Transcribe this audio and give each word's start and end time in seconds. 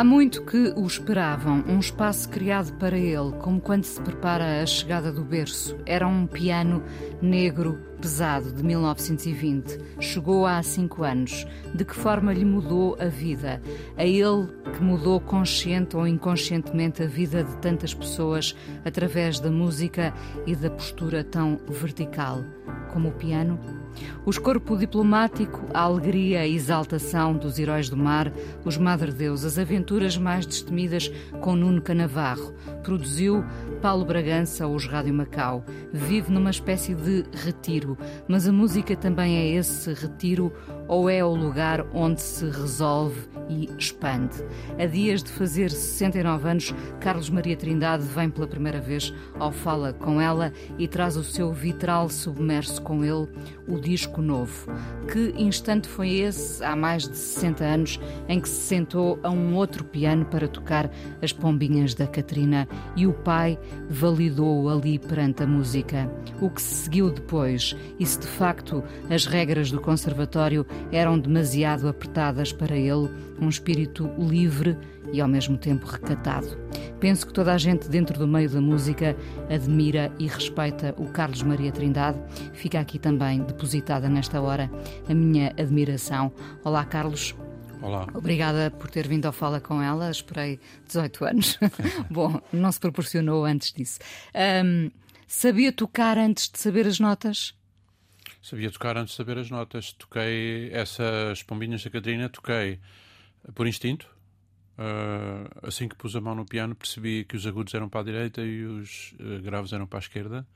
Há 0.00 0.04
muito 0.04 0.40
que 0.46 0.72
o 0.76 0.86
esperavam, 0.86 1.62
um 1.68 1.78
espaço 1.78 2.26
criado 2.30 2.72
para 2.78 2.96
ele, 2.98 3.32
como 3.40 3.60
quando 3.60 3.84
se 3.84 4.00
prepara 4.00 4.62
a 4.62 4.64
chegada 4.64 5.12
do 5.12 5.22
berço. 5.22 5.76
Era 5.84 6.08
um 6.08 6.26
piano 6.26 6.82
negro 7.20 7.78
pesado 8.00 8.50
de 8.50 8.64
1920. 8.64 9.78
Chegou 10.00 10.46
há 10.46 10.62
cinco 10.62 11.04
anos. 11.04 11.46
De 11.74 11.84
que 11.84 11.94
forma 11.94 12.32
lhe 12.32 12.46
mudou 12.46 12.96
a 12.98 13.08
vida? 13.08 13.60
A 13.94 14.06
ele 14.06 14.48
que 14.72 14.82
mudou 14.82 15.20
consciente 15.20 15.94
ou 15.94 16.08
inconscientemente 16.08 17.02
a 17.02 17.06
vida 17.06 17.44
de 17.44 17.54
tantas 17.58 17.92
pessoas 17.92 18.56
através 18.82 19.38
da 19.38 19.50
música 19.50 20.14
e 20.46 20.56
da 20.56 20.70
postura 20.70 21.22
tão 21.22 21.60
vertical. 21.68 22.42
Como 22.90 23.10
o 23.10 23.12
piano, 23.12 23.60
o 24.24 24.30
escorpo 24.30 24.76
diplomático, 24.76 25.66
a 25.72 25.80
alegria 25.80 26.46
e 26.46 26.54
exaltação 26.54 27.36
dos 27.36 27.58
heróis 27.58 27.88
do 27.88 27.96
mar, 27.96 28.32
os 28.64 28.76
Madre-Deus, 28.76 29.44
as 29.44 29.58
aventuras 29.58 30.16
mais 30.16 30.46
destemidas 30.46 31.10
com 31.40 31.54
Nuno 31.54 31.80
Canavarro. 31.80 32.54
Produziu 32.82 33.44
Paulo 33.80 34.04
Bragança, 34.04 34.66
os 34.66 34.86
Rádio 34.86 35.14
Macau. 35.14 35.64
Vive 35.92 36.30
numa 36.30 36.50
espécie 36.50 36.94
de 36.94 37.24
retiro, 37.32 37.96
mas 38.28 38.46
a 38.46 38.52
música 38.52 38.96
também 38.96 39.36
é 39.36 39.48
esse 39.56 39.92
retiro 39.92 40.52
ou 40.86 41.08
é 41.08 41.24
o 41.24 41.34
lugar 41.34 41.86
onde 41.94 42.20
se 42.20 42.44
resolve 42.46 43.28
e 43.48 43.70
expande. 43.78 44.44
A 44.78 44.86
dias 44.86 45.22
de 45.22 45.30
fazer 45.30 45.70
69 45.70 46.48
anos, 46.48 46.74
Carlos 47.00 47.30
Maria 47.30 47.56
Trindade 47.56 48.02
vem 48.04 48.28
pela 48.28 48.46
primeira 48.46 48.80
vez 48.80 49.14
ao 49.38 49.52
Fala 49.52 49.92
com 49.92 50.20
ela 50.20 50.52
e 50.78 50.88
traz 50.88 51.16
o 51.16 51.24
seu 51.24 51.52
vitral 51.52 52.08
submerso 52.08 52.82
com 52.82 53.04
ele, 53.04 53.28
o 53.68 53.79
disco 53.80 54.22
novo. 54.22 54.70
Que 55.10 55.34
instante 55.36 55.88
foi 55.88 56.18
esse, 56.18 56.62
há 56.62 56.76
mais 56.76 57.08
de 57.08 57.16
60 57.16 57.64
anos, 57.64 58.00
em 58.28 58.40
que 58.40 58.48
se 58.48 58.66
sentou 58.66 59.18
a 59.22 59.30
um 59.30 59.54
outro 59.54 59.84
piano 59.84 60.24
para 60.24 60.46
tocar 60.46 60.90
as 61.22 61.32
pombinhas 61.32 61.94
da 61.94 62.06
Catrina 62.06 62.68
e 62.94 63.06
o 63.06 63.12
pai 63.12 63.58
validou 63.88 64.68
ali 64.68 64.98
perante 64.98 65.42
a 65.42 65.46
música? 65.46 66.10
O 66.40 66.50
que 66.50 66.62
se 66.62 66.74
seguiu 66.74 67.10
depois 67.10 67.76
e 67.98 68.06
se 68.06 68.20
de 68.20 68.26
facto 68.26 68.84
as 69.08 69.26
regras 69.26 69.70
do 69.70 69.80
conservatório 69.80 70.66
eram 70.92 71.18
demasiado 71.18 71.88
apertadas 71.88 72.52
para 72.52 72.76
ele, 72.76 73.10
um 73.40 73.48
espírito 73.48 74.10
livre 74.18 74.76
e 75.12 75.20
ao 75.20 75.28
mesmo 75.28 75.56
tempo 75.56 75.86
recatado. 75.86 76.56
Penso 77.00 77.26
que 77.26 77.32
toda 77.32 77.52
a 77.54 77.58
gente 77.58 77.88
dentro 77.88 78.18
do 78.18 78.28
meio 78.28 78.48
da 78.50 78.60
música 78.60 79.16
admira 79.48 80.12
e 80.18 80.26
respeita 80.26 80.94
o 80.98 81.06
Carlos 81.06 81.42
Maria 81.42 81.72
Trindade. 81.72 82.18
Fica 82.52 82.78
aqui 82.78 82.98
também 82.98 83.42
depositada 83.70 84.08
nesta 84.08 84.40
hora 84.40 84.68
a 85.08 85.14
minha 85.14 85.54
admiração. 85.56 86.32
Olá, 86.64 86.84
Carlos. 86.84 87.36
Olá. 87.80 88.06
Obrigada 88.12 88.70
por 88.70 88.90
ter 88.90 89.06
vindo 89.06 89.26
ao 89.26 89.32
Fala 89.32 89.60
com 89.60 89.80
ela. 89.80 90.10
Esperei 90.10 90.58
18 90.86 91.24
anos. 91.24 91.58
Bom, 92.10 92.40
não 92.52 92.72
se 92.72 92.80
proporcionou 92.80 93.44
antes 93.44 93.72
disso. 93.72 94.00
Um, 94.64 94.90
sabia 95.26 95.72
tocar 95.72 96.18
antes 96.18 96.50
de 96.50 96.58
saber 96.58 96.84
as 96.86 96.98
notas? 96.98 97.54
Sabia 98.42 98.72
tocar 98.72 98.96
antes 98.96 99.12
de 99.12 99.16
saber 99.16 99.38
as 99.38 99.48
notas. 99.48 99.92
Toquei 99.92 100.70
essas 100.72 101.44
pombinhas 101.44 101.84
da 101.84 101.90
Catarina, 101.90 102.28
toquei 102.28 102.80
por 103.54 103.68
instinto. 103.68 104.08
Uh, 104.76 105.48
assim 105.62 105.88
que 105.88 105.94
pus 105.94 106.16
a 106.16 106.20
mão 106.20 106.34
no 106.34 106.44
piano, 106.44 106.74
percebi 106.74 107.24
que 107.24 107.36
os 107.36 107.46
agudos 107.46 107.72
eram 107.72 107.88
para 107.88 108.00
a 108.00 108.04
direita 108.04 108.40
e 108.42 108.64
os 108.64 109.14
uh, 109.20 109.40
graves 109.42 109.72
eram 109.72 109.86
para 109.86 109.98
a 109.98 110.00
esquerda. 110.00 110.46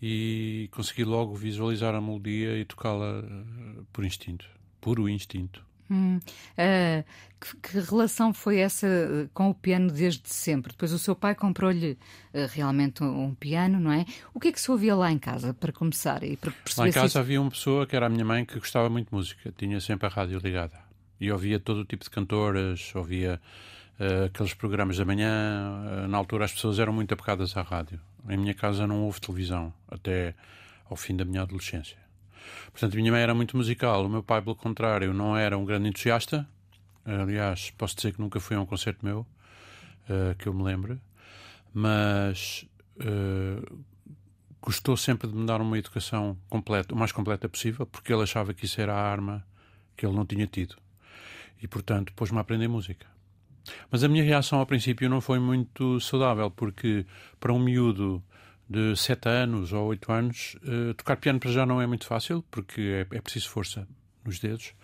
E 0.00 0.68
consegui 0.72 1.04
logo 1.04 1.34
visualizar 1.34 1.94
a 1.94 2.00
melodia 2.00 2.58
e 2.58 2.64
tocá-la 2.64 3.20
uh, 3.20 3.86
por 3.92 4.04
instinto, 4.04 4.46
puro 4.80 5.08
instinto. 5.08 5.64
Hum, 5.90 6.18
uh, 6.18 7.04
que, 7.40 7.56
que, 7.56 7.80
relação 7.80 8.34
foi 8.34 8.58
essa 8.58 8.88
com 9.32 9.50
o 9.50 9.54
piano 9.54 9.90
desde 9.90 10.28
sempre? 10.28 10.72
Depois 10.72 10.92
o 10.92 10.98
seu 10.98 11.14
pai 11.14 11.34
comprou-lhe 11.34 11.92
uh, 11.92 12.46
realmente 12.50 13.04
um, 13.04 13.26
um, 13.26 13.34
piano, 13.34 13.78
não 13.78 13.92
é? 13.92 14.04
O 14.34 14.40
que 14.40 14.48
é 14.48 14.52
que 14.52 14.60
se 14.60 14.70
ouvia 14.70 14.96
lá 14.96 15.12
em 15.12 15.18
casa, 15.18 15.54
para 15.54 15.72
começar? 15.72 16.24
E 16.24 16.36
para 16.36 16.52
lá 16.78 16.88
em 16.88 16.92
casa 16.92 17.06
isso... 17.06 17.18
havia 17.18 17.40
uma 17.40 17.50
pessoa 17.50 17.86
que 17.86 17.94
era 17.94 18.06
a 18.06 18.08
minha 18.08 18.24
mãe 18.24 18.44
que 18.44 18.58
gostava 18.58 18.88
muito 18.90 19.10
de 19.10 19.14
música, 19.14 19.52
tinha 19.56 19.80
sempre 19.80 20.06
a 20.06 20.10
rádio 20.10 20.38
ligada. 20.40 20.78
E 21.20 21.30
ouvia 21.30 21.58
todo 21.58 21.78
o 21.78 21.84
tipo 21.84 22.02
de 22.02 22.10
cantoras, 22.10 22.92
ouvia 22.94 23.40
uh, 24.00 24.24
aqueles 24.24 24.54
programas 24.54 24.98
da 24.98 25.04
manhã. 25.04 26.06
na 26.08 26.18
altura 26.18 26.46
as 26.46 26.52
pessoas 26.52 26.78
eram 26.78 26.92
muito 26.92 27.12
apegadas 27.14 27.56
à 27.56 27.62
rádio. 27.62 28.00
Em 28.28 28.36
minha 28.36 28.54
casa 28.54 28.86
não 28.86 29.04
houve 29.04 29.20
televisão, 29.20 29.72
até 29.88 30.34
ao 30.88 30.96
fim 30.96 31.16
da 31.16 31.24
minha 31.24 31.42
adolescência. 31.42 31.98
Portanto, 32.70 32.94
a 32.94 32.96
minha 32.96 33.12
mãe 33.12 33.20
era 33.20 33.34
muito 33.34 33.56
musical, 33.56 34.04
o 34.04 34.08
meu 34.08 34.22
pai, 34.22 34.40
pelo 34.40 34.56
contrário, 34.56 35.12
não 35.12 35.36
era 35.36 35.56
um 35.56 35.64
grande 35.64 35.88
entusiasta. 35.88 36.48
Aliás, 37.04 37.70
posso 37.70 37.96
dizer 37.96 38.12
que 38.12 38.20
nunca 38.20 38.40
foi 38.40 38.56
a 38.56 38.60
um 38.60 38.66
concerto 38.66 39.04
meu, 39.04 39.20
uh, 39.20 40.34
que 40.38 40.48
eu 40.48 40.54
me 40.54 40.62
lembre, 40.62 41.00
mas 41.72 42.66
uh, 42.96 43.84
gostou 44.60 44.96
sempre 44.96 45.28
de 45.28 45.34
me 45.36 45.46
dar 45.46 45.60
uma 45.60 45.78
educação 45.78 46.36
completa, 46.48 46.94
o 46.94 46.98
mais 46.98 47.12
completa 47.12 47.48
possível, 47.48 47.86
porque 47.86 48.12
ele 48.12 48.22
achava 48.22 48.52
que 48.52 48.64
isso 48.64 48.80
era 48.80 48.94
a 48.94 49.00
arma 49.00 49.46
que 49.96 50.04
ele 50.04 50.14
não 50.14 50.26
tinha 50.26 50.46
tido. 50.46 50.76
E, 51.62 51.68
portanto, 51.68 52.12
pôs-me 52.14 52.38
a 52.38 52.40
aprender 52.40 52.68
música. 52.68 53.06
Mas 53.90 54.04
a 54.04 54.08
minha 54.08 54.24
reação 54.24 54.58
ao 54.58 54.66
princípio 54.66 55.08
não 55.08 55.20
foi 55.20 55.38
muito 55.38 56.00
saudável, 56.00 56.50
porque 56.50 57.06
para 57.40 57.52
um 57.52 57.58
miúdo 57.58 58.22
de 58.68 58.96
7 58.96 59.28
anos 59.28 59.72
ou 59.72 59.86
8 59.86 60.12
anos, 60.12 60.56
uh, 60.62 60.94
tocar 60.94 61.16
piano 61.16 61.38
para 61.38 61.50
já 61.50 61.64
não 61.64 61.80
é 61.80 61.86
muito 61.86 62.06
fácil, 62.06 62.44
porque 62.50 63.06
é, 63.10 63.16
é 63.16 63.20
preciso 63.20 63.48
força 63.48 63.86
nos 64.24 64.38
dedos. 64.38 64.74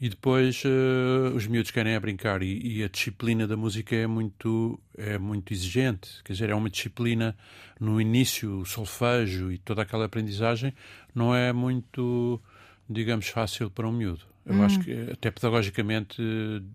E 0.00 0.08
depois 0.08 0.64
uh, 0.64 1.32
os 1.36 1.46
miúdos 1.46 1.70
querem 1.70 1.92
é 1.92 2.00
brincar 2.00 2.42
e, 2.42 2.78
e, 2.78 2.82
a 2.82 2.88
disciplina 2.88 3.46
da 3.46 3.56
música 3.56 3.94
é 3.94 4.04
muito, 4.04 4.80
é 4.98 5.16
muito 5.16 5.52
exigente. 5.52 6.20
Quer 6.24 6.32
dizer, 6.32 6.50
é 6.50 6.54
uma 6.56 6.68
disciplina 6.68 7.36
no 7.78 8.00
início, 8.00 8.58
o 8.58 8.66
solfejo 8.66 9.52
e 9.52 9.58
toda 9.58 9.82
aquela 9.82 10.06
aprendizagem 10.06 10.74
não 11.14 11.32
é 11.32 11.52
muito, 11.52 12.42
digamos, 12.90 13.28
fácil 13.28 13.70
para 13.70 13.86
um 13.86 13.92
miúdo. 13.92 14.31
Eu 14.44 14.56
hum. 14.56 14.64
acho 14.64 14.80
que 14.80 15.10
até 15.12 15.30
pedagogicamente 15.30 16.20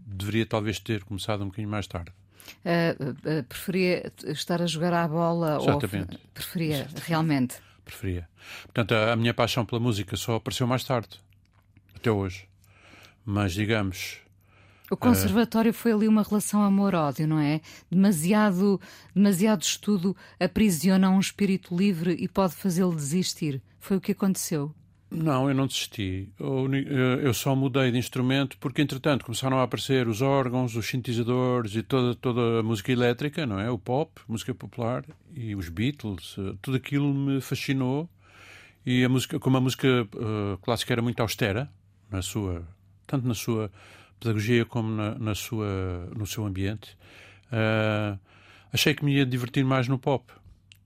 deveria 0.06 0.46
talvez 0.46 0.80
ter 0.80 1.04
começado 1.04 1.42
um 1.42 1.48
bocadinho 1.48 1.70
mais 1.70 1.88
tarde. 1.88 2.12
Uh, 2.64 3.40
uh, 3.40 3.44
preferia 3.44 4.12
estar 4.26 4.62
a 4.62 4.66
jogar 4.66 4.94
à 4.94 5.08
bola 5.08 5.58
Exatamente. 5.62 6.14
ou 6.16 6.20
preferia 6.34 6.76
Exatamente. 6.76 7.08
realmente? 7.08 7.56
Preferia. 7.84 8.30
Portanto, 8.64 8.94
a, 8.94 9.14
a, 9.14 9.16
minha 9.16 9.34
paixão 9.34 9.66
pela 9.66 9.82
música 9.82 10.16
só 10.16 10.36
apareceu 10.36 10.66
mais 10.66 10.84
tarde, 10.84 11.10
até 11.96 12.10
hoje. 12.10 12.48
Mas 13.26 13.54
digamos. 13.54 14.20
O 14.90 14.96
conservatório 14.96 15.72
uh, 15.72 15.74
foi 15.74 15.92
ali 15.92 16.08
uma 16.08 16.24
relação 16.24 16.64
amor-ódio, 16.64 17.28
não 17.28 17.40
é? 17.40 17.60
Demasiado, 17.92 18.80
demasiado 19.14 19.62
estudo 19.62 20.16
aprisiona 20.40 21.10
um 21.10 21.20
espírito 21.20 21.76
livre 21.76 22.16
e 22.18 22.30
pode 22.30 22.56
fazê-lo 22.56 22.96
desistir. 22.96 23.62
Foi 23.80 23.98
o 23.98 24.02
que 24.02 24.14
aconteceu. 24.14 24.74
Não, 25.10 25.48
eu 25.48 25.56
não 25.56 25.68
desisti. 25.68 26.30
Eu 26.38 27.34
só 27.34 27.56
mudei 27.56 27.92
de 27.92 27.98
instrumento 27.98 28.58
porque, 28.58 28.82
entretanto, 28.82 29.24
começaram 29.24 29.58
a 29.58 29.64
aparecer 29.64 30.06
os 30.08 30.22
órgãos, 30.22 30.76
os 30.76 30.86
sintetizadores 30.86 31.76
e 31.76 31.82
toda, 31.82 32.14
toda 32.14 32.60
a 32.60 32.64
música 32.64 32.92
elétrica, 32.92 33.46
não 33.46 33.58
é? 33.58 33.72
O 33.72 33.78
pop, 33.78 34.22
música 34.28 34.54
popular 34.54 35.06
e 35.34 35.56
os 35.56 35.70
Beatles. 35.70 36.36
Eh, 36.38 36.56
tudo 36.62 36.76
aquilo 36.76 37.14
me 37.14 37.40
fascinou. 37.40 38.10
E 38.86 39.04
a 39.04 39.10
música, 39.10 39.40
como 39.40 39.58
a 39.58 39.62
música 39.62 39.88
uh, 40.16 40.58
clássica 40.60 40.94
era 40.94 41.02
muito 41.02 41.20
austera, 41.22 41.70
na 42.10 42.22
sua, 42.22 42.66
tanto 43.06 43.28
na 43.28 43.34
sua 43.34 43.70
pedagogia 44.18 44.66
como 44.66 44.90
na, 44.90 45.16
na 45.16 45.36
sua, 45.36 46.10
no 46.16 46.26
seu 46.26 46.46
ambiente, 46.46 46.98
uh, 47.52 48.18
achei 48.72 48.94
que 48.94 49.04
me 49.04 49.14
ia 49.14 49.26
divertir 49.26 49.66
mais 49.66 49.90
no 49.90 50.00
pop. 50.00 50.32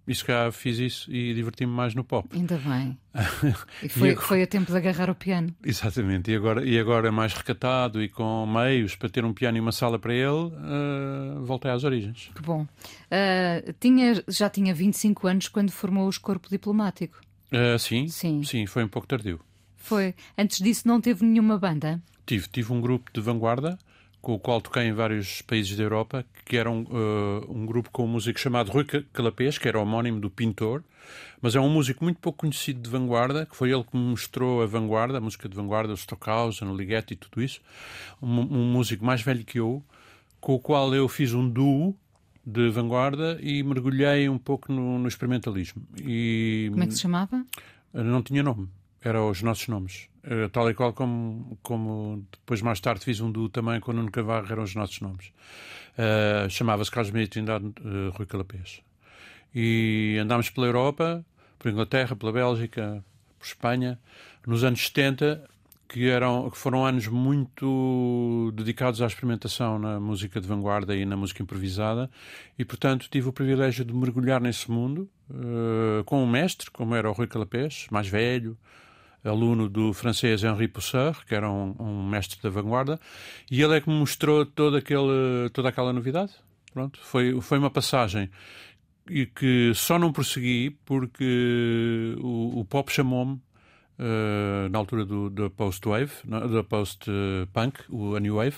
E 0.08 0.16
se 0.16 0.26
calhar 0.26 0.52
fiz 0.52 0.80
isso 0.80 1.12
e 1.12 1.34
diverti-me 1.34 1.72
mais 1.72 1.94
no 1.94 2.04
pop. 2.04 2.28
Ainda 2.34 2.58
bem. 2.58 2.98
e 3.84 3.90
foi, 3.90 4.10
e 4.10 4.12
agora... 4.12 4.28
foi 4.28 4.44
a 4.44 4.48
tempo 4.48 4.72
de 4.72 4.78
agarrar 4.78 5.10
o 5.10 5.16
piano. 5.16 5.56
Exatamente. 5.64 6.32
E 6.32 6.36
agora, 6.36 6.66
e 6.66 6.80
agora 6.80 7.12
mais 7.12 7.34
recatado 7.34 8.02
e 8.02 8.10
com 8.10 8.46
meios 8.48 8.96
para 8.96 9.10
ter 9.10 9.24
um 9.24 9.34
piano 9.34 9.58
e 9.58 9.62
uma 9.62 9.72
sala 9.72 10.00
para 10.00 10.14
ele, 10.14 10.26
uh, 10.28 11.44
voltei 11.44 11.70
às 11.70 11.84
origens. 11.84 12.32
Que 12.36 12.42
bom. 12.42 12.64
Uh, 12.64 13.74
tinha, 13.80 14.24
já 14.28 14.50
tinha 14.50 14.74
25 14.74 15.28
anos 15.28 15.48
quando 15.48 15.72
formou 15.72 16.08
o 16.08 16.10
Escorpo 16.10 16.50
Diplomático. 16.50 17.22
Uh, 17.52 17.78
sim, 17.78 18.08
sim. 18.08 18.44
Sim, 18.44 18.66
foi 18.66 18.84
um 18.84 18.88
pouco 18.88 19.08
tardio. 19.08 19.40
Foi. 19.78 20.16
Antes 20.38 20.60
disso 20.60 20.88
não 20.88 21.00
teve 21.00 21.24
nenhuma 21.26 21.58
banda? 21.58 22.02
Tive. 22.26 22.48
Tive 22.48 22.74
um 22.74 22.82
grupo 22.82 23.12
de 23.14 23.22
vanguarda 23.22 23.78
com 24.22 24.34
o 24.34 24.40
qual 24.40 24.62
toquei 24.62 24.84
em 24.84 24.94
vários 24.94 25.42
países 25.42 25.76
da 25.76 25.84
Europa, 25.84 26.24
que 26.46 26.56
era 26.56 26.70
um, 26.70 26.84
uh, 26.84 27.52
um 27.52 27.66
grupo 27.66 27.90
com 27.92 28.06
um 28.06 28.08
músico 28.08 28.40
chamado 28.40 28.72
Rui 28.72 28.86
Calapés, 29.12 29.58
que 29.58 29.68
era 29.68 29.80
homónimo 29.80 30.20
do 30.20 30.30
pintor, 30.30 30.84
mas 31.42 31.56
é 31.56 31.60
um 31.60 31.70
músico 31.70 32.04
muito 32.04 32.20
pouco 32.20 32.40
conhecido 32.40 32.80
de 32.82 32.90
vanguarda, 32.90 33.46
que 33.48 33.56
foi 33.56 33.72
ele 33.72 33.84
que 33.84 33.98
me 33.98 34.04
mostrou 34.04 34.62
a 34.62 34.68
vanguarda, 34.68 35.18
a 35.18 35.22
música 35.22 35.50
de 35.50 35.56
vanguarda, 35.56 35.92
o 35.92 35.98
Stockhausen, 35.98 36.68
o 36.68 36.76
Ligeti 36.76 37.16
e 37.16 37.18
tudo 37.18 37.42
isso. 37.42 37.62
Um, 38.22 38.42
um 38.42 38.72
músico 38.72 39.04
mais 39.04 39.22
velho 39.22 39.44
que 39.44 39.60
eu, 39.60 39.84
com 40.40 40.54
o 40.54 40.60
qual 40.60 40.94
eu 40.94 41.08
fiz 41.08 41.34
um 41.34 41.50
duo 41.50 41.96
de 42.46 42.70
vanguarda 42.70 43.40
e 43.42 43.64
mergulhei 43.64 44.30
um 44.30 44.38
pouco 44.38 44.72
no, 44.72 45.00
no 45.00 45.08
experimentalismo. 45.08 45.82
E, 46.00 46.68
Como 46.72 46.84
é 46.84 46.88
que 46.88 46.94
se 46.94 47.02
chamava? 47.02 47.44
Não 47.94 48.22
tinha 48.22 48.44
nome, 48.44 48.70
eram 49.04 49.30
os 49.30 49.42
nossos 49.42 49.68
nomes. 49.68 50.08
Era 50.24 50.50
tal 50.50 50.70
e 50.70 50.74
qual 50.74 50.94
como, 50.94 51.58
como 51.64 52.26
depois 52.32 52.62
mais 52.62 52.80
tarde 52.80 53.04
fiz 53.04 53.20
um 53.20 53.32
duo 53.32 53.50
também 53.50 53.80
com 53.80 53.92
o 53.92 53.94
Nuno 53.94 54.12
Cavarro, 54.12 54.52
eram 54.52 54.64
os 54.64 54.76
nossos 54.76 55.00
nomes. 55.02 55.32
Uh, 55.98 56.50
Chamava-se 56.50 56.92
Carlos 56.92 57.12
Meia 57.12 57.28
Trindade 57.28 57.66
uh, 57.66 58.12
Rui 58.12 58.26
Calapés. 58.26 58.82
E 59.54 60.18
andámos 60.22 60.50
pela 60.50 60.68
Europa, 60.68 61.26
por 61.58 61.72
Inglaterra, 61.72 62.16
pela 62.16 62.32
Bélgica, 62.32 63.04
por 63.38 63.46
Espanha. 63.46 64.00
Nos 64.46 64.64
anos 64.64 64.82
70 64.86 65.50
que, 65.92 66.08
eram, 66.08 66.50
que 66.50 66.58
foram 66.58 66.86
anos 66.86 67.08
muito 67.08 68.54
dedicados 68.56 69.02
à 69.02 69.08
experimentação 69.08 69.78
na 69.78 70.00
música 70.00 70.40
de 70.40 70.48
vanguarda 70.48 70.96
e 70.96 71.06
na 71.06 71.18
música 71.18 71.44
improvisada, 71.44 72.10
e 72.58 72.64
portanto 72.64 73.10
tive 73.10 73.28
o 73.28 73.34
privilégio 73.34 73.84
de 73.84 73.94
mergulhar 73.94 74.40
nesse 74.40 74.72
mundo 74.72 75.10
uh, 75.30 76.02
com 76.06 76.24
um 76.24 76.28
mestre, 76.28 76.72
como 76.72 76.96
era 76.96 77.10
o 77.10 77.14
Rui 77.14 77.28
Calapés, 77.28 77.88
mais 77.92 78.08
velho, 78.08 78.58
aluno 79.24 79.70
do 79.70 79.94
francês 79.94 80.44
Henri 80.44 80.68
Pousseur, 80.68 81.26
que 81.26 81.36
era 81.36 81.50
um, 81.50 81.76
um, 81.80 82.10
mestre 82.10 82.40
da 82.42 82.50
vanguarda, 82.50 83.00
e 83.50 83.62
ele 83.62 83.78
é 83.78 83.82
que 83.82 83.90
me 83.90 83.96
mostrou 83.96 84.46
toda, 84.46 84.80
aquele, 84.80 85.50
toda 85.54 85.70
aquela 85.70 85.94
novidade. 85.94 86.34
Pronto, 86.74 87.00
foi, 87.02 87.40
foi 87.42 87.58
uma 87.58 87.70
passagem 87.70 88.30
e 89.10 89.26
que 89.26 89.74
só 89.76 90.00
não 90.00 90.14
prossegui 90.14 90.70
porque 90.86 92.16
o, 92.20 92.60
o 92.60 92.66
pop 92.66 92.92
chamou-me 92.92 93.40
Uh, 94.00 94.68
na 94.70 94.80
altura 94.80 95.06
do, 95.06 95.30
da 95.30 95.48
post-wave, 95.48 96.12
da 96.26 96.64
post-punk, 96.64 97.82
a 98.18 98.20
New 98.20 98.38
Wave, 98.38 98.56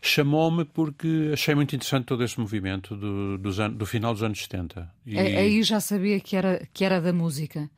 chamou-me 0.00 0.64
porque 0.64 1.30
achei 1.32 1.56
muito 1.56 1.74
interessante 1.74 2.04
todo 2.04 2.22
esse 2.22 2.38
movimento 2.38 2.94
do, 2.94 3.36
do 3.36 3.84
final 3.84 4.12
dos 4.12 4.22
anos 4.22 4.40
70. 4.40 4.88
E... 5.04 5.18
Aí 5.18 5.60
já 5.64 5.80
sabia 5.80 6.20
que 6.20 6.36
era, 6.36 6.68
que 6.72 6.84
era 6.84 7.00
da 7.00 7.12
música, 7.12 7.68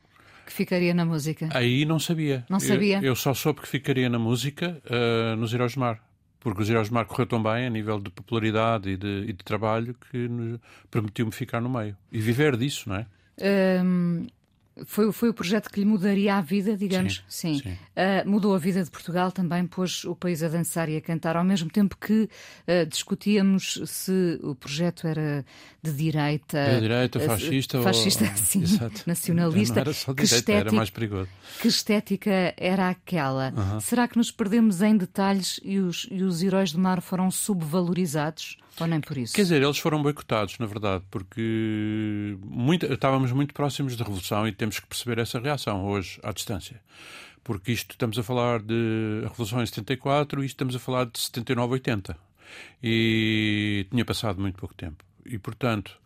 que 0.47 0.53
ficaria 0.53 0.95
na 0.95 1.05
música. 1.05 1.49
Aí 1.53 1.85
não 1.85 1.99
sabia. 1.99 2.45
Não 2.49 2.61
sabia? 2.61 2.99
Eu, 2.99 3.05
eu 3.05 3.17
só 3.17 3.35
soube 3.35 3.61
que 3.61 3.69
ficaria 3.69 4.09
na 4.09 4.19
música 4.19 4.81
uh, 4.87 5.37
nos 5.37 5.53
Heróis 5.53 5.75
do 5.75 5.81
Mar. 5.81 6.01
Porque 6.41 6.61
os 6.61 6.69
Heróis 6.69 6.89
do 6.89 6.95
Mar 6.95 7.05
correu 7.07 7.27
tão 7.27 7.43
bem 7.43 7.67
a 7.67 7.71
nível 7.71 8.01
de 8.01 8.11
popularidade 8.11 8.91
e 8.91 8.97
de, 8.97 9.25
e 9.29 9.33
de 9.33 9.45
trabalho 9.45 9.95
que 10.11 10.29
permitiu-me 10.91 11.31
ficar 11.31 11.61
no 11.61 11.69
meio. 11.69 11.97
E 12.11 12.21
viver 12.21 12.57
disso, 12.57 12.89
não 12.89 12.97
é? 12.97 13.07
Um, 13.85 14.27
foi, 14.87 15.13
foi 15.13 15.29
o 15.29 15.35
projeto 15.35 15.71
que 15.71 15.81
lhe 15.81 15.87
mudaria 15.87 16.37
a 16.37 16.41
vida, 16.41 16.77
digamos? 16.77 17.23
Sim. 17.29 17.55
sim. 17.55 17.63
sim. 17.63 17.73
Uh, 17.73 18.29
mudou 18.29 18.55
a 18.55 18.59
vida 18.59 18.83
de 18.83 18.91
Portugal 18.91 19.31
também, 19.31 19.67
pôs 19.67 20.05
o 20.05 20.17
país 20.17 20.43
a 20.43 20.49
dançar 20.49 20.89
e 20.89 20.97
a 20.97 21.01
cantar, 21.01 21.37
ao 21.37 21.45
mesmo 21.45 21.71
tempo 21.71 21.97
que 21.97 22.23
uh, 22.23 22.87
discutíamos 22.89 23.81
se 23.85 24.41
o 24.43 24.55
projeto 24.55 25.07
era 25.07 25.45
de 25.83 25.93
direita. 25.93 26.75
De 26.75 26.81
direita, 26.81 27.21
fascista. 27.21 27.83
Fascista, 27.83 28.25
ou... 28.25 28.37
sim. 28.37 28.63
Exato. 28.63 29.03
Nacionalista. 29.07 29.75
Não 29.75 29.83
era 29.83 29.93
só 29.93 30.13
direita, 30.13 30.15
que 30.15 30.35
estética, 30.37 30.59
era 30.59 30.73
mais 30.73 30.91
perigoso. 30.91 31.29
Que 31.61 31.69
estética 31.69 32.55
era 32.57 32.89
aquela? 32.89 33.51
Uh. 33.51 33.81
Será 33.81 34.09
que 34.09 34.17
nos 34.17 34.31
perdemos 34.31 34.81
em 34.81 34.97
detalhes 34.97 35.61
e 35.63 35.79
os, 35.79 36.07
e 36.11 36.23
os 36.23 36.43
heróis 36.43 36.73
do 36.73 36.79
mar 36.79 37.03
foram 37.03 37.31
subvalorizados? 37.31 38.57
Ou 38.81 38.87
nem 38.87 39.01
por 39.01 39.17
isso? 39.17 39.35
Quer 39.35 39.43
dizer, 39.43 39.63
eles 39.63 39.79
foram 39.79 40.03
boicotados, 40.03 40.59
na 40.59 40.67
verdade, 40.67 41.05
porque 41.11 42.37
muito, 42.43 42.87
estávamos 42.87 43.31
muito 43.33 43.53
próximos 43.53 43.97
da 43.97 44.05
Revolução 44.05 44.49
e 44.49 44.53
temos 44.53 44.81
que 44.81 44.87
perceber 44.87 45.21
essa 45.21 45.39
reação 45.39 45.85
hoje, 45.85 46.19
à 46.23 46.33
distância. 46.33 46.81
Porque 47.45 47.73
isto, 47.73 47.93
estamos 47.93 48.19
a 48.19 48.23
falar 48.23 48.63
de 48.63 49.23
a 49.25 49.29
Revolução 49.29 49.63
em 49.63 49.67
74 49.67 50.43
e 50.43 50.47
estamos 50.47 50.75
a 50.75 50.79
falar 50.79 51.07
de 51.07 51.19
79, 51.19 51.75
80. 51.75 52.17
E 52.83 53.87
tinha 53.91 54.05
passado 54.05 54.41
muito 54.41 54.59
pouco 54.59 54.75
tempo. 54.75 55.05
E, 55.27 55.39
portanto, 55.39 55.99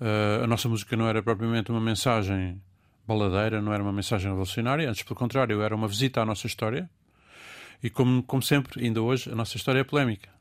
eh, 0.00 0.40
a 0.42 0.46
nossa 0.46 0.68
música 0.68 0.96
não 0.96 1.08
era 1.08 1.22
propriamente 1.22 1.70
uma 1.70 1.80
mensagem 1.80 2.60
baladeira, 3.06 3.60
não 3.60 3.72
era 3.72 3.82
uma 3.82 3.92
mensagem 3.92 4.28
revolucionária, 4.28 4.88
antes, 4.88 5.02
pelo 5.02 5.16
contrário, 5.16 5.60
era 5.60 5.74
uma 5.74 5.88
visita 5.88 6.20
à 6.20 6.24
nossa 6.24 6.46
história. 6.46 6.88
E, 7.82 7.90
como, 7.90 8.22
como 8.22 8.42
sempre, 8.42 8.84
ainda 8.84 9.02
hoje, 9.02 9.30
a 9.30 9.34
nossa 9.34 9.56
história 9.56 9.80
é 9.80 9.84
polémica. 9.84 10.35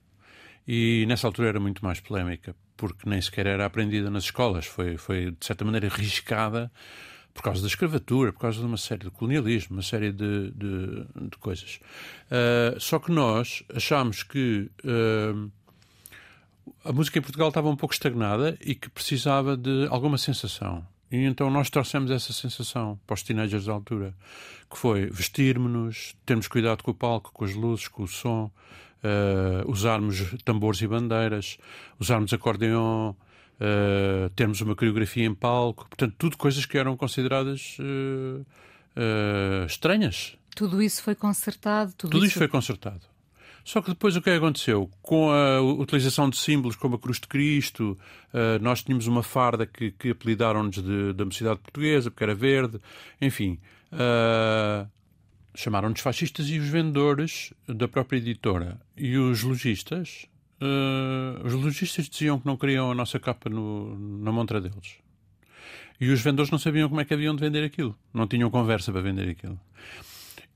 E 0.68 1.06
nessa 1.08 1.28
altura 1.28 1.50
era 1.50 1.60
muito 1.60 1.84
mais 1.84 2.00
polémica, 2.00 2.56
porque 2.76 3.08
nem 3.08 3.22
sequer 3.22 3.46
era 3.46 3.66
aprendida 3.66 4.10
nas 4.10 4.24
escolas. 4.24 4.66
Foi, 4.66 4.98
foi 4.98 5.32
de 5.32 5.46
certa 5.46 5.64
maneira, 5.64 5.88
riscada 5.90 6.72
por 7.34 7.44
causa 7.44 7.62
da 7.62 7.68
escravatura, 7.68 8.32
por 8.32 8.40
causa 8.40 8.60
de 8.60 8.66
uma 8.66 8.78
série 8.78 9.04
de 9.04 9.12
colonialismo, 9.12 9.76
uma 9.76 9.84
série 9.84 10.12
de, 10.12 10.52
de, 10.52 11.06
de 11.30 11.38
coisas. 11.38 11.80
Uh, 12.28 12.80
só 12.80 12.98
que 12.98 13.12
nós 13.12 13.62
achámos 13.76 14.24
que 14.24 14.72
uh, 14.86 15.52
a 16.84 16.94
música 16.94 17.20
em 17.20 17.22
Portugal 17.22 17.50
estava 17.50 17.70
um 17.70 17.76
pouco 17.76 17.94
estagnada 17.94 18.58
e 18.62 18.74
que 18.74 18.90
precisava 18.90 19.58
de 19.58 19.86
alguma 19.90 20.18
sensação. 20.18 20.86
E 21.12 21.18
então 21.18 21.52
nós 21.52 21.70
trouxemos 21.70 22.10
essa 22.10 22.34
sensação 22.34 23.00
para 23.06 23.14
os 23.14 23.22
teenagers 23.22 23.66
da 23.66 23.74
altura, 23.74 24.16
que 24.70 24.78
foi 24.78 25.08
vestirmos-nos, 25.08 26.16
termos 26.26 26.48
cuidado 26.48 26.84
com 26.84 26.92
o 26.92 26.96
palco, 26.96 27.32
com 27.34 27.44
as 27.46 27.54
luzes, 27.54 27.88
com 27.88 28.04
o 28.04 28.08
som, 28.08 28.50
uh, 29.06 29.70
usarmos 29.70 30.36
tambores 30.44 30.82
e 30.82 30.88
bandeiras, 30.88 31.58
usarmos 32.00 32.34
acordeon, 32.34 33.12
uh, 33.12 34.30
termos 34.36 34.62
uma 34.62 34.76
coreografia 34.76 35.26
em 35.26 35.34
palco, 35.34 35.88
portanto, 35.88 36.16
tudo 36.18 36.38
coisas 36.38 36.66
que 36.66 36.78
eram 36.78 36.98
consideradas 36.98 37.78
uh, 37.80 38.46
estranhas. 39.68 40.38
Tudo 40.56 40.82
isso 40.82 41.04
foi 41.04 41.16
consertado? 41.16 41.94
Tudo, 41.98 42.12
tudo 42.12 42.26
isso... 42.26 42.32
isso 42.32 42.40
foi 42.40 42.48
consertado. 42.48 43.02
Só 43.64 43.82
que 43.82 43.90
depois 43.90 44.16
o 44.16 44.22
que 44.22 44.30
é 44.30 44.36
aconteceu? 44.36 44.90
Com 45.02 45.32
a 45.32 45.60
utilização 45.60 46.30
de 46.30 46.38
símbolos 46.38 46.76
como 46.76 46.96
a 46.96 47.00
Cruz 47.00 47.20
de 47.20 47.28
Cristo, 47.28 47.98
nós 48.62 48.84
tínhamos 48.84 49.08
uma 49.08 49.24
farda 49.24 49.66
que, 49.66 49.90
que 49.90 50.12
apelidaram-nos 50.12 50.78
da 51.16 51.26
mocidade 51.26 51.62
portuguesa, 51.62 52.12
porque 52.12 52.24
era 52.24 52.36
verde, 52.36 52.80
enfim. 53.20 53.58
Chamaram-nos 55.56 56.02
fascistas 56.02 56.50
e 56.50 56.60
os 56.60 56.68
vendedores 56.68 57.54
da 57.68 57.88
própria 57.88 58.18
editora 58.18 58.80
e 58.98 59.18
os 59.18 59.42
lojistas, 59.42 60.26
uh, 60.62 61.46
os 61.46 61.54
lojistas 61.54 62.10
diziam 62.10 62.40
que 62.40 62.46
não 62.46 62.58
queriam 62.58 62.92
a 62.92 62.96
nossa 62.96 63.20
capa 63.20 63.50
no, 63.50 63.98
na 63.98 64.32
montra 64.32 64.60
deles. 64.60 64.98
E 66.00 66.10
os 66.10 66.22
vendedores 66.22 66.52
não 66.52 66.60
sabiam 66.60 66.90
como 66.90 67.00
é 67.00 67.06
que 67.06 67.14
haviam 67.14 67.34
de 67.34 67.42
vender 67.42 67.64
aquilo. 67.64 67.98
Não 68.14 68.28
tinham 68.28 68.52
conversa 68.52 68.92
para 68.92 69.02
vender 69.02 69.30
aquilo. 69.30 69.60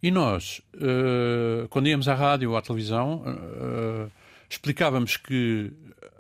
E 0.04 0.12
nós, 0.12 0.62
uh, 0.76 1.68
quando 1.70 1.88
íamos 1.88 2.08
à 2.10 2.14
rádio 2.14 2.52
ou 2.52 2.58
à 2.58 2.62
televisão, 2.62 3.24
uh, 3.26 4.12
explicávamos 4.50 5.16
que 5.16 5.72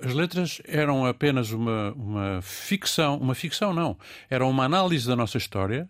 as 0.01 0.13
letras 0.13 0.61
eram 0.65 1.05
apenas 1.05 1.51
uma, 1.51 1.91
uma 1.91 2.41
ficção, 2.41 3.17
uma 3.17 3.35
ficção 3.35 3.73
não, 3.73 3.97
eram 4.29 4.49
uma 4.49 4.63
análise 4.63 5.05
da 5.05 5.15
nossa 5.15 5.37
história 5.37 5.89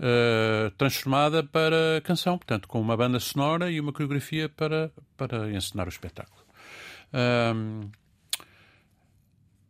uh, 0.00 0.70
transformada 0.72 1.44
para 1.44 2.00
canção, 2.02 2.38
portanto, 2.38 2.66
com 2.66 2.80
uma 2.80 2.96
banda 2.96 3.20
sonora 3.20 3.70
e 3.70 3.78
uma 3.78 3.92
coreografia 3.92 4.48
para, 4.48 4.90
para 5.16 5.52
encenar 5.52 5.86
o 5.86 5.90
espetáculo. 5.90 6.40
Um, 7.12 7.90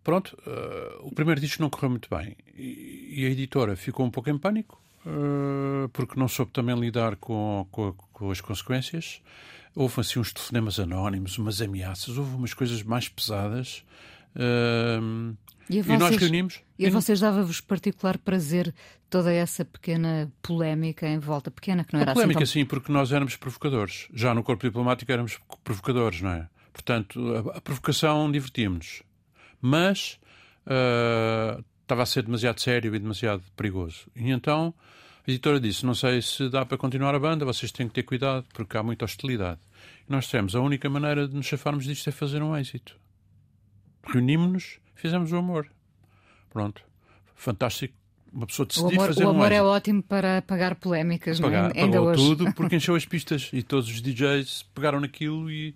pronto, 0.05 0.37
uh, 0.47 1.07
o 1.07 1.15
primeiro 1.15 1.41
disco 1.41 1.63
não 1.63 1.71
correu 1.71 1.91
muito 1.91 2.09
bem 2.09 2.37
e, 2.55 3.15
e 3.19 3.27
a 3.27 3.31
editora 3.31 3.77
ficou 3.77 4.07
um 4.07 4.11
pouco 4.11 4.31
em 4.31 4.39
pânico 4.39 4.81
uh, 5.07 5.89
porque 5.91 6.19
não 6.19 6.29
soube 6.29 6.53
também 6.53 6.79
lidar 6.79 7.17
com, 7.17 7.67
com, 7.71 7.93
com 8.13 8.31
as 8.31 8.41
consequências. 8.41 9.21
Houve 9.75 10.01
assim 10.01 10.19
uns 10.19 10.33
telefonemas 10.33 10.81
anónimos, 10.81 11.39
umas 11.39 11.63
ameaças, 11.63 12.19
houve 12.19 12.35
umas 12.35 12.53
coisas 12.53 12.83
mais 12.83 13.09
pesadas. 13.09 13.85
Uh, 14.37 15.37
e, 15.69 15.83
vocês, 15.83 15.87
e, 15.87 15.99
nós 15.99 16.17
reunimos. 16.17 16.61
E 16.79 16.87
a 16.87 16.91
vocês 16.91 17.21
dava-vos 17.21 17.61
particular 17.61 18.19
prazer 18.19 18.75
toda 19.09 19.33
essa 19.33 19.65
pequena 19.65 20.33
polémica 20.43 21.07
em 21.07 21.19
volta? 21.19 21.51
Pequena, 21.51 21.85
que 21.85 21.93
não 21.93 22.01
era 22.01 22.13
a 22.13 22.15
polémica, 22.15 22.43
assim 22.43 22.61
tão... 22.61 22.63
sim, 22.63 22.67
porque 22.67 22.93
nós 22.93 23.13
éramos 23.13 23.37
provocadores. 23.37 24.09
Já 24.13 24.35
no 24.35 24.43
corpo 24.43 24.67
diplomático 24.67 25.11
éramos 25.11 25.39
provocadores, 25.63 26.21
não 26.21 26.31
é? 26.31 26.49
Portanto, 26.73 27.21
a, 27.35 27.59
a 27.59 27.61
provocação 27.61 28.31
divertíamos-nos. 28.31 29.03
Mas 29.61 30.19
uh, 30.67 31.63
estava 31.83 32.03
a 32.03 32.07
ser 32.07 32.23
demasiado 32.23 32.61
sério 32.61 32.95
e 32.95 32.99
demasiado 32.99 33.43
perigoso. 33.57 34.09
E 34.17 34.31
então 34.31 34.75
a 35.27 35.31
editora 35.31 35.61
disse: 35.61 35.85
Não 35.85 35.95
sei 35.95 36.23
se 36.23 36.49
dá 36.49 36.65
para 36.65 36.79
continuar 36.79 37.15
a 37.15 37.19
banda, 37.19 37.45
vocês 37.45 37.71
têm 37.71 37.87
que 37.89 37.95
ter 37.95 38.03
cuidado, 38.03 38.47
porque 38.53 38.77
há 38.77 38.83
muita 38.83 39.05
hostilidade. 39.05 39.61
E 40.09 40.13
nós 40.13 40.25
dissemos: 40.25 40.55
A 40.55 40.61
única 40.61 40.89
maneira 40.89 41.29
de 41.29 41.35
nos 41.35 41.47
chafarmos 41.47 41.85
disto 41.85 42.09
é 42.09 42.13
fazer 42.13 42.43
um 42.43 42.57
êxito. 42.57 42.97
Reunimos-nos, 44.07 44.79
fizemos 44.95 45.33
o 45.33 45.37
amor. 45.37 45.71
Pronto. 46.51 46.83
Fantástico. 47.35 47.95
Uma 48.33 48.47
pessoa 48.47 48.67
decidir 48.67 48.97
o 48.97 49.01
amor, 49.01 49.07
fazer 49.09 49.25
o 49.25 49.31
amor 49.31 49.51
um 49.51 49.55
é 49.55 49.63
ótimo 49.63 50.03
para 50.03 50.39
apagar 50.39 50.77
polémicas, 50.77 51.41
Pagar, 51.41 51.63
não 51.63 51.71
é? 51.71 51.83
Ainda 51.83 52.01
hoje. 52.01 52.23
tudo 52.23 52.53
porque 52.55 52.77
encheu 52.77 52.95
as 52.95 53.05
pistas 53.05 53.51
e 53.53 53.63
todos 53.63 53.89
os 53.89 54.01
DJs 54.01 54.67
pegaram 54.75 55.01
naquilo 55.01 55.51
e 55.51 55.75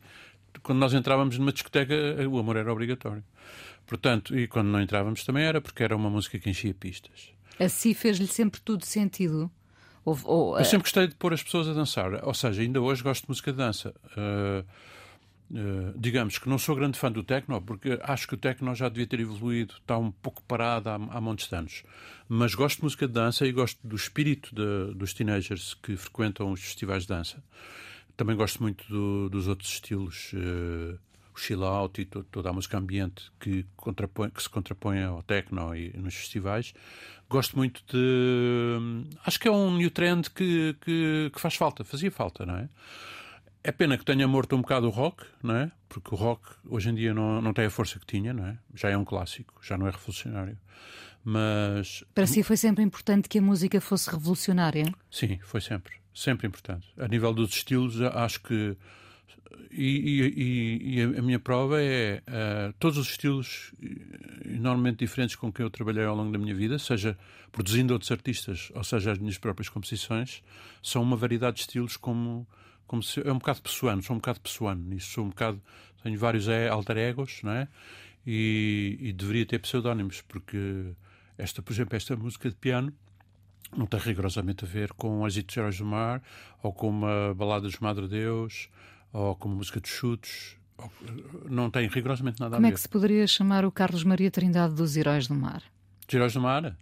quando 0.63 0.79
nós 0.79 0.95
entrávamos 0.95 1.37
numa 1.37 1.53
discoteca, 1.53 1.95
o 2.31 2.39
amor 2.39 2.57
era 2.57 2.73
obrigatório. 2.73 3.25
Portanto, 3.87 4.39
e 4.39 4.47
quando 4.47 4.69
não 4.69 4.81
entrávamos 4.81 5.25
também 5.25 5.45
era, 5.45 5.61
porque 5.61 5.83
era 5.83 5.97
uma 5.97 6.09
música 6.09 6.39
que 6.39 6.49
enchia 6.49 6.73
pistas. 6.73 7.33
Assim 7.59 7.93
fez-lhe 7.93 8.27
sempre 8.27 8.61
tudo 8.61 8.85
sentido? 8.85 9.51
Ou, 10.05 10.19
ou, 10.25 10.59
Eu 10.59 10.65
sempre 10.65 10.85
gostei 10.85 11.07
de 11.07 11.15
pôr 11.15 11.33
as 11.33 11.43
pessoas 11.43 11.69
a 11.69 11.73
dançar. 11.73 12.25
Ou 12.25 12.35
seja, 12.35 12.63
ainda 12.63 12.81
hoje 12.81 13.03
gosto 13.03 13.23
de 13.23 13.29
música 13.31 13.53
de 13.53 13.59
dança. 13.59 13.95
Uh, 14.17 14.65
Uh, 15.51 15.97
digamos 15.97 16.39
que 16.39 16.49
não 16.49 16.59
sou 16.59 16.75
grande 16.75 16.99
fã 16.99 17.13
do 17.13 17.23
techno, 17.23 17.61
porque 17.61 17.99
acho 18.03 18.27
que 18.27 18.35
o 18.35 18.37
techno 18.37 18.75
já 18.75 18.89
devia 18.89 19.07
ter 19.07 19.21
evoluído, 19.21 19.75
está 19.75 19.97
um 19.99 20.11
pouco 20.11 20.43
parado 20.43 20.89
há, 20.89 20.95
há 20.95 21.21
montes 21.21 21.49
de 21.49 21.55
anos. 21.55 21.83
Mas 22.29 22.55
gosto 22.55 22.79
de 22.79 22.85
música 22.85 23.07
de 23.07 23.13
dança 23.13 23.47
e 23.47 23.53
gosto 23.53 23.79
do 23.87 23.95
espírito 23.95 24.55
de, 24.55 24.95
dos 24.95 25.13
teenagers 25.13 25.75
que 25.75 25.97
frequentam 25.97 26.51
os 26.51 26.61
festivais 26.61 27.03
de 27.03 27.09
dança. 27.09 27.43
Também 28.17 28.37
gosto 28.37 28.63
muito 28.63 28.87
do, 28.89 29.29
dos 29.29 29.47
outros 29.49 29.71
estilos, 29.71 30.33
uh, 30.33 30.99
o 31.35 31.39
chill 31.39 31.65
out 31.65 32.01
e 32.01 32.05
to, 32.05 32.25
toda 32.25 32.49
a 32.51 32.53
música 32.53 32.79
ambiente 32.79 33.31
que, 33.41 33.67
contrapõe, 33.77 34.31
que 34.31 34.43
se 34.43 34.49
contrapõe 34.49 35.03
ao 35.03 35.23
techno 35.23 35.75
e 35.75 35.93
nos 35.97 36.15
festivais. 36.15 36.73
Gosto 37.29 37.57
muito 37.57 37.83
de. 37.89 39.05
Acho 39.25 39.41
que 39.41 39.49
é 39.49 39.51
um 39.51 39.77
new 39.77 39.91
trend 39.91 40.31
que, 40.31 40.77
que, 40.81 41.31
que 41.33 41.41
faz 41.41 41.57
falta, 41.57 41.85
fazia 41.85 42.11
falta, 42.11 42.47
não 42.47 42.57
é? 42.57 42.69
É 43.67 43.73
pena 43.73 43.97
que 43.97 44.05
tenha 44.05 44.29
morto 44.29 44.55
um 44.55 44.61
bocado 44.61 44.87
o 44.87 44.91
rock, 44.91 45.25
não 45.43 45.57
é? 45.57 45.73
Porque 45.89 46.15
o 46.15 46.19
rock 46.19 46.43
hoje 46.69 46.91
em 46.91 46.95
dia 46.95 47.15
não, 47.15 47.41
não 47.41 47.55
tem 47.55 47.65
a 47.65 47.71
força 47.71 47.99
que 47.99 48.05
tinha, 48.05 48.35
não 48.35 48.47
é? 48.47 48.59
Já 48.75 48.91
é 48.91 48.97
um 48.97 49.07
clássico, 49.07 49.55
já 49.63 49.79
não 49.79 49.89
é 49.89 49.91
revolucionário. 49.91 50.59
Mas. 51.25 52.05
Para 52.15 52.27
si 52.27 52.43
foi 52.43 52.59
sempre 52.59 52.85
importante 52.85 53.27
que 53.27 53.39
a 53.39 53.43
música 53.43 53.81
fosse 53.81 54.11
revolucionária? 54.11 54.95
Sim, 55.11 55.39
foi 55.43 55.63
sempre. 55.63 55.95
Sempre 56.15 56.47
importante. 56.47 56.87
A 56.99 57.09
nível 57.09 57.33
dos 57.33 57.51
estilos, 57.57 58.03
acho 58.03 58.43
que. 58.43 58.77
E, 59.71 60.33
e, 60.37 60.99
e 60.99 61.03
a 61.03 61.23
minha 61.23 61.39
prova 61.39 61.81
é 61.81 62.23
uh, 62.29 62.73
todos 62.79 62.99
os 62.99 63.09
estilos 63.09 63.73
enormemente 64.45 64.99
diferentes 64.99 65.37
com 65.37 65.51
que 65.51 65.63
eu 65.63 65.71
trabalhei 65.71 66.05
ao 66.05 66.15
longo 66.15 66.31
da 66.31 66.39
minha 66.39 66.55
vida, 66.55 66.79
seja 66.79 67.17
produzindo 67.51 67.93
outros 67.95 68.13
artistas, 68.13 68.71
ou 68.75 68.85
seja, 68.85 69.13
as 69.13 69.19
minhas 69.19 69.39
próprias 69.39 69.69
composições, 69.69 70.43
são 70.83 71.03
uma 71.03 71.17
variedade 71.17 71.57
de 71.57 71.63
estilos 71.63 71.97
como 71.97 72.47
como 72.87 73.03
se, 73.03 73.27
é 73.27 73.33
um 73.33 73.39
bocado 73.39 73.63
pessoano, 73.63 74.03
sou 74.03 74.15
um 74.15 74.19
bocado 74.19 74.41
pessoano 74.41 74.83
nisso, 74.85 75.11
sou 75.13 75.25
um 75.25 75.29
bocado, 75.29 75.61
tenho 76.03 76.19
vários 76.19 76.49
alter 76.71 76.97
egos, 76.99 77.41
não 77.43 77.53
é? 77.53 77.69
E, 78.27 78.97
e 79.01 79.13
deveria 79.13 79.45
ter 79.47 79.59
pseudónimos, 79.59 80.23
porque 80.23 80.95
esta, 81.37 81.63
por 81.63 81.73
exemplo, 81.73 81.97
esta 81.97 82.17
música 82.17 82.49
de 82.49 82.57
piano 82.57 82.93
não 83.77 83.87
tem 83.87 84.01
rigorosamente 84.01 84.65
a 84.65 84.69
ver 84.69 84.93
com 84.93 85.25
as 85.25 85.35
de 85.35 85.45
Heróis 85.57 85.79
do 85.79 85.85
Mar, 85.85 86.23
ou 86.63 86.73
com 86.73 86.89
uma 86.89 87.35
balada 87.35 87.63
dos 87.63 87.79
Madre 87.79 88.07
Deus, 88.09 88.69
ou 89.13 89.35
com 89.37 89.49
uma 89.49 89.57
música 89.57 89.81
de 89.81 89.89
chutes, 89.89 90.57
não 91.49 91.71
tem 91.71 91.89
rigorosamente 91.89 92.41
nada 92.41 92.57
Como 92.57 92.67
a 92.67 92.69
ver. 92.69 92.73
Como 92.73 92.73
é 92.73 92.73
que 92.73 92.81
se 92.81 92.89
poderia 92.89 93.27
chamar 93.27 93.65
o 93.65 93.73
Carlos 93.73 94.05
Maria 94.05 94.31
Trindade 94.31 94.75
dos 94.75 94.97
Heróis 94.97 95.27
do 95.27 95.35
Mar? 95.35 95.63
Heróis 96.13 96.33
do 96.35 96.41
Mar? 96.41 96.77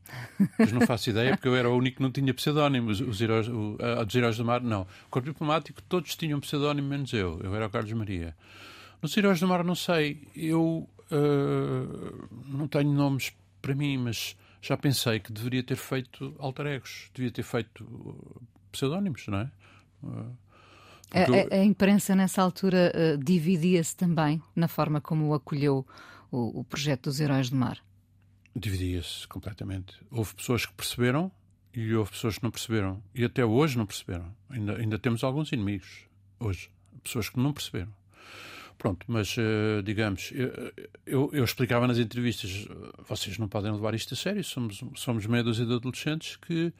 Mas 0.59 0.73
não 0.73 0.81
faço 0.83 1.11
ideia, 1.11 1.37
porque 1.37 1.49
eu 1.49 1.55
era 1.55 1.69
o 1.69 1.76
único 1.76 1.99
que 1.99 2.02
não 2.02 2.11
tinha 2.11 2.33
pseudónimo. 2.35 2.91
Os, 2.91 3.00
os 3.00 3.21
heróis, 3.21 3.49
o, 3.49 3.76
a, 3.81 4.05
dos 4.05 4.14
Heróis 4.14 4.37
do 4.37 4.45
Mar, 4.45 4.61
não. 4.61 4.83
O 4.83 5.11
Corpo 5.11 5.29
Diplomático, 5.31 5.83
todos 5.83 6.17
tinham 6.17 6.41
pseudónimo, 6.41 6.88
menos 6.88 7.12
eu. 7.12 7.41
Eu 7.43 7.55
era 7.55 7.67
o 7.67 7.71
Carlos 7.71 7.93
Maria. 7.93 8.35
Nos 9.00 9.17
Heróis 9.17 9.41
do 9.41 9.47
Mar, 9.47 9.62
não 9.62 9.75
sei. 9.75 10.26
Eu 10.35 10.88
uh, 11.11 12.29
não 12.47 12.67
tenho 12.67 12.93
nomes 12.93 13.33
para 13.61 13.75
mim, 13.75 13.99
mas 13.99 14.37
já 14.61 14.76
pensei 14.76 15.21
que 15.21 15.33
deveria 15.33 15.62
ter 15.62 15.76
feito 15.76 16.35
alter 16.38 16.67
egos. 16.67 17.11
Devia 17.14 17.31
ter 17.31 17.43
feito 17.43 18.35
pseudónimos, 18.73 19.26
não 19.29 19.38
é? 19.38 19.50
Uh, 20.02 20.37
a, 21.14 21.57
a, 21.57 21.61
a, 21.61 21.64
imprensa, 21.64 22.17
nessa 22.17 22.43
altura, 22.43 22.93
uh, 22.95 23.23
dividia-se 23.23 23.95
também 23.95 24.43
na 24.57 24.67
forma 24.67 25.00
como 25.00 25.35
acolheu 25.35 25.87
o, 26.31 26.61
o 26.61 26.64
projeto 26.64 27.05
dos 27.05 27.21
Heróis 27.21 27.50
do 27.50 27.57
Mar 27.57 27.79
dividia-se 28.54 29.26
completamente. 29.28 29.94
Houve 30.11 30.35
pessoas 30.35 30.66
que 30.66 30.73
perceberam 30.73 31.30
e 31.75 31.94
houve 31.94 32.11
pessoas 32.11 32.37
que 32.38 32.42
não 32.42 32.50
perceberam. 32.50 33.02
E 33.14 33.25
até 33.25 33.44
hoje 33.44 33.78
não 33.78 33.87
perceberam. 33.87 34.35
Ainda, 34.50 34.76
ainda 34.76 34.99
temos 34.99 35.25
alguns 35.25 35.52
inimigos 35.52 36.06
hoje. 36.38 36.71
Pessoas 37.02 37.28
que 37.28 37.38
não 37.38 37.52
perceberam. 37.52 37.92
Pronto, 38.78 39.06
mas 39.06 39.37
uh, 39.37 39.82
digamos, 39.85 40.32
eu, 41.06 41.30
eu, 41.32 41.44
explicava 41.44 41.87
nas 41.87 41.99
entrevistas: 41.99 42.66
vocês 43.09 43.38
não 43.38 43.47
podem 43.47 43.71
levar 43.71 43.94
isto 43.94 44.14
a 44.14 44.16
sério, 44.16 44.42
somos, 44.42 44.82
somos 44.97 45.25
meia 45.26 45.44
dúzia 45.44 45.64
de 45.64 45.73
adolescentes 45.73 46.35
que, 46.35 46.73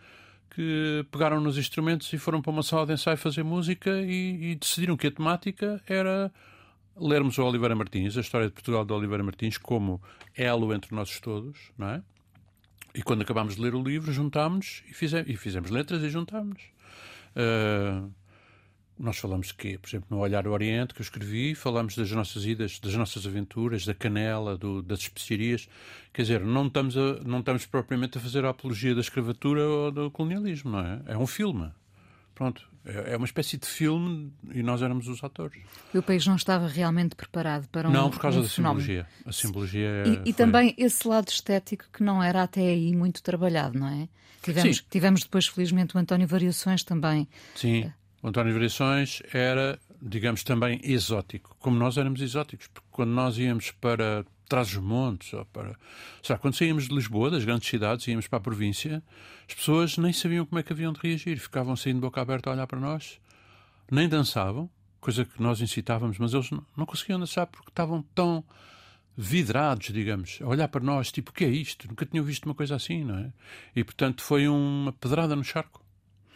que 0.51 1.07
pegaram 1.13 1.41
nos 1.41 1.57
instrumentos 1.57 2.13
e 2.13 2.19
foram 2.19 2.43
para 2.43 2.51
uma 2.51 2.65
sala 2.65 2.87
de 2.87 2.95
ensaio 2.95 3.17
fazer 3.17 3.45
música 3.45 4.01
e, 4.03 4.51
e 4.51 4.55
decidiram 4.57 4.97
que 4.97 5.07
a 5.07 5.13
temática 5.13 5.81
era 5.87 6.33
lermos 6.97 7.39
o 7.39 7.45
Oliveira 7.45 7.75
Martins, 7.75 8.17
a 8.17 8.21
história 8.21 8.49
de 8.49 8.53
Portugal 8.53 8.85
de 8.85 8.93
Oliveira 8.93 9.23
Martins, 9.23 9.57
como 9.57 10.03
elo 10.37 10.73
entre 10.75 10.95
nós 10.95 11.21
todos, 11.21 11.59
não 11.77 11.89
é? 11.89 12.03
E 12.95 13.03
quando 13.03 13.23
acabámos 13.23 13.57
de 13.57 13.63
ler 13.63 13.75
o 13.75 13.83
livro, 13.83 14.13
juntámos 14.13 14.83
e 14.89 14.93
fizemos, 14.93 15.31
e 15.31 15.37
fizemos 15.37 15.71
letras 15.71 16.03
e 16.03 16.11
juntámos. 16.11 16.63
Uh, 17.35 18.13
nós 18.99 19.19
falamos 19.19 19.51
que, 19.51 19.79
por 19.79 19.89
exemplo, 19.89 20.07
no 20.11 20.19
Olhar 20.19 20.43
do 20.43 20.53
Oriente, 20.53 20.93
que 20.93 21.01
eu 21.01 21.05
escrevi, 21.05 21.55
falamos 21.55 21.97
das 21.97 22.11
nossas 22.13 22.45
idas, 22.45 22.79
das 22.79 22.95
nossas 22.95 23.27
aventuras, 23.27 23.87
da 23.87 23.95
canela, 23.95 24.57
do, 24.57 24.83
das 24.83 25.01
especiarias. 25.01 25.69
Quer 26.13 26.23
dizer, 26.23 26.45
não 26.45 26.67
estamos, 26.67 26.97
a, 26.97 27.21
não 27.25 27.41
estamos 27.41 27.65
propriamente 27.65 28.19
a 28.19 28.21
fazer 28.21 28.45
a 28.45 28.51
apologia 28.51 28.95
da 28.95 29.01
escravatura 29.01 29.67
ou 29.67 29.91
do 29.91 30.11
colonialismo, 30.11 30.73
não 30.73 30.81
é? 30.81 31.03
É 31.07 31.19
um 31.19 31.27
filme. 31.27 31.71
Pronto, 32.35 32.69
é, 32.85 33.17
uma 33.17 33.27
espécie 33.27 33.57
de 33.57 33.67
filme 33.67 34.33
e 34.53 34.63
nós 34.63 34.83
éramos 34.83 35.07
os 35.09 35.23
atores. 35.23 35.63
E 35.95 35.99
o 35.99 36.03
país 36.03 36.27
não 36.27 36.37
estava 36.37 36.67
realmente 36.67 37.15
preparado 37.15 37.69
para 37.69 37.89
um 37.89 37.93
Não, 37.93 38.11
por 38.11 38.21
causa 38.21 38.41
um 38.41 38.43
da 38.43 38.49
fenómeno. 38.49 38.81
simbologia. 38.81 39.07
A 39.25 39.33
simbologia 39.33 40.03
E, 40.07 40.13
e 40.13 40.17
foi... 40.25 40.33
também 40.33 40.75
esse 40.77 41.07
lado 41.07 41.29
estético 41.29 41.85
que 41.93 42.03
não 42.03 42.23
era 42.23 42.43
até 42.43 42.61
aí 42.61 42.95
muito 42.95 43.23
trabalhado, 43.23 43.79
não 43.79 43.89
é? 43.89 44.09
Tivemos, 44.43 44.79
Sim. 44.79 44.83
tivemos 44.91 45.23
depois, 45.23 45.47
felizmente, 45.47 45.97
o 45.97 45.99
António 46.01 46.27
Variações 46.27 46.83
também. 46.83 47.29
Sim, 47.55 47.93
o 48.21 48.29
António 48.29 48.53
Variações 48.53 49.23
era, 49.33 49.79
digamos, 50.01 50.43
também 50.43 50.81
exótico, 50.83 51.57
como 51.61 51.77
nós 51.79 51.97
éramos 51.97 52.21
exóticos, 52.21 52.67
porque 52.67 52.89
quando 52.91 53.11
nós 53.11 53.39
íamos 53.39 53.71
para 53.71 54.25
Trás-os-Montes, 54.53 55.33
ou 55.33 55.47
para. 55.47 55.75
Sabe, 56.23 56.41
quando 56.41 56.55
saíamos 56.55 56.87
de 56.87 56.95
Lisboa, 56.95 57.31
das 57.31 57.43
grandes 57.43 57.67
cidades, 57.67 58.07
íamos 58.07 58.29
para 58.29 58.37
a 58.37 58.43
província, 58.43 59.03
as 59.49 59.55
pessoas 59.55 59.97
nem 59.97 60.13
sabiam 60.13 60.45
como 60.45 60.59
é 60.59 60.63
que 60.63 60.75
haviam 60.75 60.93
de 60.93 61.01
reagir. 61.01 61.39
Ficavam 61.39 61.73
de 61.75 61.95
boca 61.95 62.21
aberta 62.21 62.51
a 62.51 62.53
olhar 62.53 62.67
para 62.67 62.79
nós, 62.79 63.19
nem 63.91 64.07
dançavam, 64.07 64.69
coisa 65.01 65.25
que 65.25 65.43
nós 65.43 65.63
incitávamos, 65.63 66.19
mas 66.19 66.35
eles 66.35 66.51
não 66.77 66.85
conseguiam 66.85 67.19
dançar 67.19 67.47
porque 67.47 67.71
estavam 67.71 68.03
tão 68.15 68.45
vidrados, 69.17 69.87
digamos, 69.91 70.39
a 70.43 70.47
olhar 70.47 70.69
para 70.69 70.85
nós, 70.85 71.11
tipo, 71.11 71.31
o 71.31 71.35
que 71.35 71.45
é 71.47 71.49
isto? 71.49 71.89
Nunca 71.89 72.05
tinham 72.05 72.23
visto 72.23 72.45
uma 72.45 72.55
coisa 72.55 72.77
assim, 72.77 73.05
não 73.05 73.17
é? 73.17 73.33
E, 73.75 73.83
portanto, 73.83 74.23
foi 74.23 74.49
uma 74.49 74.93
pedrada 74.93 75.35
no 75.35 75.43
charco. 75.43 75.83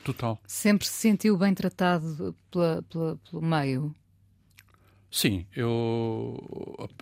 Total. 0.03 0.41
Sempre 0.47 0.87
se 0.87 0.95
sentiu 0.95 1.37
bem 1.37 1.53
tratado 1.53 2.35
pela, 2.51 2.83
pela, 2.83 3.17
pelo 3.31 3.43
meio? 3.43 3.95
Sim, 5.17 5.47
eu 5.57 6.37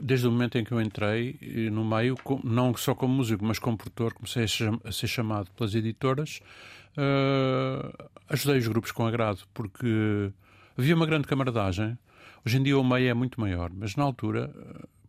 desde 0.01 0.29
o 0.29 0.31
momento 0.31 0.57
em 0.57 0.63
que 0.63 0.71
eu 0.71 0.81
entrei 0.81 1.37
no 1.73 1.85
meio, 1.85 2.17
não 2.45 2.73
só 2.77 2.95
como 2.95 3.13
músico, 3.13 3.45
mas 3.45 3.59
como 3.59 3.77
produtor, 3.77 4.15
comecei 4.15 4.45
a 4.45 4.93
ser 4.93 5.09
chamado 5.09 5.51
pelas 5.51 5.75
editoras, 5.75 6.41
uh, 6.97 8.09
ajudei 8.29 8.59
os 8.59 8.69
grupos 8.69 8.93
com 8.93 9.05
agrado, 9.05 9.41
porque 9.53 10.33
havia 10.79 10.95
uma 10.95 11.07
grande 11.07 11.27
camaradagem. 11.27 11.99
Hoje 12.47 12.57
em 12.57 12.63
dia 12.63 12.79
o 12.79 12.85
meio 12.85 13.11
é 13.11 13.15
muito 13.15 13.41
maior, 13.41 13.73
mas 13.75 13.97
na 13.97 14.05
altura, 14.05 14.49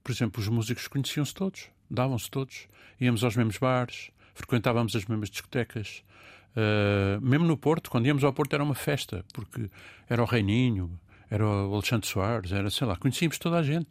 por 0.04 0.12
exemplo, 0.12 0.42
os 0.42 0.48
músicos 0.48 0.88
conheciam-se 0.88 1.36
todos, 1.36 1.70
davam-se 1.88 2.28
todos, 2.32 2.68
íamos 3.00 3.24
aos 3.24 3.36
mesmos 3.36 3.60
bares, 3.60 4.10
frequentávamos 4.34 4.96
as 4.96 5.06
mesmas 5.06 5.30
discotecas. 5.30 6.04
Uh, 6.56 7.22
mesmo 7.22 7.46
no 7.46 7.56
Porto, 7.56 7.92
quando 7.92 8.08
íamos 8.08 8.24
ao 8.24 8.34
Porto 8.34 8.54
era 8.54 8.64
uma 8.64 8.74
festa, 8.74 9.24
porque 9.32 9.70
era 10.10 10.24
o 10.24 10.26
Reininho, 10.26 11.00
era 11.36 11.46
o 11.46 11.74
Alexandre 11.74 12.08
Soares, 12.08 12.52
era, 12.52 12.70
sei 12.70 12.88
lá, 12.88 12.96
conhecíamos 12.96 13.38
toda 13.38 13.58
a 13.58 13.64
gente. 13.64 13.90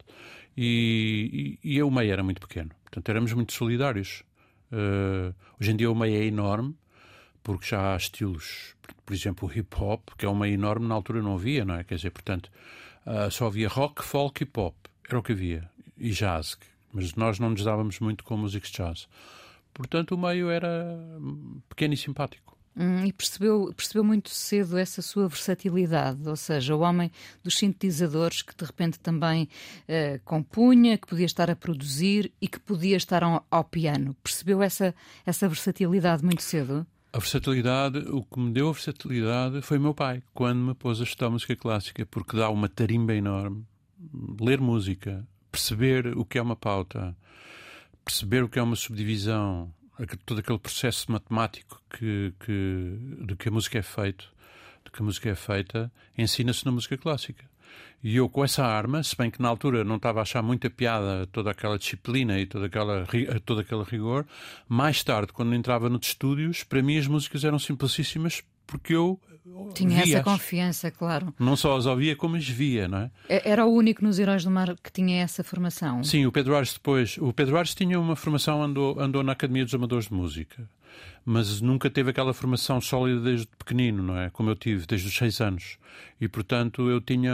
E, 0.57 1.59
e, 1.63 1.75
e 1.75 1.83
o 1.83 1.91
meio 1.91 2.11
era 2.11 2.23
muito 2.23 2.41
pequeno. 2.41 2.71
Portanto, 2.83 3.09
éramos 3.09 3.33
muito 3.33 3.53
solidários. 3.53 4.23
Uh, 4.71 5.33
hoje 5.59 5.71
em 5.71 5.75
dia 5.75 5.91
o 5.91 5.95
meio 5.95 6.15
é 6.15 6.25
enorme, 6.25 6.75
porque 7.43 7.67
já 7.67 7.93
há 7.93 7.97
estilos, 7.97 8.75
por 9.05 9.13
exemplo, 9.13 9.47
o 9.47 9.51
hip 9.51 9.75
hop, 9.79 10.09
que 10.17 10.25
é 10.25 10.29
um 10.29 10.35
meio 10.35 10.55
enorme, 10.55 10.87
na 10.87 10.95
altura 10.95 11.21
não 11.21 11.35
havia, 11.35 11.63
não 11.63 11.75
é? 11.75 11.83
Quer 11.83 11.95
dizer, 11.95 12.09
portanto, 12.09 12.49
uh, 13.05 13.29
só 13.29 13.47
havia 13.47 13.67
rock, 13.67 14.03
folk 14.03 14.41
e 14.41 14.45
pop. 14.45 14.75
Era 15.07 15.19
o 15.19 15.23
que 15.23 15.33
havia. 15.33 15.69
E 15.97 16.09
jazz. 16.09 16.57
Mas 16.91 17.13
nós 17.13 17.37
não 17.37 17.51
nos 17.51 17.63
dávamos 17.63 17.99
muito 17.99 18.23
com 18.23 18.35
músicos 18.37 18.71
de 18.71 18.77
jazz. 18.77 19.07
Portanto, 19.71 20.15
o 20.15 20.17
meio 20.17 20.49
era 20.49 20.97
pequeno 21.69 21.93
e 21.93 21.97
simpático. 21.97 22.54
Hum, 22.77 23.05
e 23.05 23.13
percebeu, 23.13 23.73
percebeu 23.75 24.03
muito 24.03 24.29
cedo 24.29 24.77
essa 24.77 25.01
sua 25.01 25.29
versatilidade, 25.29 26.27
ou 26.27 26.35
seja, 26.35 26.75
o 26.75 26.81
homem 26.81 27.09
dos 27.41 27.57
sintetizadores 27.57 28.41
que 28.41 28.53
de 28.53 28.65
repente 28.65 28.99
também 28.99 29.47
uh, 29.87 30.19
compunha, 30.25 30.97
que 30.97 31.07
podia 31.07 31.25
estar 31.25 31.49
a 31.49 31.55
produzir 31.55 32.33
e 32.41 32.49
que 32.49 32.59
podia 32.59 32.97
estar 32.97 33.23
ao, 33.23 33.45
ao, 33.49 33.63
piano. 33.63 34.13
Percebeu 34.21 34.61
essa, 34.61 34.93
essa 35.25 35.47
versatilidade 35.47 36.23
muito 36.23 36.43
cedo? 36.43 36.85
A 37.13 37.17
versatilidade, 37.17 37.99
o 38.09 38.21
que 38.23 38.39
me 38.39 38.51
deu 38.51 38.67
a 38.67 38.73
versatilidade 38.73 39.61
foi 39.61 39.79
meu 39.79 39.93
pai, 39.93 40.21
quando 40.33 40.59
me 40.59 40.73
pôs 40.73 40.99
a 40.99 41.05
estudar 41.05 41.29
música 41.29 41.55
clássica, 41.55 42.05
porque 42.05 42.35
dá 42.35 42.49
uma 42.49 42.67
tarimba 42.67 43.13
enorme 43.13 43.65
ler 44.39 44.59
música, 44.59 45.25
perceber 45.51 46.17
o 46.17 46.25
que 46.25 46.37
é 46.37 46.41
uma 46.41 46.55
pauta, 46.55 47.15
perceber 48.03 48.43
o 48.43 48.49
que 48.49 48.59
é 48.59 48.61
uma 48.61 48.75
subdivisão, 48.75 49.73
todo 50.25 50.39
aquele 50.39 50.59
processo 50.59 51.11
matemático 51.11 51.81
que, 51.89 52.33
que, 52.39 52.97
de 53.25 53.35
que 53.35 53.49
a 53.49 53.51
música 53.51 53.79
é 53.79 53.81
feito, 53.81 54.31
de 54.83 54.91
que 54.91 55.01
a 55.01 55.05
música 55.05 55.29
é 55.29 55.35
feita, 55.35 55.91
ensina-se 56.17 56.65
na 56.65 56.71
música 56.71 56.97
clássica. 56.97 57.45
E 58.03 58.17
eu, 58.17 58.29
com 58.29 58.43
essa 58.43 58.63
arma, 58.63 59.01
se 59.01 59.15
bem 59.15 59.31
que 59.31 59.41
na 59.41 59.49
altura 59.49 59.83
não 59.83 59.95
estava 59.95 60.19
a 60.19 60.21
achar 60.21 60.43
muita 60.43 60.69
piada 60.69 61.25
toda 61.27 61.51
aquela 61.51 61.77
disciplina 61.77 62.39
e 62.39 62.45
toda 62.45 62.67
aquela, 62.67 63.07
todo 63.43 63.61
aquele 63.61 63.83
rigor, 63.83 64.25
mais 64.67 65.03
tarde, 65.03 65.33
quando 65.33 65.55
entrava 65.55 65.89
nos 65.89 66.07
estúdios, 66.07 66.63
para 66.63 66.83
mim 66.83 66.97
as 66.97 67.07
músicas 67.07 67.43
eram 67.43 67.57
simplicíssimas 67.57 68.43
porque 68.67 68.93
eu 68.93 69.19
tinha 69.73 70.01
essa 70.01 70.23
confiança, 70.23 70.91
claro. 70.91 71.33
Não 71.39 71.55
só 71.55 71.77
as 71.77 71.85
ouvia, 71.85 72.15
como 72.15 72.35
as 72.35 72.47
via, 72.47 72.87
não 72.87 72.97
é? 72.99 73.11
Era 73.27 73.65
o 73.65 73.73
único 73.73 74.03
nos 74.03 74.19
Heróis 74.19 74.43
do 74.43 74.51
Mar 74.51 74.75
que 74.81 74.91
tinha 74.91 75.21
essa 75.21 75.43
formação. 75.43 76.03
Sim, 76.03 76.25
o 76.25 76.31
Pedro 76.31 76.55
Ares 76.55 76.73
depois. 76.73 77.17
O 77.19 77.31
Pedro 77.31 77.57
Ares 77.57 77.75
tinha 77.75 77.99
uma 77.99 78.15
formação, 78.15 78.63
andou, 78.63 78.99
andou 78.99 79.23
na 79.23 79.33
Academia 79.33 79.63
dos 79.63 79.73
Amadores 79.73 80.07
de 80.07 80.13
Música, 80.13 80.69
mas 81.23 81.61
nunca 81.61 81.89
teve 81.89 82.09
aquela 82.09 82.33
formação 82.33 82.79
sólida 82.81 83.21
desde 83.21 83.47
pequenino, 83.47 84.01
não 84.01 84.17
é? 84.17 84.29
Como 84.29 84.49
eu 84.49 84.55
tive, 84.55 84.85
desde 84.85 85.07
os 85.07 85.15
seis 85.15 85.39
anos. 85.41 85.77
E 86.19 86.27
portanto 86.27 86.89
eu 86.89 86.99
tinha. 87.01 87.33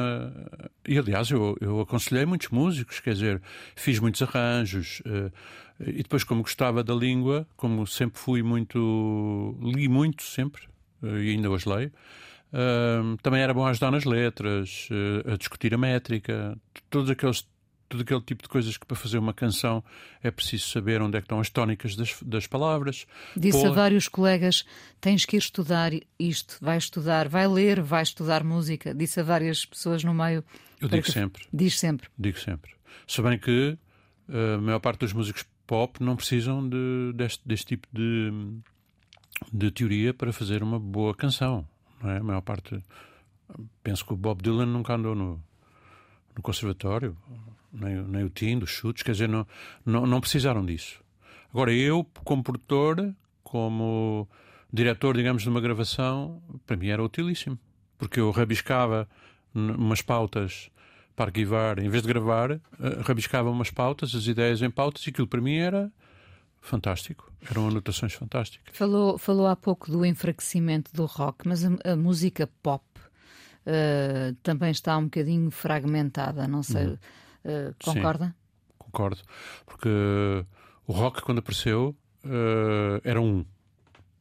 E 0.88 0.98
aliás, 0.98 1.30
eu, 1.30 1.58
eu 1.62 1.82
aconselhei 1.82 2.26
muitos 2.26 2.50
músicos, 2.50 3.00
quer 3.00 3.14
dizer, 3.14 3.42
fiz 3.76 4.00
muitos 4.00 4.22
arranjos. 4.22 5.02
Uh, 5.02 5.32
e 5.80 6.04
depois, 6.04 6.24
como 6.24 6.44
gostava 6.44 6.84
da 6.84 6.94
língua, 6.94 7.48
como 7.56 7.88
sempre 7.88 8.20
fui 8.20 8.44
muito. 8.44 9.58
li 9.62 9.88
muito 9.88 10.24
sempre, 10.24 10.62
e 11.04 11.32
ainda 11.32 11.50
hoje 11.50 11.68
leio. 11.68 11.92
Uh, 12.54 13.16
também 13.22 13.42
era 13.42 13.54
bom 13.54 13.66
ajudar 13.66 13.92
nas 13.92 14.04
letras, 14.04 14.90
uh, 14.92 15.34
a 15.34 15.38
discutir 15.38 15.74
a 15.74 15.78
métrica, 15.78 16.58
todos 16.90 17.10
aqueles 17.10 17.46
todo 17.92 18.02
aquele 18.02 18.22
tipo 18.22 18.44
de 18.44 18.48
coisas 18.50 18.78
que 18.78 18.86
para 18.86 18.96
fazer 18.96 19.18
uma 19.18 19.34
canção 19.34 19.84
é 20.24 20.32
preciso 20.32 20.66
saber 20.70 21.02
onde 21.02 21.18
é 21.18 21.22
que 21.22 21.26
estão 21.26 21.42
as 21.42 21.50
tónicas 21.50 21.96
das, 21.96 22.18
das 22.24 22.48
palavras. 22.48 23.06
Disse 23.36 23.62
Pô... 23.62 23.68
a 23.68 23.72
vários 23.72 24.08
colegas: 24.08 24.64
tens 25.02 25.26
que 25.26 25.36
ir 25.36 25.40
estudar 25.40 25.92
isto, 26.18 26.58
vai 26.62 26.78
estudar, 26.78 27.28
vai 27.28 27.48
ler, 27.48 27.82
vai 27.82 28.02
estudar 28.02 28.44
música. 28.44 28.96
Disse 28.96 29.20
a 29.20 29.24
várias 29.24 29.66
pessoas 29.66 30.04
no 30.04 30.14
meio. 30.14 30.44
Eu 30.80 30.88
digo 30.88 31.04
que... 31.04 31.12
sempre. 31.12 31.44
Diz 31.54 31.78
sempre. 31.78 32.08
Digo 32.18 32.40
sempre. 32.40 32.72
Se 33.06 33.22
bem 33.22 33.38
que 33.38 33.78
uh, 34.30 34.56
a 34.56 34.62
maior 34.62 34.80
parte 34.80 35.00
dos 35.00 35.12
músicos 35.12 35.46
pop 35.68 36.02
não 36.02 36.16
precisam 36.16 36.68
de, 36.68 37.12
deste, 37.14 37.46
deste 37.46 37.66
tipo 37.68 37.88
de, 37.92 38.32
de 39.52 39.72
teoria 39.72 40.14
para 40.14 40.34
fazer 40.34 40.62
uma 40.64 40.80
boa 40.80 41.16
canção. 41.16 41.68
Não 42.02 42.10
é? 42.10 42.18
A 42.18 42.24
maior 42.24 42.42
parte. 42.42 42.84
Penso 43.84 44.06
que 44.06 44.14
o 44.14 44.18
Bob 44.18 44.42
Dylan 44.42 44.66
nunca 44.66 44.96
andou 44.96 45.14
no, 45.14 45.42
no 46.36 46.42
conservatório 46.42 47.18
nem, 47.72 48.02
nem 48.04 48.24
o 48.24 48.30
Tim, 48.30 48.60
dos 48.60 48.70
chutes, 48.70 49.04
quer 49.04 49.14
dizer, 49.14 49.30
não, 49.30 49.48
não, 49.86 50.06
não 50.06 50.20
precisaram 50.20 50.66
disso. 50.66 51.02
Agora, 51.54 51.74
eu, 51.74 52.06
como 52.24 52.44
produtor, 52.44 53.14
como 53.44 54.28
diretor, 54.72 55.16
digamos, 55.16 55.44
de 55.44 55.50
uma 55.50 55.62
gravação, 55.62 56.42
para 56.66 56.78
mim 56.78 56.88
era 56.88 57.04
utilíssimo, 57.04 57.58
porque 57.98 58.20
eu 58.20 58.32
rabiscava 58.32 59.08
umas 59.54 60.02
pautas 60.02 60.70
para 61.16 61.26
arquivar, 61.26 61.80
em 61.80 61.90
vez 61.90 62.04
de 62.04 62.08
gravar, 62.08 62.52
eh, 62.52 62.60
rabiscava 63.04 63.50
umas 63.50 63.70
pautas, 63.70 64.16
as 64.16 64.26
ideias 64.28 64.62
em 64.62 64.72
pautas, 64.72 65.06
e 65.06 65.10
aquilo 65.10 65.28
para 65.28 65.42
mim 65.42 65.58
era 65.58 65.92
fantástico. 66.62 67.31
Eram 67.50 67.68
anotações 67.68 68.14
fantásticas. 68.14 68.76
Falou, 68.76 69.18
falou 69.18 69.48
há 69.48 69.56
pouco 69.56 69.90
do 69.90 70.06
enfraquecimento 70.06 70.94
do 70.94 71.06
rock, 71.06 71.48
mas 71.48 71.66
a, 71.66 71.70
a 71.92 71.96
música 71.96 72.48
pop 72.62 72.84
uh, 73.66 74.36
também 74.44 74.72
está 74.72 74.98
um 74.98 75.06
bocadinho 75.06 75.50
fragmentada, 75.50 76.48
não 76.48 76.64
sei. 76.64 76.86
Uhum. 76.86 76.98
Uh, 77.44 77.76
concorda? 77.84 78.28
Sim, 78.28 78.74
concordo. 78.78 79.22
Porque 79.66 79.90
o 80.88 80.94
rock, 80.94 81.22
quando 81.22 81.40
apareceu, 81.40 81.96
uh, 82.26 83.02
era 83.04 83.20
um. 83.20 83.46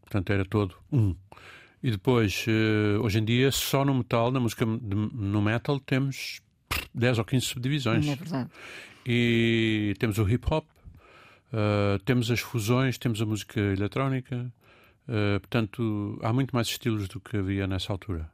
Portanto, 0.02 0.32
era 0.32 0.44
todo 0.44 0.74
um. 0.90 1.14
E 1.82 1.90
depois, 1.90 2.44
hoje 3.02 3.20
em 3.20 3.24
dia, 3.24 3.50
só 3.50 3.86
no 3.86 3.94
metal, 3.94 4.30
na 4.30 4.38
música 4.38 4.66
de, 4.66 4.94
no 4.94 5.40
metal, 5.40 5.80
temos 5.80 6.42
10 6.94 7.18
ou 7.18 7.24
15 7.24 7.46
subdivisões. 7.46 8.06
é 8.06 8.14
verdade. 8.14 8.50
E 9.06 9.94
temos 9.98 10.18
o 10.18 10.28
hip 10.28 10.46
hop, 10.52 10.66
uh, 11.52 11.98
temos 12.04 12.30
as 12.30 12.40
fusões, 12.40 12.98
temos 12.98 13.20
a 13.20 13.26
música 13.26 13.60
eletrónica. 13.60 14.52
Uh, 15.08 15.40
portanto, 15.40 16.18
há 16.22 16.32
muito 16.32 16.54
mais 16.54 16.68
estilos 16.68 17.08
do 17.08 17.20
que 17.20 17.36
havia 17.36 17.66
nessa 17.66 17.92
altura. 17.92 18.30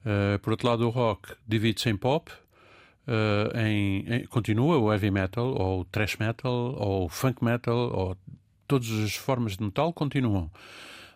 Uh, 0.00 0.38
por 0.40 0.50
outro 0.52 0.68
lado, 0.68 0.86
o 0.86 0.90
rock 0.90 1.34
divide-se 1.46 1.88
em 1.88 1.96
pop, 1.96 2.30
em, 3.54 4.04
em, 4.08 4.26
continua 4.26 4.78
o 4.78 4.92
heavy 4.92 5.12
metal, 5.12 5.54
ou 5.54 5.82
o 5.82 5.84
thrash 5.84 6.16
metal, 6.16 6.74
ou 6.76 7.06
o 7.06 7.08
funk 7.08 7.44
metal, 7.44 7.76
ou 7.76 8.16
todas 8.66 8.90
as 8.90 9.14
formas 9.14 9.56
de 9.56 9.62
metal 9.62 9.92
continuam. 9.92 10.50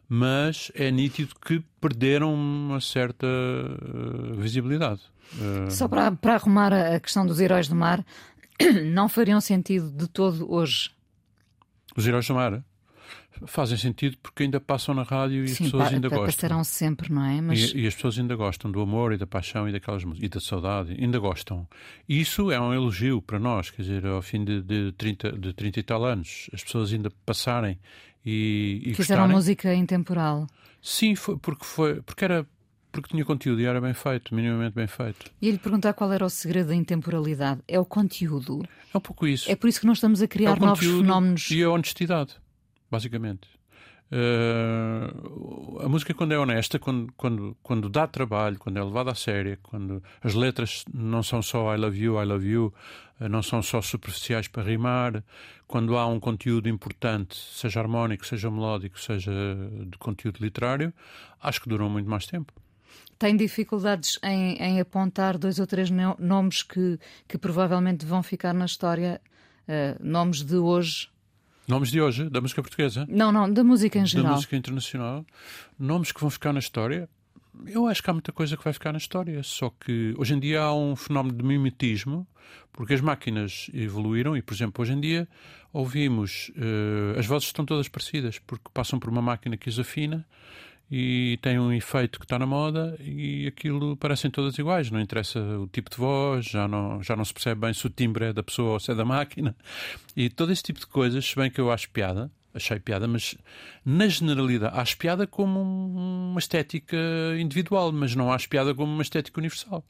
Mas 0.09 0.71
é 0.75 0.91
nítido 0.91 1.35
que 1.35 1.63
perderam 1.81 2.33
uma 2.33 2.81
certa 2.81 3.27
visibilidade. 4.37 5.01
Só 5.69 5.89
para, 5.89 6.13
para 6.13 6.35
arrumar 6.35 6.73
a 6.73 6.99
questão 7.01 7.27
dos 7.27 7.41
heróis 7.41 7.69
do 7.69 7.75
mar, 7.75 8.05
não 8.93 9.09
fariam 9.09 9.41
sentido 9.41 9.91
de 9.91 10.09
todo 10.09 10.53
hoje? 10.53 10.91
Os 11.97 12.07
heróis 12.07 12.27
do 12.27 12.35
mar? 12.35 12.63
fazem 13.47 13.77
sentido 13.77 14.17
porque 14.23 14.43
ainda 14.43 14.61
passam 14.61 14.95
na 14.95 15.03
rádio 15.03 15.45
e 15.45 15.49
Sim, 15.49 15.65
as 15.65 15.71
pessoas 15.71 15.89
pa, 15.89 15.95
ainda 15.95 16.11
pa, 16.11 16.17
gostam. 16.17 16.35
Passarão 16.35 16.65
sempre, 16.65 17.13
não 17.13 17.25
é? 17.25 17.41
Mas... 17.41 17.59
E, 17.59 17.79
e, 17.79 17.87
as 17.87 17.95
pessoas 17.95 18.19
ainda 18.19 18.37
gostam 18.37 18.71
do 18.71 18.81
amor 18.81 19.13
e 19.13 19.17
da 19.17 19.27
paixão 19.27 19.69
e 19.69 19.73
daquelas 19.73 20.03
e 20.17 20.29
da 20.29 20.41
saudade, 20.41 20.97
ainda 21.01 21.19
gostam. 21.19 21.67
E 22.09 22.21
isso 22.21 22.51
é 22.51 22.61
um 22.61 22.75
elogio 22.75 23.23
para 23.23 23.39
nós, 23.39 23.71
quer 23.71 23.83
dizer, 23.83 24.07
ao 24.07 24.23
fim 24.23 24.45
de, 24.45 24.63
de, 24.63 24.93
30, 24.93 25.33
de 25.33 25.53
30 25.53 25.81
e 25.81 25.83
tal 25.83 26.05
anos, 26.05 26.51
as 26.53 26.63
pessoas 26.63 26.93
ainda 26.93 27.11
passarem 27.25 27.79
e, 28.25 28.83
e 28.85 28.95
Fizeram 28.95 29.23
gostarem. 29.23 29.37
música 29.37 29.75
intemporal. 29.75 30.47
Sim, 30.83 31.15
foi, 31.15 31.37
porque, 31.39 31.65
foi, 31.65 32.03
porque 32.03 32.25
era 32.25 32.47
porque 32.91 33.09
tinha 33.09 33.25
conteúdo 33.25 33.61
e 33.61 33.65
era 33.65 33.81
bem 33.81 33.95
feito, 33.95 34.35
minimamente 34.35 34.75
bem 34.75 34.87
feito. 34.87 35.31
E 35.41 35.49
ele 35.49 35.59
perguntar 35.59 35.93
qual 35.95 36.13
era 36.13 36.25
o 36.25 36.31
segredo 36.31 36.69
da 36.69 36.75
intemporalidade. 36.75 37.61
É 37.67 37.79
o 37.79 37.85
conteúdo. 37.85 38.63
É 38.93 38.99
um 38.99 39.01
pouco 39.01 39.27
isso. 39.27 39.51
É 39.51 39.57
por 39.57 39.69
isso 39.69 39.81
que 39.81 39.87
nós 39.87 39.99
estamos 39.99 40.21
a 40.23 40.29
criar 40.29 40.57
é 40.57 40.61
novos 40.61 40.87
fenómenos. 40.87 41.51
E 41.51 41.63
a 41.63 41.71
honestidade, 41.71 42.37
basicamente. 42.91 43.49
Uh, 44.13 45.79
a 45.85 45.89
música, 45.89 46.13
quando 46.13 46.33
é 46.33 46.39
honesta, 46.39 46.81
quando, 46.81 47.13
quando, 47.17 47.57
quando 47.63 47.89
dá 47.89 48.09
trabalho, 48.09 48.59
quando 48.59 48.77
é 48.77 48.83
levada 48.83 49.13
a 49.13 49.15
sério, 49.15 49.57
quando 49.63 50.03
as 50.21 50.35
letras 50.35 50.85
não 50.93 51.23
são 51.23 51.41
só 51.41 51.73
I 51.73 51.79
love 51.79 51.97
you, 51.97 52.21
I 52.21 52.25
love 52.25 52.45
you, 52.45 52.75
uh, 53.21 53.29
não 53.29 53.41
são 53.41 53.63
só 53.63 53.81
superficiais 53.81 54.49
para 54.49 54.65
rimar, 54.65 55.23
quando 55.65 55.97
há 55.97 56.09
um 56.09 56.19
conteúdo 56.19 56.69
importante, 56.69 57.37
seja 57.37 57.79
harmónico, 57.79 58.27
seja 58.27 58.51
melódico, 58.51 58.99
seja 58.99 59.31
de 59.87 59.97
conteúdo 59.97 60.39
literário, 60.41 60.93
acho 61.41 61.61
que 61.61 61.69
duram 61.69 61.89
muito 61.89 62.11
mais 62.11 62.27
tempo. 62.27 62.53
Tem 63.21 63.37
dificuldades 63.37 64.19
em, 64.23 64.57
em 64.57 64.81
apontar 64.81 65.37
dois 65.37 65.59
ou 65.59 65.67
três 65.67 65.91
nomes 65.91 66.63
que, 66.63 66.99
que 67.29 67.37
provavelmente 67.37 68.07
vão 68.07 68.23
ficar 68.23 68.55
na 68.55 68.65
história, 68.65 69.21
uh, 69.69 70.03
nomes 70.03 70.43
de 70.43 70.57
hoje 70.57 71.11
Nomes 71.69 71.91
de 71.91 72.01
hoje, 72.01 72.31
da 72.31 72.41
música 72.41 72.63
portuguesa? 72.63 73.07
Não, 73.09 73.31
não, 73.31 73.53
da 73.53 73.63
música 73.63 73.99
em 73.99 74.07
geral. 74.07 74.31
Da 74.31 74.35
música 74.37 74.57
internacional. 74.57 75.25
Nomes 75.79 76.13
que 76.13 76.21
vão 76.21 76.31
ficar 76.31 76.53
na 76.55 76.61
história. 76.61 77.09
Eu 77.67 77.87
acho 77.87 78.03
que 78.03 78.09
há 78.09 78.13
muita 78.15 78.33
coisa 78.33 78.57
que 78.57 78.65
vai 78.65 78.73
ficar 78.73 78.91
na 78.91 78.99
história, 78.99 79.43
só 79.43 79.69
que 79.69 80.15
hoje 80.17 80.33
em 80.33 80.41
dia 80.41 80.63
há 80.63 80.75
um 80.75 80.97
fenómeno 80.97 81.37
de 81.37 81.45
mimetismo, 81.45 82.27
porque 82.73 82.95
as 82.95 83.03
máquinas 83.03 83.71
evoluíram 83.75 84.35
e, 84.35 84.41
por 84.41 84.55
exemplo, 84.55 84.83
hoje 84.83 84.95
em 84.95 85.01
dia 85.01 85.29
ouvimos, 85.73 86.51
uh, 86.57 87.19
as 87.19 87.27
vozes 87.27 87.49
estão 87.49 87.67
todas 87.67 87.87
parecidas, 87.87 88.39
porque 88.39 88.65
passam 88.73 88.99
por 88.99 89.11
uma 89.11 89.21
máquina 89.21 89.59
que 89.59 89.69
as 89.69 89.79
afina 89.79 90.27
e 90.91 91.39
tem 91.41 91.59
um 91.59 91.73
efeito 91.73 92.19
que 92.19 92.25
está 92.25 92.39
na 92.39 92.47
moda 92.47 92.97
e 93.01 93.47
aquilo 93.47 93.97
parecem 93.97 94.31
todas 94.31 94.59
iguais, 94.59 94.91
não 94.91 95.01
interessa 95.01 95.39
o 95.39 95.69
tipo 95.69 95.89
de 95.89 95.97
voz, 95.97 96.47
já 96.47 96.67
não, 96.67 97.01
já 97.01 97.15
não 97.15 97.25
se 97.25 97.33
percebe 97.33 97.61
bem 97.61 97.73
se 97.73 97.87
o 97.87 97.91
timbre 97.91 98.27
é 98.27 98.33
da 98.33 98.43
pessoa 98.43 98.73
ou 98.73 98.81
se 98.81 98.91
é 98.91 98.95
da 98.95 99.05
máquina. 99.05 99.55
E 100.17 100.29
todo 100.29 100.53
esse 100.53 100.63
tipo 100.65 100.81
de 100.81 100.87
coisas, 100.87 101.25
se 101.25 101.37
bem 101.37 101.49
que 101.49 101.61
eu 101.61 101.71
acho 101.71 101.89
piada, 101.91 102.29
achei 102.53 102.81
piada, 102.81 103.07
mas 103.07 103.37
na 103.85 104.09
generalidade 104.09 104.77
acho 104.77 104.99
piada 104.99 105.27
como 105.29 105.61
uma 105.61 106.41
estética 106.41 106.97
individual, 107.39 107.93
mas 107.93 108.17
não 108.17 108.33
acho 108.33 108.49
piada 108.49 108.75
como 108.75 108.93
uma 108.93 109.03
estética 109.03 109.39
universal. 109.39 109.85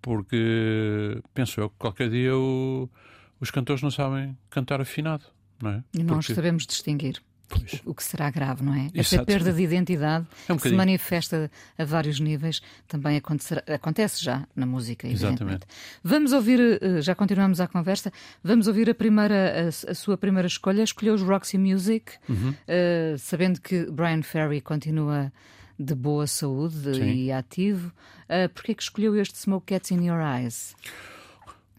Porque 0.00 1.20
penso 1.34 1.60
eu 1.60 1.68
que 1.68 1.76
qualquer 1.76 2.08
dia 2.08 2.32
os 2.36 3.50
cantores 3.50 3.82
não 3.82 3.90
sabem 3.90 4.38
cantar 4.48 4.80
afinado. 4.80 5.24
Não 5.60 5.70
é? 5.72 5.84
E 5.92 6.02
nós 6.02 6.26
Porque... 6.26 6.34
sabemos 6.34 6.66
distinguir. 6.66 7.20
Pois. 7.50 7.82
O 7.84 7.92
que 7.92 8.04
será 8.04 8.30
grave, 8.30 8.62
não 8.62 8.72
é? 8.72 8.82
Exato. 8.94 9.00
Essa 9.00 9.24
perda 9.24 9.52
de 9.52 9.60
identidade 9.60 10.24
é 10.48 10.52
um 10.52 10.58
se 10.58 10.70
manifesta 10.70 11.50
a 11.76 11.84
vários 11.84 12.20
níveis, 12.20 12.62
também 12.86 13.20
acontece 13.66 14.24
já 14.24 14.46
na 14.54 14.64
música, 14.64 15.08
Exatamente. 15.08 15.66
Vamos 16.02 16.32
ouvir, 16.32 16.60
eh, 16.80 17.02
já 17.02 17.14
continuamos 17.14 17.60
a 17.60 17.66
conversa, 17.66 18.12
vamos 18.42 18.68
ouvir 18.68 18.88
a 18.88 18.94
primeira, 18.94 19.66
a, 19.66 19.90
a 19.90 19.94
sua 19.94 20.16
primeira 20.16 20.46
escolha, 20.46 20.82
escolheu 20.82 21.14
os 21.14 21.22
Roxy 21.22 21.58
Music, 21.58 22.12
uhum. 22.28 22.50
uh, 22.50 23.18
sabendo 23.18 23.60
que 23.60 23.90
Brian 23.90 24.22
Ferry 24.22 24.60
continua 24.60 25.32
de 25.78 25.94
boa 25.94 26.26
saúde 26.26 26.94
Sim. 26.94 27.12
e 27.12 27.32
ativo. 27.32 27.92
Uh, 28.28 28.48
Porquê 28.50 28.74
que 28.74 28.82
escolheu 28.82 29.20
este 29.20 29.36
Smoke 29.36 29.66
Cats 29.66 29.90
in 29.90 30.06
Your 30.06 30.20
Eyes? 30.20 30.76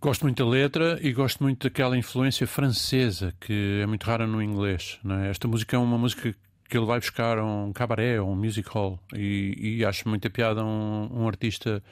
Gosto 0.02 0.24
muito 0.24 0.44
da 0.44 0.50
letra 0.50 1.00
e 1.00 1.14
gosto 1.14 1.44
muito 1.44 1.70
daquela 1.70 1.96
influência 1.96 2.48
francesa 2.48 3.36
que 3.40 3.82
é 3.84 3.86
muito 3.86 4.04
rara 4.04 4.26
no 4.26 4.42
inglês. 4.42 5.00
É? 5.24 5.30
Esta 5.30 5.48
música 5.48 5.76
é 5.76 5.80
uma 5.80 5.96
música 5.96 6.34
que 6.68 6.76
ele 6.76 6.88
vai 6.88 7.00
buscar 7.00 7.38
a 7.38 7.46
um 7.46 7.72
cabaré 7.72 8.20
ou 8.20 8.32
um 8.32 8.36
music 8.36 8.68
hall 8.70 9.00
e, 9.14 9.78
e 9.78 9.86
acho 9.86 10.10
muita 10.10 10.28
piada 10.28 10.66
um, 10.66 11.08
um 11.22 11.28
artista 11.28 11.84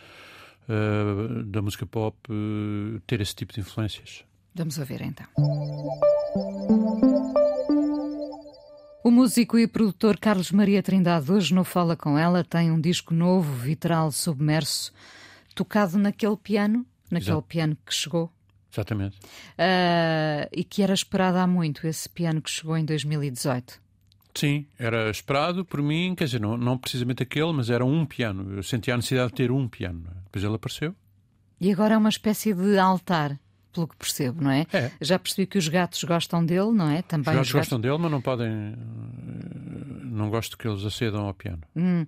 uh, 0.67 1.43
da 1.43 1.61
música 1.61 1.85
pop 1.85 2.17
uh, 2.31 2.99
ter 3.01 3.21
esse 3.21 3.35
tipo 3.35 3.53
de 3.53 3.59
influências. 3.59 4.23
Vamos 4.55 4.79
ouvir 4.79 5.03
então. 5.03 5.27
O 9.03 9.11
músico 9.11 9.59
e 9.59 9.67
produtor 9.67 10.17
Carlos 10.17 10.51
Maria 10.51 10.81
Trindade 10.81 11.31
hoje 11.31 11.53
no 11.53 11.63
Fala 11.63 11.95
Com 11.95 12.17
Ela 12.17 12.43
tem 12.43 12.71
um 12.71 12.81
disco 12.81 13.13
novo, 13.13 13.53
Vitral 13.53 14.11
Submerso, 14.11 14.91
tocado 15.53 15.99
naquele 15.99 16.37
piano, 16.37 16.83
naquele 17.11 17.31
Exato. 17.31 17.47
piano 17.47 17.77
que 17.85 17.93
chegou. 17.93 18.31
Exatamente. 18.71 19.17
Uh, 19.17 20.47
e 20.51 20.63
que 20.63 20.81
era 20.83 20.93
esperado 20.93 21.37
há 21.37 21.47
muito, 21.47 21.87
esse 21.87 22.07
piano 22.07 22.41
que 22.41 22.49
chegou 22.49 22.77
em 22.77 22.85
2018. 22.85 23.81
Sim, 24.33 24.65
era 24.77 25.09
esperado 25.09 25.65
por 25.65 25.81
mim, 25.81 26.13
quer 26.15 26.25
dizer, 26.25 26.39
não, 26.39 26.55
não 26.55 26.77
precisamente 26.77 27.23
aquele, 27.23 27.51
mas 27.51 27.69
era 27.69 27.83
um 27.83 28.05
piano. 28.05 28.55
Eu 28.55 28.63
sentia 28.63 28.93
a 28.93 28.97
necessidade 28.97 29.29
de 29.29 29.35
ter 29.35 29.51
um 29.51 29.67
piano. 29.67 30.03
Depois 30.25 30.43
ele 30.43 30.55
apareceu. 30.55 30.95
E 31.59 31.71
agora 31.71 31.95
é 31.95 31.97
uma 31.97 32.09
espécie 32.09 32.53
de 32.53 32.77
altar, 32.77 33.37
pelo 33.73 33.87
que 33.87 33.97
percebo, 33.97 34.41
não 34.41 34.51
é? 34.51 34.65
é. 34.71 34.91
Já 35.01 35.19
percebi 35.19 35.45
que 35.45 35.57
os 35.57 35.67
gatos 35.67 36.03
gostam 36.03 36.45
dele, 36.45 36.71
não 36.71 36.89
é? 36.89 37.01
Também 37.01 37.33
os 37.33 37.35
gatos, 37.35 37.47
os 37.47 37.53
gatos... 37.53 37.69
gostam 37.69 37.81
dele, 37.81 37.97
mas 37.97 38.11
não 38.11 38.21
podem. 38.21 38.75
Não 40.03 40.29
gosto 40.29 40.57
que 40.57 40.67
eles 40.67 40.85
acedam 40.85 41.25
ao 41.25 41.33
piano. 41.33 41.61
Hum. 41.75 42.03
Uh, 42.03 42.07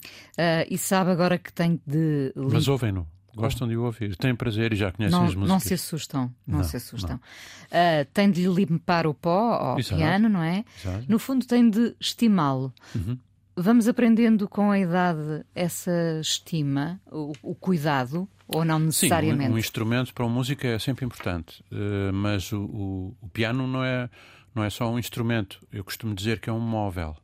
e 0.69 0.77
sabe 0.77 1.11
agora 1.11 1.37
que 1.37 1.51
tem 1.51 1.81
de. 1.85 2.31
Mas 2.35 2.67
ouvem-no. 2.67 3.07
Gostam 3.36 3.67
de 3.67 3.78
o 3.78 3.84
ouvir, 3.84 4.15
têm 4.15 4.36
prazer 4.36 4.74
e 4.74 4.76
já 4.76 4.91
conhecem 4.91 5.17
não, 5.17 5.26
as 5.26 5.36
músicas. 5.36 5.50
Não 5.50 5.60
se 5.60 5.74
assustam, 5.74 6.34
não, 6.46 6.58
não 6.58 6.63
se 6.63 6.78
assustam. 6.78 7.15
Uh, 7.15 8.06
tem 8.13 8.30
de 8.30 8.46
limpar 8.48 9.08
o 9.08 9.13
pó 9.13 9.54
ao 9.54 9.80
Exato. 9.80 9.96
piano, 9.96 10.30
não 10.30 10.44
é? 10.44 10.65
Exato. 10.84 11.06
No 11.08 11.17
fundo, 11.17 11.46
tem 11.46 11.70
de 11.70 11.96
estimá-lo. 12.00 12.74
Uhum. 12.94 13.17
Vamos 13.56 13.88
aprendendo 13.88 14.48
com 14.48 14.72
a 14.72 14.80
idade 14.80 15.46
essa 15.54 16.20
estima, 16.22 17.00
o, 17.12 17.34
o 17.41 17.56
cuidado, 17.56 18.28
ou 18.48 18.65
não 18.65 18.80
necessariamente? 18.80 19.46
Sim, 19.46 19.52
um, 19.52 19.56
um, 19.56 19.58
instrumento 19.58 20.13
para 20.13 20.26
uma 20.26 20.34
música 20.34 20.67
é 20.67 20.80
sempre 20.80 21.06
importante, 21.06 21.63
uh, 21.72 22.13
mas 22.13 22.52
o, 22.52 22.62
o, 22.62 23.17
o, 23.22 23.30
piano 23.30 23.67
não 23.67 23.84
é, 23.84 24.10
não 24.54 24.63
é 24.63 24.70
só 24.70 24.91
um 24.91 25.00
instrumento. 25.00 25.65
Eu 25.72 25.84
costumo 25.84 26.13
dizer 26.13 26.39
que 26.39 26.50
é 26.50 26.54
um 26.54 26.60
móvel. 26.60 27.15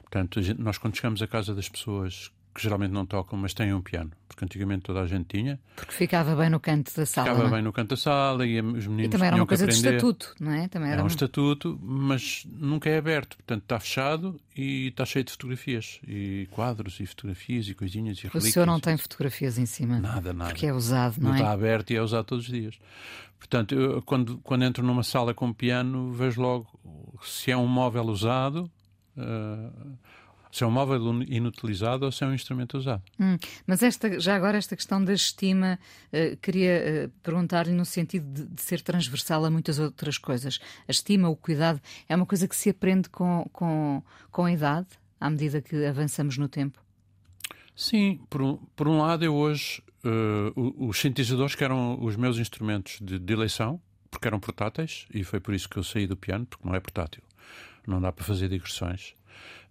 Portanto, 0.00 0.42
gente, 0.42 0.60
nós 0.60 0.78
quando 0.78 0.96
chegamos 0.96 1.22
à 1.22 1.26
casa 1.26 1.54
das 1.54 1.68
pessoas 1.68 2.30
que 2.54 2.62
geralmente 2.62 2.90
não 2.90 3.06
tocam, 3.06 3.38
mas 3.38 3.54
têm 3.54 3.72
um 3.72 3.80
piano, 3.80 4.10
porque 4.28 4.44
antigamente 4.44 4.82
toda 4.82 5.00
a 5.00 5.06
gente 5.06 5.26
tinha. 5.26 5.58
Porque 5.74 5.92
ficava 5.92 6.36
bem 6.36 6.50
no 6.50 6.60
canto 6.60 6.94
da 6.94 7.06
sala. 7.06 7.28
Ficava? 7.30 7.48
É? 7.48 7.50
bem 7.50 7.62
no 7.62 7.72
canto 7.72 7.90
da 7.90 7.96
sala 7.96 8.46
e 8.46 8.60
os 8.60 8.86
meninos. 8.86 9.06
E 9.06 9.08
também 9.08 9.28
era 9.28 9.36
uma 9.36 9.46
coisa 9.46 9.66
de 9.66 9.72
estatuto, 9.72 10.34
não 10.38 10.52
é? 10.52 10.68
Também 10.68 10.88
era, 10.88 10.96
era 10.96 11.04
um 11.04 11.06
estatuto, 11.06 11.78
mas 11.82 12.46
nunca 12.46 12.90
é 12.90 12.98
aberto. 12.98 13.36
Portanto, 13.36 13.62
está 13.62 13.80
fechado 13.80 14.40
e 14.54 14.88
está 14.88 15.06
cheio 15.06 15.24
de 15.24 15.32
fotografias, 15.32 16.00
e 16.06 16.46
quadros, 16.50 17.00
e 17.00 17.06
fotografias, 17.06 17.68
e 17.68 17.74
coisinhas, 17.74 18.18
e 18.18 18.22
relíquias. 18.22 18.44
O 18.44 18.50
senhor 18.50 18.66
não 18.66 18.78
tem 18.78 18.96
fotografias 18.98 19.56
em 19.58 19.66
cima? 19.66 19.98
Nada, 19.98 20.32
nada. 20.32 20.50
Porque 20.50 20.66
é 20.66 20.72
usado, 20.74 21.16
não, 21.18 21.30
não 21.30 21.36
é? 21.36 21.38
Não 21.38 21.44
está 21.44 21.52
aberto 21.52 21.90
e 21.90 21.96
é 21.96 22.02
usado 22.02 22.26
todos 22.26 22.44
os 22.44 22.50
dias. 22.52 22.78
Portanto, 23.38 23.74
eu, 23.74 24.02
quando, 24.02 24.38
quando 24.38 24.62
entro 24.64 24.84
numa 24.84 25.02
sala 25.02 25.32
com 25.34 25.52
piano, 25.52 26.12
vejo 26.12 26.40
logo 26.40 26.68
se 27.22 27.50
é 27.50 27.56
um 27.56 27.66
móvel 27.66 28.04
usado. 28.04 28.70
Uh, 29.16 29.98
se 30.52 30.62
é 30.62 30.66
um 30.66 30.70
móvel 30.70 31.00
inutilizado 31.22 32.04
ou 32.04 32.12
se 32.12 32.22
é 32.22 32.26
um 32.26 32.34
instrumento 32.34 32.76
usado. 32.76 33.02
Hum, 33.18 33.38
mas 33.66 33.82
esta, 33.82 34.20
já 34.20 34.36
agora 34.36 34.58
esta 34.58 34.76
questão 34.76 35.02
da 35.02 35.14
estima, 35.14 35.78
uh, 36.12 36.36
queria 36.36 37.06
uh, 37.06 37.20
perguntar-lhe 37.22 37.72
no 37.72 37.86
sentido 37.86 38.30
de, 38.30 38.44
de, 38.44 38.62
ser 38.62 38.82
transversal 38.82 39.46
a 39.46 39.50
muitas 39.50 39.78
outras 39.78 40.18
coisas. 40.18 40.60
A 40.86 40.90
estima, 40.90 41.30
o 41.30 41.34
cuidado, 41.34 41.80
é 42.06 42.14
uma 42.14 42.26
coisa 42.26 42.46
que 42.46 42.54
se 42.54 42.68
aprende 42.68 43.08
com, 43.08 43.48
com, 43.50 44.02
com 44.30 44.44
a 44.44 44.52
idade, 44.52 44.88
à 45.18 45.30
medida 45.30 45.62
que 45.62 45.86
avançamos 45.86 46.36
no 46.36 46.48
tempo? 46.48 46.78
Sim, 47.74 48.20
por 48.28 48.42
um, 48.42 48.56
por 48.76 48.86
um 48.86 48.98
lado 48.98 49.24
eu 49.24 49.34
hoje, 49.34 49.82
uh, 50.04 50.86
os 50.86 50.98
sintetizadores 51.00 51.54
que 51.54 51.64
eram 51.64 51.98
os 52.04 52.14
meus 52.14 52.36
instrumentos 52.36 52.98
de, 53.00 53.18
de 53.18 53.32
eleição, 53.32 53.80
porque 54.10 54.28
eram 54.28 54.38
portáteis, 54.38 55.06
e 55.14 55.24
foi 55.24 55.40
por 55.40 55.54
isso 55.54 55.66
que 55.66 55.78
eu 55.78 55.82
saí 55.82 56.06
do 56.06 56.14
piano, 56.14 56.44
porque 56.44 56.68
não 56.68 56.74
é 56.74 56.80
portátil. 56.80 57.22
Não 57.86 57.98
dá 57.98 58.12
para 58.12 58.24
fazer 58.24 58.50
digressões. 58.50 59.14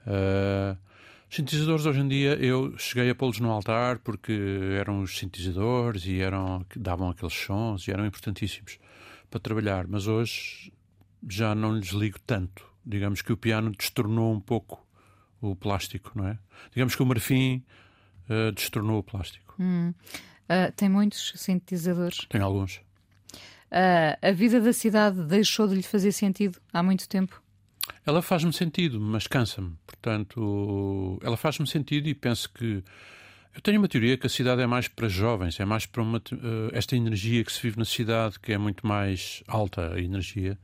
Uh, 0.06 0.78
sintetizadores 1.30 1.86
hoje 1.86 2.00
em 2.00 2.08
dia 2.08 2.34
eu 2.36 2.78
cheguei 2.78 3.10
a 3.10 3.16
pô-los 3.16 3.40
no 3.40 3.50
altar 3.52 4.00
porque 4.00 4.34
eram 4.80 5.02
os 5.02 5.18
sintetizadores 5.18 6.06
e 6.06 6.20
eram 6.20 6.66
davam 6.76 7.10
aqueles 7.10 7.34
sons 7.34 7.88
e 7.88 7.92
eram 7.92 8.06
importantíssimos 8.06 8.80
para 9.30 9.40
trabalhar, 9.40 9.88
mas 9.88 10.08
hoje 10.08 10.74
já 11.28 11.56
não 11.56 11.76
lhes 11.76 11.90
ligo 11.90 12.20
tanto. 12.26 12.66
Digamos 12.86 13.22
que 13.22 13.32
o 13.32 13.38
piano 13.38 13.72
destornou 13.72 14.34
um 14.34 14.40
pouco 14.40 14.86
o 15.40 15.56
plástico, 15.56 16.12
não 16.16 16.28
é? 16.28 16.38
Digamos 16.72 16.96
que 16.96 17.02
o 17.02 17.06
marfim 17.06 17.64
uh, 18.30 18.52
destornou 18.52 19.00
o 19.00 19.04
plástico. 19.04 19.56
Hum. 19.60 19.94
Uh, 20.44 20.72
tem 20.76 20.90
muitos 20.90 21.34
sintetizadores? 21.36 22.26
Tem 22.30 22.42
alguns. 22.42 22.82
Uh, 23.72 24.18
a 24.22 24.32
vida 24.32 24.60
da 24.60 24.74
cidade 24.74 25.24
deixou 25.24 25.68
de 25.68 25.76
lhe 25.76 25.84
fazer 25.84 26.12
sentido 26.12 26.60
há 26.74 26.84
muito 26.84 27.08
tempo? 27.08 27.41
Ela 28.06 28.22
faz-me 28.22 28.54
sentido, 28.54 29.00
mas 29.00 29.28
cansa-me. 29.28 29.74
Portanto, 29.86 31.20
ela 31.24 31.38
faz-me 31.38 31.67
sentido 31.67 32.08
e 32.08 32.13
penso 32.13 32.50
que. 32.52 32.84
Eu 33.54 33.60
tenho 33.60 33.80
uma 33.80 33.88
teoria 33.88 34.17
que 34.17 34.26
a 34.26 34.30
cidade 34.30 34.62
é 34.62 34.67
mais 34.67 34.88
para 34.88 35.10
jovens, 35.10 35.60
é 35.60 35.65
mais 35.65 35.86
para 35.86 36.02
uma, 36.02 36.20
uh, 36.20 36.70
esta 36.72 36.96
energia 36.96 37.44
que 37.44 37.52
se 37.52 37.62
vive 37.62 37.78
na 37.78 37.84
cidade, 37.84 38.39
que 38.39 38.54
é 38.54 38.58
muito 38.58 38.88
mais 38.88 39.44
alta 39.46 39.94
a 39.94 40.00
energia, 40.00 40.58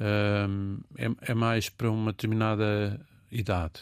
uh, 0.00 0.80
é, 0.96 1.30
é, 1.30 1.34
mais 1.34 1.68
para 1.68 1.90
uma 1.90 2.10
determinada 2.10 2.98
idade. 3.30 3.80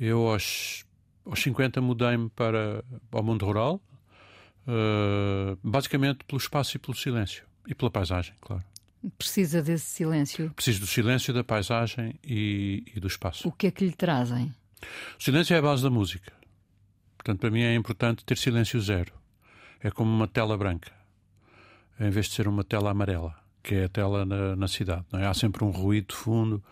Eu, 0.00 0.26
aos, 0.26 0.84
aos 1.24 1.40
50, 1.40 1.80
mudei-me 1.80 2.28
para 2.30 2.82
o 3.12 3.22
mundo 3.22 3.46
rural, 3.46 3.80
uh, 4.66 5.56
basicamente 5.62 6.24
pelo 6.24 6.38
espaço 6.38 6.76
e 6.76 6.80
pelo 6.80 6.96
silêncio. 6.96 7.44
E 7.68 7.74
pela 7.74 7.90
paisagem, 7.90 8.34
claro. 8.40 8.64
Precisa 9.18 9.62
desse 9.62 9.86
silêncio? 9.86 10.50
Preciso 10.50 10.80
do 10.80 10.86
silêncio, 10.86 11.32
da 11.32 11.44
paisagem 11.44 12.18
e, 12.24 12.84
e, 12.94 13.00
do 13.00 13.06
espaço. 13.06 13.48
O 13.48 13.52
que 13.52 13.68
é 13.68 13.70
que 13.70 13.84
lhe 13.84 13.92
trazem? 13.92 14.52
O 15.18 15.22
silêncio 15.22 15.54
é 15.54 15.58
a 15.58 15.62
base 15.62 15.82
da 15.82 15.90
música. 15.90 16.32
Portanto, 17.16 17.40
para 17.40 17.50
mim 17.50 17.62
é 17.62 17.74
importante 17.74 18.24
ter 18.24 18.36
silêncio 18.36 18.80
zero. 18.80 19.12
É 19.80 19.90
como 19.90 20.10
uma 20.10 20.26
tela 20.26 20.56
branca, 20.56 20.90
em 22.00 22.10
vez 22.10 22.26
de 22.26 22.32
ser 22.32 22.48
uma 22.48 22.64
tela 22.64 22.90
amarela, 22.90 23.34
que 23.62 23.74
é 23.74 23.84
a 23.84 23.88
tela 23.88 24.24
na, 24.24 24.56
na 24.56 24.68
cidade. 24.68 25.04
É? 25.12 25.26
Há 25.26 25.34
sempre 25.34 25.64
um 25.64 25.70
ruído 25.70 26.08
de 26.08 26.14
fundo, 26.14 26.62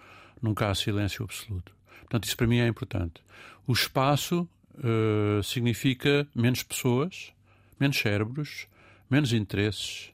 nunca 0.40 0.70
há 0.70 0.74
silêncio 0.74 1.24
absoluto. 1.24 1.72
Portanto, 2.00 2.24
isso 2.24 2.36
para 2.36 2.46
mim 2.46 2.58
é 2.58 2.66
importante. 2.66 3.22
O 3.66 3.72
espaço 3.72 4.48
uh, 4.74 5.42
significa 5.42 6.26
menos 6.34 6.62
pessoas, 6.62 7.32
menos 7.78 7.98
cérebros, 7.98 8.66
menos 9.10 9.32
interesses, 9.32 10.13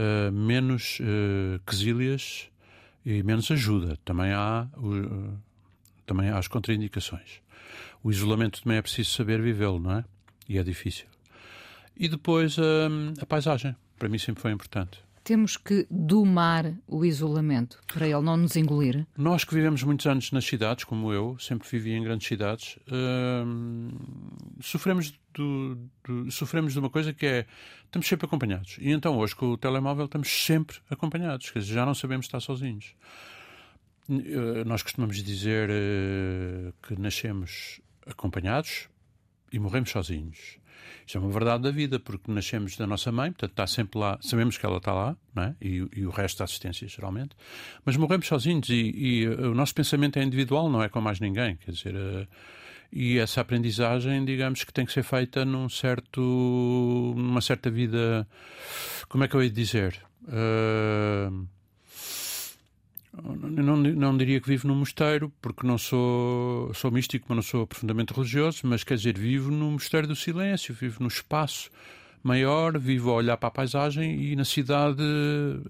uh, 0.00 0.32
menos 0.32 0.98
uh, 1.00 1.60
quesílias 1.66 2.50
e 3.04 3.22
menos 3.22 3.50
ajuda. 3.50 3.98
Também 4.04 4.32
há, 4.32 4.66
uh, 4.76 5.38
também 6.06 6.30
há 6.30 6.38
as 6.38 6.48
contraindicações. 6.48 7.40
O 8.02 8.10
isolamento 8.10 8.62
também 8.62 8.78
é 8.78 8.82
preciso 8.82 9.10
saber 9.10 9.42
vivê-lo, 9.42 9.78
não 9.78 9.98
é? 9.98 10.04
E 10.48 10.58
é 10.58 10.62
difícil. 10.62 11.06
E 11.96 12.08
depois 12.08 12.56
a 13.20 13.26
paisagem. 13.26 13.76
Para 13.98 14.08
mim 14.08 14.18
sempre 14.18 14.40
foi 14.40 14.50
importante 14.50 14.98
temos 15.30 15.56
que 15.56 15.86
domar 15.88 16.74
o 16.88 17.04
isolamento 17.04 17.80
para 17.86 18.04
ele 18.04 18.20
não 18.20 18.36
nos 18.36 18.56
engolir? 18.56 19.06
Nós 19.16 19.44
que 19.44 19.54
vivemos 19.54 19.80
muitos 19.84 20.04
anos 20.06 20.32
nas 20.32 20.44
cidades, 20.44 20.82
como 20.82 21.12
eu, 21.12 21.38
sempre 21.38 21.68
vivi 21.68 21.92
em 21.92 22.02
grandes 22.02 22.26
cidades, 22.26 22.76
hum, 22.90 23.92
sofremos, 24.60 25.16
do, 25.32 25.78
do, 26.04 26.28
sofremos 26.32 26.72
de 26.72 26.80
uma 26.80 26.90
coisa 26.90 27.12
que 27.12 27.24
é 27.26 27.46
estamos 27.84 28.08
sempre 28.08 28.26
acompanhados. 28.26 28.76
E 28.80 28.90
então 28.90 29.16
hoje 29.18 29.36
com 29.36 29.52
o 29.52 29.56
telemóvel 29.56 30.06
estamos 30.06 30.28
sempre 30.28 30.78
acompanhados, 30.90 31.48
quer 31.48 31.60
dizer, 31.60 31.74
já 31.74 31.86
não 31.86 31.94
sabemos 31.94 32.26
estar 32.26 32.40
sozinhos. 32.40 32.96
Eh, 34.10 34.64
nós 34.66 34.82
costumamos 34.82 35.22
dizer 35.22 35.70
uh, 35.70 36.72
que 36.82 37.00
nascemos 37.00 37.80
acompanhados 38.04 38.88
e 39.52 39.60
morremos 39.60 39.90
sozinhos. 39.90 40.58
Isto 41.06 41.18
é 41.18 41.20
uma 41.20 41.30
verdade 41.30 41.64
da 41.64 41.70
vida, 41.70 41.98
porque 41.98 42.30
nascemos 42.30 42.76
da 42.76 42.86
nossa 42.86 43.10
mãe, 43.10 43.32
portanto 43.32 43.50
está 43.50 43.66
sempre 43.66 43.98
lá, 43.98 44.18
sabemos 44.20 44.56
que 44.56 44.64
ela 44.64 44.78
está 44.78 44.92
lá, 44.92 45.16
é? 45.36 45.54
e, 45.60 45.88
e, 45.96 46.06
o 46.06 46.10
resto 46.10 46.38
da 46.38 46.44
assistência, 46.44 46.86
geralmente, 46.88 47.36
mas 47.84 47.96
morremos 47.96 48.26
sozinhos 48.26 48.68
e, 48.68 48.92
e, 48.94 49.28
o 49.28 49.54
nosso 49.54 49.74
pensamento 49.74 50.18
é 50.18 50.22
individual, 50.22 50.70
não 50.70 50.82
é 50.82 50.88
com 50.88 51.00
mais 51.00 51.20
ninguém, 51.20 51.56
quer 51.56 51.72
dizer, 51.72 51.94
uh, 51.94 52.26
e 52.92 53.18
essa 53.18 53.40
aprendizagem, 53.40 54.24
digamos 54.24 54.64
que 54.64 54.72
tem 54.72 54.84
que 54.84 54.92
ser 54.92 55.04
feita 55.04 55.44
num 55.44 55.68
certo, 55.68 56.20
numa 57.16 57.40
certa 57.40 57.70
vida, 57.70 58.26
como 59.08 59.22
é 59.24 59.28
que 59.28 59.34
eu 59.34 59.42
ia 59.42 59.50
dizer? 59.50 60.00
Uh, 60.24 61.46
não, 63.50 63.76
não 63.76 64.16
diria 64.16 64.40
que 64.40 64.48
vivo 64.48 64.68
num 64.68 64.74
mosteiro, 64.74 65.32
porque 65.40 65.66
não 65.66 65.78
sou, 65.78 66.72
sou 66.74 66.90
místico, 66.90 67.26
mas 67.28 67.36
não 67.36 67.42
sou 67.42 67.66
profundamente 67.66 68.12
religioso, 68.12 68.60
mas 68.64 68.84
quer 68.84 68.96
dizer, 68.96 69.18
vivo 69.18 69.50
no 69.50 69.72
mosteiro 69.72 70.06
do 70.06 70.16
silêncio, 70.16 70.74
vivo 70.74 71.02
no 71.02 71.08
espaço, 71.08 71.70
maior, 72.22 72.78
vivo 72.78 73.10
a 73.10 73.14
olhar 73.14 73.36
para 73.36 73.48
a 73.48 73.52
paisagem 73.52 74.22
e 74.22 74.36
na 74.36 74.44
cidade 74.44 75.02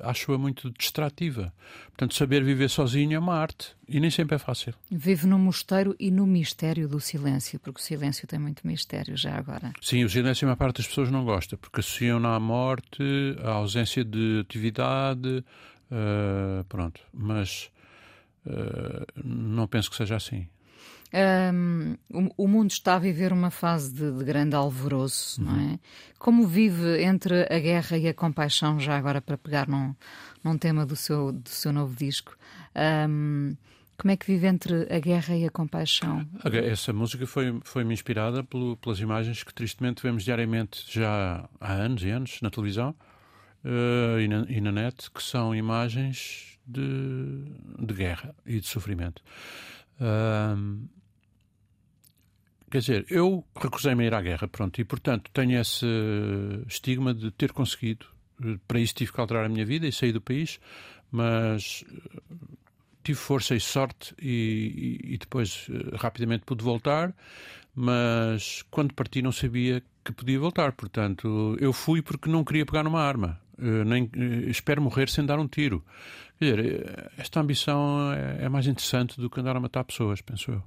acho-a 0.00 0.38
muito 0.38 0.70
distrativa. 0.70 1.52
Portanto, 1.86 2.14
saber 2.14 2.42
viver 2.42 2.68
sozinho 2.68 3.14
é 3.14 3.18
uma 3.18 3.34
arte 3.34 3.74
e 3.88 4.00
nem 4.00 4.10
sempre 4.10 4.36
é 4.36 4.38
fácil. 4.38 4.74
Vive 4.90 5.26
no 5.26 5.38
mosteiro 5.38 5.94
e 5.98 6.10
no 6.10 6.26
mistério 6.26 6.88
do 6.88 7.00
silêncio, 7.00 7.58
porque 7.60 7.80
o 7.80 7.84
silêncio 7.84 8.26
tem 8.26 8.38
muito 8.38 8.66
mistério 8.66 9.16
já 9.16 9.36
agora. 9.36 9.72
Sim, 9.80 10.04
o 10.04 10.10
silêncio 10.10 10.44
a 10.44 10.48
maior 10.48 10.56
parte 10.56 10.78
das 10.78 10.88
pessoas 10.88 11.10
não 11.10 11.24
gosta, 11.24 11.56
porque 11.56 11.80
associam-na 11.80 12.34
à 12.34 12.40
morte, 12.40 13.02
à 13.44 13.50
ausência 13.50 14.04
de 14.04 14.40
atividade, 14.40 15.44
uh, 15.90 16.64
pronto. 16.64 17.00
Mas 17.12 17.70
uh, 18.46 19.06
não 19.22 19.66
penso 19.66 19.90
que 19.90 19.96
seja 19.96 20.16
assim. 20.16 20.46
Um, 21.12 21.96
o, 22.08 22.44
o, 22.44 22.48
mundo 22.48 22.70
está 22.70 22.94
a 22.94 22.98
viver 22.98 23.32
uma 23.32 23.50
fase 23.50 23.92
de, 23.92 24.12
de 24.12 24.24
grande 24.24 24.54
alvoroço, 24.54 25.42
uhum. 25.42 25.50
não 25.50 25.72
é? 25.72 25.78
Como 26.18 26.46
vive 26.46 27.02
entre 27.02 27.52
a 27.52 27.58
guerra 27.58 27.98
e 27.98 28.06
a 28.06 28.14
compaixão, 28.14 28.78
já 28.78 28.96
agora 28.96 29.20
para 29.20 29.36
pegar 29.36 29.66
num, 29.68 29.94
num 30.44 30.56
tema 30.56 30.86
do 30.86 30.94
seu, 30.94 31.32
do 31.32 31.48
seu 31.48 31.72
novo 31.72 31.96
disco? 31.96 32.36
Um, 33.08 33.56
como 33.98 34.12
é 34.12 34.16
que 34.16 34.24
vive 34.24 34.46
entre 34.46 34.86
a 34.88 34.98
guerra 35.00 35.36
e 35.36 35.44
a 35.44 35.50
compaixão? 35.50 36.26
Essa 36.44 36.92
música 36.92 37.26
foi, 37.26 37.60
foi-me 37.64 37.92
inspirada 37.92 38.42
pelo, 38.44 38.76
pelas 38.76 39.00
imagens 39.00 39.42
que 39.42 39.52
tristemente 39.52 40.02
vemos 40.02 40.22
diariamente 40.22 40.86
já 40.88 41.46
há 41.60 41.72
anos 41.72 42.02
e 42.04 42.08
anos 42.08 42.38
na 42.40 42.50
televisão 42.50 42.94
uh, 43.64 44.20
e, 44.20 44.28
na, 44.28 44.46
e, 44.48 44.60
na, 44.60 44.72
net, 44.72 45.10
que 45.10 45.22
são 45.22 45.54
imagens 45.54 46.58
de, 46.66 47.44
de 47.78 47.94
guerra 47.94 48.34
e 48.46 48.60
de 48.60 48.66
sofrimento. 48.66 49.22
Quer 52.70 52.78
dizer, 52.78 53.06
eu 53.10 53.44
recusei-me 53.56 54.04
a 54.04 54.06
ir 54.06 54.14
à 54.14 54.22
guerra, 54.22 54.46
pronto, 54.46 54.80
e 54.80 54.84
portanto 54.84 55.28
tenho 55.32 55.60
esse 55.60 55.84
estigma 56.68 57.12
de 57.12 57.32
ter 57.32 57.52
conseguido. 57.52 58.06
Para 58.68 58.78
isso 58.78 58.94
tive 58.94 59.12
que 59.12 59.20
alterar 59.20 59.44
a 59.44 59.48
minha 59.48 59.66
vida 59.66 59.88
e 59.88 59.92
sair 59.92 60.12
do 60.12 60.20
país, 60.20 60.60
mas 61.10 61.84
eh, 61.92 62.34
tive 63.02 63.18
força 63.18 63.56
e 63.56 63.60
sorte 63.60 64.14
e, 64.22 65.00
e, 65.04 65.14
e 65.14 65.18
depois 65.18 65.66
eh, 65.68 65.96
rapidamente 65.96 66.44
pude 66.44 66.62
voltar. 66.62 67.12
Mas 67.74 68.62
quando 68.70 68.94
parti 68.94 69.20
não 69.20 69.32
sabia 69.32 69.82
que 70.04 70.12
podia 70.12 70.38
voltar, 70.38 70.72
portanto 70.72 71.56
eu 71.60 71.72
fui 71.72 72.00
porque 72.00 72.30
não 72.30 72.44
queria 72.44 72.64
pegar 72.64 72.84
numa 72.84 73.02
arma. 73.02 73.40
Uh, 73.60 73.84
nem, 73.84 74.04
uh, 74.04 74.48
espero 74.48 74.80
morrer 74.80 75.08
sem 75.08 75.24
dar 75.24 75.38
um 75.38 75.46
tiro. 75.46 75.84
Quer 76.38 76.56
dizer, 76.56 77.12
esta 77.18 77.40
ambição 77.40 78.12
é, 78.12 78.44
é 78.44 78.48
mais 78.48 78.66
interessante 78.66 79.20
do 79.20 79.28
que 79.28 79.40
andar 79.40 79.56
a 79.56 79.60
matar 79.60 79.84
pessoas, 79.84 80.20
penso 80.20 80.52
eu. 80.52 80.62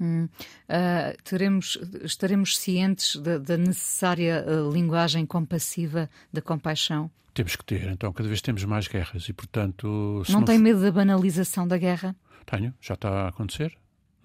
Hum. 0.00 0.28
Uh, 0.68 1.22
teremos, 1.24 1.78
estaremos 2.02 2.56
cientes 2.58 3.16
da, 3.16 3.38
da 3.38 3.56
necessária 3.56 4.44
uh, 4.46 4.70
linguagem 4.70 5.24
compassiva 5.24 6.08
da 6.32 6.42
compaixão? 6.42 7.10
Temos 7.32 7.56
que 7.56 7.64
ter, 7.64 7.88
então, 7.88 8.12
cada 8.12 8.28
vez 8.28 8.40
temos 8.40 8.64
mais 8.64 8.88
guerras 8.88 9.28
e, 9.28 9.32
portanto. 9.32 10.22
Não, 10.28 10.40
não 10.40 10.44
tem 10.44 10.58
medo 10.58 10.80
da 10.80 10.90
banalização 10.90 11.66
da 11.66 11.76
guerra? 11.76 12.14
Tenho, 12.46 12.72
já 12.80 12.94
está 12.94 13.08
a 13.24 13.28
acontecer. 13.28 13.76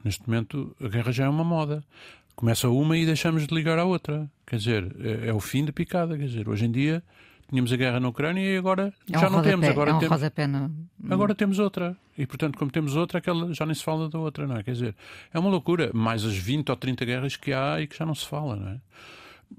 Neste 0.04 0.28
momento, 0.28 0.76
a 0.82 0.88
guerra 0.88 1.12
já 1.12 1.26
é 1.26 1.30
uma 1.30 1.44
moda. 1.44 1.84
Começa 2.36 2.70
uma 2.70 2.98
e 2.98 3.06
deixamos 3.06 3.46
de 3.46 3.54
ligar 3.54 3.78
à 3.78 3.86
outra. 3.86 4.30
Quer 4.46 4.58
dizer, 4.58 4.96
é, 5.00 5.30
é 5.30 5.34
o 5.34 5.40
fim 5.40 5.66
da 5.66 5.74
picada. 5.74 6.18
Quer 6.18 6.26
dizer, 6.26 6.48
hoje 6.48 6.66
em 6.66 6.72
dia 6.72 7.04
tínhamos 7.52 7.72
a 7.72 7.76
guerra 7.76 8.00
na 8.00 8.08
Ucrânia 8.08 8.42
e 8.42 8.58
agora 8.58 8.94
é 9.12 9.20
já 9.20 9.28
um 9.28 9.32
não 9.32 9.42
temos. 9.42 9.68
Agora, 9.68 9.92
é 9.92 9.94
um 9.94 10.00
temos, 10.00 10.12
agora 11.10 11.36
temos 11.36 11.60
outra. 11.60 11.96
E 12.18 12.26
portanto, 12.26 12.58
como 12.58 12.72
temos 12.72 12.96
outra, 12.96 13.20
aquela 13.20 13.54
já 13.54 13.66
nem 13.66 13.76
se 13.76 13.84
fala 13.84 14.10
da 14.10 14.18
outra, 14.18 14.48
não 14.48 14.56
é? 14.56 14.64
Quer 14.64 14.72
dizer, 14.72 14.96
é 15.34 15.38
uma 15.38 15.50
loucura. 15.50 15.92
Mais 15.94 16.24
as 16.26 16.36
20 16.36 16.70
ou 16.70 16.76
30 16.76 17.06
guerras 17.06 17.36
que 17.36 17.52
há 17.52 17.82
e 17.82 17.88
que 17.88 17.98
já 17.98 18.06
não 18.06 18.16
se 18.16 18.26
fala, 18.26 18.56
não 18.56 18.70
é? 18.70 18.82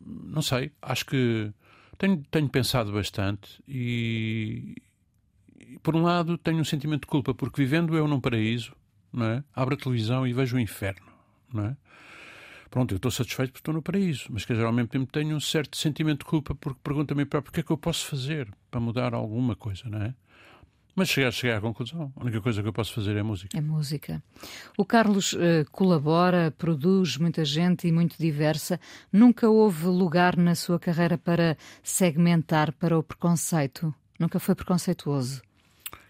Não 0.05 0.41
sei, 0.41 0.73
acho 0.81 1.05
que 1.05 1.53
tenho, 1.99 2.25
tenho 2.31 2.49
pensado 2.49 2.91
bastante 2.91 3.63
e, 3.69 4.75
e, 5.61 5.79
por 5.83 5.95
um 5.95 6.03
lado, 6.03 6.39
tenho 6.39 6.59
um 6.59 6.65
sentimento 6.65 7.03
de 7.03 7.09
culpa, 7.09 7.35
porque 7.35 7.63
vivendo 7.63 7.95
eu 7.95 8.09
num 8.09 8.21
paraíso, 8.21 8.75
não 9.13 9.27
é? 9.27 9.45
Abro 9.55 9.75
a 9.75 9.77
televisão 9.77 10.27
e 10.27 10.33
vejo 10.33 10.57
o 10.57 10.61
inferno, 10.61 11.07
não 11.53 11.67
é? 11.67 11.77
Pronto, 12.73 12.95
eu 12.95 12.97
estou 12.97 13.11
satisfeito 13.11 13.51
porque 13.51 13.61
estou 13.61 13.75
no 13.75 13.83
paraíso, 13.83 14.29
mas 14.31 14.47
que 14.47 14.55
mesmo 14.55 14.89
tempo 14.89 15.13
tenho 15.13 15.37
um 15.37 15.41
certo 15.41 15.77
sentimento 15.77 16.21
de 16.21 16.25
culpa 16.25 16.55
porque 16.55 16.81
pergunto 16.83 17.13
a 17.13 17.17
mim 17.17 17.27
próprio 17.27 17.51
o 17.51 17.53
que 17.53 17.61
é 17.61 17.63
que 17.63 17.71
eu 17.71 17.77
posso 17.77 18.07
fazer 18.07 18.49
para 18.71 18.81
mudar 18.81 19.13
alguma 19.13 19.55
coisa, 19.55 19.83
não 19.91 20.01
é? 20.01 20.15
Mas 20.95 21.11
chegar, 21.11 21.31
chegar 21.33 21.59
à 21.59 21.61
conclusão, 21.61 22.11
a 22.17 22.23
única 22.23 22.41
coisa 22.41 22.63
que 22.63 22.69
eu 22.69 22.73
posso 22.73 22.95
fazer 22.95 23.15
é 23.17 23.23
música. 23.23 23.57
É 23.57 23.61
música. 23.61 24.23
O 24.77 24.87
Carlos 24.87 25.35
uh, 25.35 25.39
colabora, 25.71 26.51
produz 26.57 27.19
muita 27.19 27.45
gente 27.45 27.87
e 27.87 27.93
muito 27.93 28.17
diversa. 28.19 28.81
Nunca 29.13 29.49
houve 29.49 29.87
lugar 29.87 30.37
na 30.37 30.55
sua 30.55 30.79
carreira 30.79 31.19
para 31.19 31.57
segmentar 31.83 32.73
para 32.73 32.99
o 32.99 33.03
preconceito? 33.03 33.95
Nunca 34.19 34.39
foi 34.39 34.55
preconceituoso? 34.55 35.43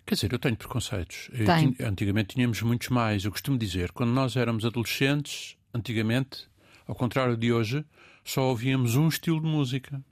Quer 0.07 0.15
dizer, 0.15 0.33
eu 0.33 0.39
tenho 0.39 0.57
preconceitos. 0.57 1.29
Eu, 1.33 1.87
antigamente 1.89 2.35
tínhamos 2.35 2.61
muitos 2.63 2.89
mais. 2.89 3.25
Eu 3.25 3.31
costumo 3.31 3.59
dizer, 3.59 3.93
quando 3.93 4.11
nós 4.11 4.37
éramos 4.37 4.65
adolescentes, 4.65 5.57
antigamente 5.73 6.49
ao 6.93 6.95
contrário 6.95 7.39
de 7.39 7.51
hoje, 7.51 7.87
só 8.23 8.51
ouvíamos 8.51 8.97
um 8.97 9.09
estilo 9.09 9.41
de 9.41 9.47
música, 9.47 10.05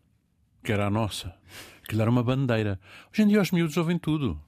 que 0.65 0.73
era 0.73 0.87
a 0.87 0.91
nossa. 0.91 1.35
Aquilo 1.85 2.01
era 2.01 2.11
uma 2.11 2.23
bandeira. 2.23 2.81
Hoje 3.13 3.23
em 3.23 3.29
dia 3.29 3.43
os 3.43 3.51
miúdos 3.51 3.77
ouvem 3.77 3.99
tudo. 3.99 4.41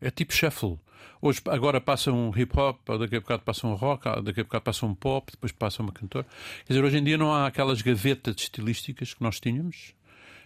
É 0.00 0.08
tipo 0.08 0.32
shuffle. 0.32 0.78
Hoje, 1.20 1.40
agora 1.48 1.80
passa 1.80 2.12
um 2.12 2.30
hip 2.30 2.56
hop, 2.56 2.78
daqui 2.96 3.16
a 3.16 3.20
bocado 3.20 3.42
passa 3.42 3.66
um 3.66 3.74
rock, 3.74 4.04
daqui 4.22 4.42
a 4.42 4.44
bocado 4.44 4.62
passa 4.62 4.86
um 4.86 4.94
pop, 4.94 5.32
depois 5.32 5.50
passa 5.50 5.82
uma 5.82 5.90
cantora. 5.90 6.24
Quer 6.64 6.74
dizer, 6.74 6.84
hoje 6.84 6.98
em 6.98 7.02
dia 7.02 7.18
não 7.18 7.34
há 7.34 7.48
aquelas 7.48 7.82
gavetas 7.82 8.36
estilísticas 8.38 9.12
que 9.12 9.22
nós 9.24 9.40
tínhamos, 9.40 9.94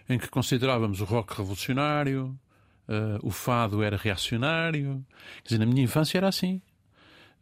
em 0.09 0.17
que 0.17 0.29
considerávamos 0.29 0.99
o 0.99 1.05
rock 1.05 1.37
revolucionário, 1.37 2.35
uh, 2.87 3.19
o 3.21 3.29
fado 3.29 3.83
era 3.83 3.97
reacionário. 3.97 5.05
Quer 5.43 5.49
dizer, 5.49 5.59
na 5.59 5.67
minha 5.67 5.83
infância 5.83 6.17
era 6.17 6.27
assim. 6.27 6.59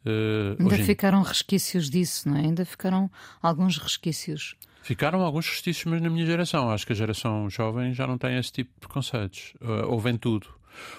Uh, 0.07 0.61
Ainda 0.61 0.77
ficaram 0.77 1.21
resquícios 1.21 1.89
disso, 1.89 2.29
não 2.29 2.37
é? 2.37 2.41
Ainda 2.41 2.63
ficaram 2.63 3.11
alguns 3.41 3.77
resquícios. 3.77 4.55
Ficaram 4.81 5.21
alguns 5.21 5.49
resquícios, 5.49 5.83
mas 5.85 6.01
na 6.01 6.09
minha 6.09 6.25
geração. 6.25 6.71
Acho 6.71 6.85
que 6.85 6.93
a 6.93 6.95
geração 6.95 7.49
jovem 7.49 7.93
já 7.93 8.07
não 8.07 8.17
tem 8.17 8.37
esse 8.37 8.51
tipo 8.51 8.71
de 8.73 8.79
preconceitos. 8.79 9.53
Uh, 9.61 9.85
ouvem 9.87 10.17
tudo. 10.17 10.47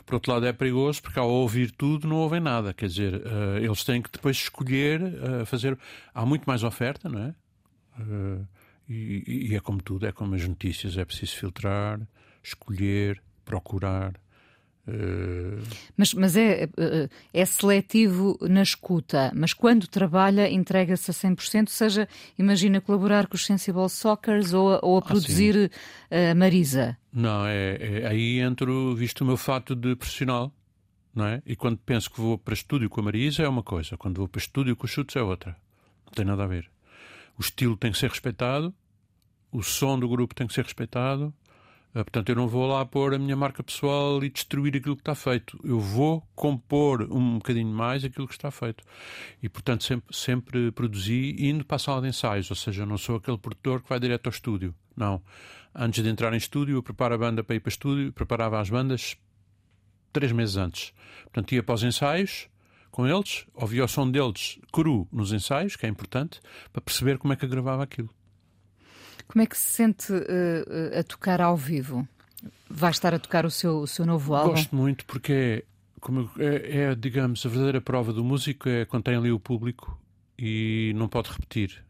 Por 0.05 0.17
outro 0.17 0.33
lado, 0.33 0.45
é 0.45 0.53
perigoso 0.53 1.01
porque 1.01 1.19
ao 1.19 1.31
ouvir 1.31 1.71
tudo 1.71 2.07
não 2.07 2.17
ouvem 2.17 2.41
nada. 2.41 2.75
Quer 2.75 2.89
dizer, 2.89 3.15
uh, 3.15 3.57
eles 3.57 3.83
têm 3.85 4.03
que 4.03 4.11
depois 4.11 4.37
escolher, 4.37 5.01
uh, 5.03 5.47
fazer. 5.47 5.79
Há 6.13 6.27
muito 6.27 6.45
mais 6.45 6.63
oferta, 6.63 7.09
não 7.09 7.23
é? 7.23 7.35
E, 8.89 9.49
e, 9.51 9.57
é 9.57 9.61
como 9.61 9.83
tudo, 9.83 10.07
é 10.07 10.13
como 10.13 10.35
as 10.35 10.47
notícias: 10.47 10.97
é 10.99 11.05
preciso 11.05 11.37
filtrar, 11.37 12.01
escolher, 12.43 13.23
procurar. 13.45 14.15
Mas, 15.97 16.15
mas 16.15 16.37
é, 16.37 16.69
é 17.33 17.45
seletivo 17.45 18.39
na 18.43 18.63
escuta, 18.63 19.31
mas 19.35 19.53
quando 19.53 19.87
trabalha 19.87 20.51
entrega-se 20.51 21.11
a 21.11 21.15
100%, 21.15 21.69
seja, 21.69 22.09
imagina 22.39 22.81
colaborar 22.81 23.27
com 23.27 23.35
os 23.35 23.45
Sensible 23.45 23.89
Soccers 23.89 24.53
ou, 24.53 24.75
a, 24.75 24.81
ou 24.83 24.97
a 24.97 24.99
ah, 25.01 25.03
produzir 25.03 25.71
a 26.11 26.35
Marisa. 26.35 26.97
Não, 27.13 27.47
é, 27.47 27.77
é, 27.81 28.07
aí 28.07 28.39
entro, 28.39 28.95
visto 28.95 29.23
o 29.23 29.27
meu 29.27 29.37
fato 29.37 29.75
de 29.75 29.95
profissional, 29.97 30.53
não 31.15 31.27
é? 31.27 31.43
E 31.45 31.57
quando 31.57 31.79
penso 31.79 32.11
que 32.11 32.21
vou 32.21 32.39
para 32.39 32.55
estúdio 32.55 32.89
com 32.89 33.01
a 33.01 33.05
Marisa 33.05 33.43
é 33.43 33.49
uma 33.49 33.63
coisa, 33.63 33.97
quando 33.97 34.19
vou 34.19 34.29
para 34.29 34.39
estúdio 34.39 34.77
com 34.77 34.87
os 34.87 34.91
chutes 34.91 35.17
é 35.17 35.23
outra. 35.23 35.57
Não 36.07 36.13
tem 36.13 36.25
nada 36.25 36.45
a 36.45 36.47
ver. 36.47 36.71
O 37.37 37.41
estilo 37.41 37.77
tem 37.77 37.93
que 37.93 37.99
ser 37.99 38.09
respeitado, 38.09 38.75
o 39.51 39.63
som 39.63 39.99
do 39.99 40.09
grupo 40.09 40.35
tem 40.35 40.47
que 40.47 40.55
ser 40.55 40.65
respeitado, 40.65 41.33
ah, 41.35 41.38
portanto, 42.05 42.29
eu 42.29 42.37
não 42.37 42.47
vou 42.47 42.67
lá 42.67 42.85
pôr 42.85 43.15
a 43.15 43.19
minha 43.19 43.37
marca 43.37 43.63
pessoal 43.63 44.23
e 44.23 44.31
destruir 44.31 44.77
aquilo 44.77 44.95
que 44.95 45.03
está 45.03 45.15
feito. 45.15 45.59
Eu 45.65 45.81
vou 45.81 46.23
compor 46.35 47.03
um 47.11 47.39
bocadinho 47.39 47.73
mais 47.73 48.05
aquilo 48.05 48.27
que 48.27 48.35
está 48.35 48.51
feito. 48.51 48.85
E, 49.43 49.49
portanto, 49.49 49.85
sempre, 49.85 50.17
sempre 50.17 50.73
produzi 50.73 51.37
indo 51.39 51.65
para 51.65 51.77
a 51.77 51.79
sala 51.79 52.03
de 52.03 52.09
ensaios. 52.09 52.51
Ou 52.51 52.57
seja, 52.57 52.83
eu 52.83 52.87
não 52.87 52.99
sou 52.99 53.17
aquele 53.17 53.39
produtor 53.39 53.83
que 53.83 53.89
vai 53.89 53.99
direto 53.99 54.27
ao 54.27 54.33
estúdio. 54.33 54.75
Não. 54.97 55.23
Antes 55.75 56.03
de 56.03 56.09
entrar 56.09 56.33
em 56.33 56.37
estúdio, 56.37 56.77
eu 56.77 56.83
preparo 56.83 57.15
a 57.15 57.19
banda 57.19 57.43
para 57.43 57.57
ir 57.57 57.61
para 57.61 57.71
estúdio, 57.71 58.13
preparava 58.13 58.61
as 58.61 58.69
bandas 58.69 59.17
três 60.13 60.33
meses 60.33 60.57
antes. 60.57 60.93
Portanto, 61.25 61.53
ia 61.53 61.63
para 61.63 61.75
os 61.75 61.83
ensaios 61.83 62.49
com 62.91 63.07
eles, 63.07 63.47
ouvia 63.55 63.85
o 63.85 63.89
som 63.89 64.11
deles 64.11 64.59
cru 64.73 65.07
nos 65.13 65.33
ensaios, 65.33 65.77
que 65.77 65.87
é 65.87 65.89
importante, 65.89 66.41
para 66.73 66.83
perceber 66.83 67.19
como 67.19 67.33
é 67.33 67.37
que 67.37 67.45
eu 67.45 67.49
gravava 67.49 67.83
aquilo. 67.83 68.11
Como 69.29 69.43
é 69.43 69.47
que 69.47 69.57
se 69.57 69.73
sente 69.73 70.11
uh, 70.11 70.99
a 70.99 71.03
tocar 71.03 71.41
ao 71.41 71.57
vivo? 71.57 72.09
Vai 72.69 72.91
estar 72.91 73.13
a 73.15 73.19
tocar 73.19 73.45
o 73.45 73.51
seu, 73.51 73.81
o 73.81 73.87
seu 73.87 74.07
novo 74.07 74.35
álbum? 74.35 74.53
Gosto 74.53 74.75
muito 74.75 75.05
porque 75.05 75.33
é, 75.33 75.65
como 76.01 76.31
é, 76.39 76.81
é, 76.81 76.95
digamos, 76.95 77.45
a 77.45 77.49
verdadeira 77.49 77.81
prova 77.81 78.13
do 78.13 78.25
músico 78.25 78.69
é 78.69 78.87
quando 78.87 79.05
tem 79.05 79.17
ali 79.17 79.31
o 79.31 79.39
público 79.39 80.01
e 80.39 80.93
não 80.97 81.09
pode 81.09 81.31
repetir. 81.31 81.85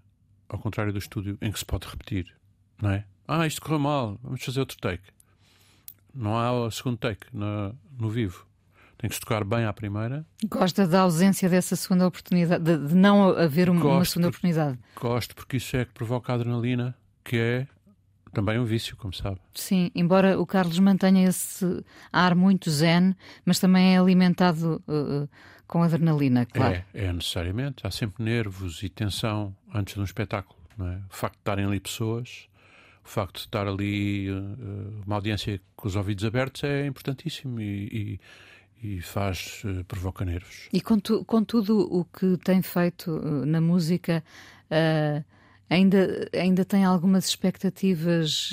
Ao 0.49 0.59
contrário 0.59 0.93
do 0.93 0.99
estúdio, 0.99 1.37
em 1.43 1.53
que 1.53 1.59
se 1.59 1.65
pode 1.65 1.87
repetir, 1.87 2.35
não 2.81 2.91
é? 2.91 3.05
Ah, 3.27 3.47
isto 3.47 3.61
correu 3.61 3.79
mal, 3.79 4.19
vamos 4.23 4.43
fazer 4.43 4.61
outro 4.61 4.79
take. 4.79 5.05
Não 6.15 6.37
há 6.37 6.51
o 6.53 6.71
segundo 6.71 6.97
take 6.97 7.27
no, 7.33 7.77
no 7.99 8.09
vivo. 8.09 8.47
Tem 8.97 9.09
que 9.09 9.15
se 9.15 9.21
tocar 9.21 9.45
bem 9.45 9.65
à 9.65 9.73
primeira. 9.73 10.27
Gosta 10.49 10.89
da 10.89 11.03
ausência 11.03 11.49
dessa 11.49 11.77
segunda 11.77 12.07
oportunidade, 12.07 12.65
de, 12.65 12.89
de 12.89 12.95
não 12.95 13.29
haver 13.29 13.69
uma, 13.69 13.85
uma 13.85 14.05
segunda 14.05 14.29
oportunidade? 14.29 14.79
Gosto 14.97 15.37
porque 15.37 15.59
isso 15.59 15.77
é 15.77 15.85
que 15.85 15.93
provoca 15.93 16.33
adrenalina 16.33 16.97
que 17.29 17.37
é 17.37 17.67
também 18.33 18.59
um 18.59 18.65
vício, 18.65 18.97
como 18.97 19.13
sabe. 19.13 19.39
Sim, 19.55 19.91
embora 19.95 20.41
o 20.41 20.47
Carlos 20.47 20.79
mantenha 20.79 21.29
esse 21.29 21.85
ar 22.11 22.35
muito 22.35 22.71
zen, 22.71 23.15
mas 23.45 23.59
também 23.59 23.95
é 23.95 23.99
alimentado 23.99 24.83
uh, 24.89 25.29
com 25.67 25.83
adrenalina, 25.83 26.47
claro. 26.47 26.83
É, 26.95 27.05
é 27.05 27.13
necessariamente. 27.13 27.87
Há 27.87 27.91
sempre 27.91 28.25
nervos 28.25 28.83
e 28.83 28.89
tensão 28.89 29.55
antes 29.75 29.95
de 29.95 30.01
um 30.01 30.05
espetáculo. 30.05 30.59
Não 30.77 30.89
é? 30.89 30.97
O 31.11 31.15
facto 31.15 31.35
de 31.35 31.41
estarem 31.41 31.67
ali 31.67 31.81
pessoas, 31.81 32.49
o 33.05 33.09
facto 33.09 33.35
de 33.35 33.41
estar 33.41 33.69
ali 33.69 34.31
uh, 34.31 35.03
uma 35.05 35.17
audiência 35.17 35.61
com 35.77 35.87
os 35.87 35.97
ouvidos 35.97 36.25
abertos 36.25 36.65
é 36.65 36.87
importantíssimo 36.87 37.61
e, 37.61 38.19
e, 38.83 38.89
e 38.97 39.01
faz, 39.03 39.63
uh, 39.65 39.85
provoca 39.85 40.25
nervos. 40.25 40.69
E 40.73 40.81
com, 40.81 40.99
tu, 40.99 41.25
com, 41.27 41.45
tudo 41.45 41.81
o 41.93 42.07
que 42.07 42.39
tem 42.39 42.63
feito 42.63 43.11
uh, 43.11 43.45
na 43.45 43.61
música, 43.61 44.25
ainda, 45.69 46.29
ainda 46.33 46.65
tem 46.65 46.85
algumas 46.85 47.29
expectativas 47.29 48.53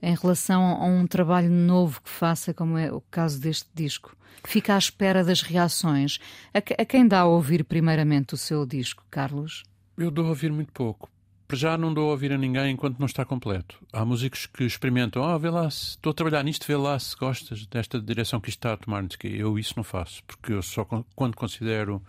em 0.00 0.14
relação 0.14 0.62
a 0.62 0.84
um 0.86 1.06
trabalho 1.06 1.50
novo 1.50 2.00
que 2.02 2.10
faça, 2.10 2.54
como 2.54 2.76
é 2.78 2.92
o 2.92 3.00
caso 3.10 3.40
deste 3.40 3.68
disco? 3.74 4.16
Fica 4.44 4.74
à 4.74 4.78
espera 4.78 5.24
das 5.24 5.42
reações. 5.42 6.18
A, 6.54 6.58
a 6.58 6.84
quem 6.84 7.06
dá 7.06 7.20
a 7.20 7.26
ouvir 7.26 7.64
primeiramente 7.64 8.34
o 8.34 8.36
seu 8.36 8.64
disco, 8.64 9.04
Carlos? 9.10 9.64
Eu 9.96 10.10
dou 10.10 10.26
a 10.26 10.28
ouvir 10.28 10.52
muito 10.52 10.72
pouco 10.72 11.10
para 11.48 11.56
já 11.56 11.78
não 11.78 11.94
dou 11.94 12.08
a 12.08 12.12
ouvir 12.12 12.30
a 12.30 12.36
ninguém 12.36 12.72
enquanto 12.72 12.98
não 12.98 13.06
está 13.06 13.24
completo. 13.24 13.80
Há 13.90 14.04
músicos 14.04 14.44
que 14.44 14.64
experimentam, 14.64 15.24
ah, 15.24 15.38
vê 15.38 15.48
lá, 15.48 15.70
se 15.70 15.92
estou 15.92 16.10
a 16.10 16.14
trabalhar 16.14 16.42
nisto, 16.42 16.66
vê 16.66 16.76
lá 16.76 16.98
se 16.98 17.16
gostas 17.16 17.64
desta 17.64 17.98
direção 17.98 18.38
que 18.38 18.50
isto 18.50 18.58
está 18.58 18.74
a 18.74 18.76
tomar. 18.76 19.02
Eu 19.24 19.58
isso 19.58 19.72
não 19.74 19.82
faço, 19.82 20.22
porque 20.24 20.52
eu 20.52 20.62
só 20.62 20.84
quando 20.84 21.34
considero 21.34 22.02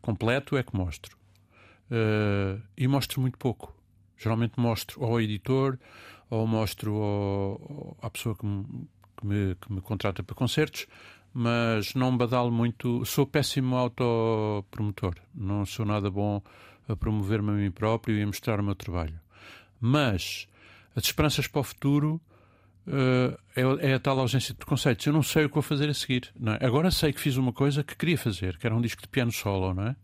completo 0.00 0.56
é 0.56 0.62
que 0.62 0.76
mostro. 0.76 1.16
Uh, 1.90 2.62
e 2.76 2.88
mostro 2.88 3.20
muito 3.20 3.38
pouco. 3.38 3.74
Geralmente 4.16 4.58
mostro 4.58 5.04
ao 5.04 5.20
editor 5.20 5.78
ou 6.30 6.46
mostro 6.46 6.94
ao, 6.96 7.96
à 8.00 8.10
pessoa 8.10 8.34
que 8.34 8.46
me, 8.46 8.64
que, 9.16 9.26
me, 9.26 9.54
que 9.56 9.72
me 9.72 9.80
contrata 9.80 10.22
para 10.22 10.34
concertos, 10.34 10.86
mas 11.32 11.94
não 11.94 12.16
badalo 12.16 12.50
muito. 12.50 13.04
Sou 13.04 13.26
péssimo 13.26 13.76
autopromotor, 13.76 15.14
não 15.34 15.66
sou 15.66 15.84
nada 15.84 16.10
bom 16.10 16.40
a 16.88 16.96
promover-me 16.96 17.50
a 17.50 17.54
mim 17.54 17.70
próprio 17.70 18.16
e 18.16 18.22
a 18.22 18.26
mostrar 18.26 18.60
o 18.60 18.62
meu 18.62 18.74
trabalho. 18.74 19.18
Mas 19.80 20.46
as 20.94 21.04
esperanças 21.04 21.46
para 21.46 21.60
o 21.60 21.64
futuro 21.64 22.20
uh, 22.86 23.38
é, 23.56 23.90
é, 23.90 23.94
a 23.94 23.98
tal 23.98 24.18
ausência 24.18 24.52
de 24.52 24.58
preconceitos. 24.58 25.06
Eu 25.06 25.12
não 25.12 25.22
sei 25.22 25.44
o 25.44 25.48
que 25.48 25.54
vou 25.54 25.62
fazer 25.62 25.88
a 25.88 25.94
seguir. 25.94 26.32
É? 26.60 26.66
Agora 26.66 26.90
sei 26.90 27.12
que 27.12 27.20
fiz 27.20 27.36
uma 27.36 27.52
coisa 27.52 27.82
que 27.82 27.96
queria 27.96 28.18
fazer, 28.18 28.58
que 28.58 28.66
era 28.66 28.74
um 28.74 28.80
disco 28.80 29.02
de 29.02 29.08
piano 29.08 29.32
solo, 29.32 29.74
não 29.74 29.88
é? 29.88 29.96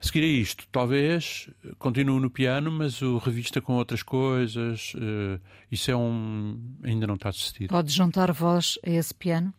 A 0.00 0.04
seguir 0.04 0.24
a 0.24 0.26
isto, 0.26 0.66
talvez 0.72 1.48
continuo 1.78 2.18
no 2.18 2.28
piano, 2.28 2.72
mas 2.72 3.00
o 3.02 3.18
revista 3.18 3.60
com 3.60 3.74
outras 3.74 4.02
coisas. 4.02 4.94
Uh, 4.94 5.40
isso 5.70 5.90
é 5.90 5.96
um. 5.96 6.58
ainda 6.82 7.06
não 7.06 7.14
está 7.14 7.30
decidido. 7.30 7.68
Pode 7.68 7.92
juntar 7.92 8.32
voz 8.32 8.78
a 8.84 8.90
esse 8.90 9.14
piano? 9.14 9.54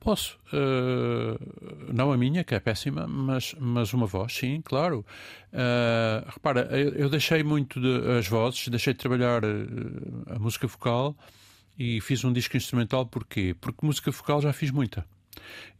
Posso. 0.00 0.38
Uh, 0.52 1.92
não 1.92 2.12
a 2.12 2.16
minha, 2.16 2.44
que 2.44 2.54
é 2.54 2.60
péssima, 2.60 3.06
mas, 3.06 3.54
mas 3.58 3.92
uma 3.94 4.06
voz, 4.06 4.34
sim, 4.34 4.60
claro. 4.62 5.04
Uh, 5.52 6.30
repara, 6.30 6.68
eu, 6.72 6.90
eu, 6.94 7.08
deixei 7.08 7.42
muito 7.42 7.80
de, 7.80 8.18
as 8.18 8.26
vozes, 8.28 8.68
deixei 8.68 8.92
de 8.92 8.98
trabalhar 8.98 9.42
a 9.44 10.38
música 10.38 10.66
vocal 10.66 11.16
e 11.78 12.00
fiz 12.00 12.24
um 12.24 12.32
disco 12.32 12.56
instrumental. 12.56 13.06
Porquê? 13.06 13.54
Porque 13.60 13.84
música 13.84 14.10
vocal 14.10 14.40
já 14.40 14.52
fiz 14.52 14.70
muita. 14.70 15.06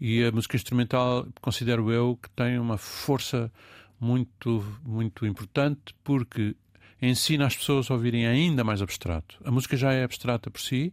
E 0.01 0.25
a 0.25 0.33
música 0.33 0.57
instrumental 0.57 1.27
considero 1.41 1.91
eu 1.91 2.19
que 2.21 2.29
tem 2.31 2.59
uma 2.59 2.77
força 2.77 3.53
muito, 4.01 4.65
muito 4.83 5.25
importante 5.27 5.95
porque 6.03 6.57
ensina 7.01 7.47
as 7.47 7.57
pessoas 7.57 7.91
a 7.91 7.95
ouvirem 7.95 8.27
ainda 8.27 8.65
mais 8.65 8.83
abstrato. 8.83 9.39
A 9.45 9.51
música 9.51 9.77
já 9.77 9.93
é 9.93 10.05
abstrata 10.05 10.51
por 10.51 10.61
si, 10.61 10.93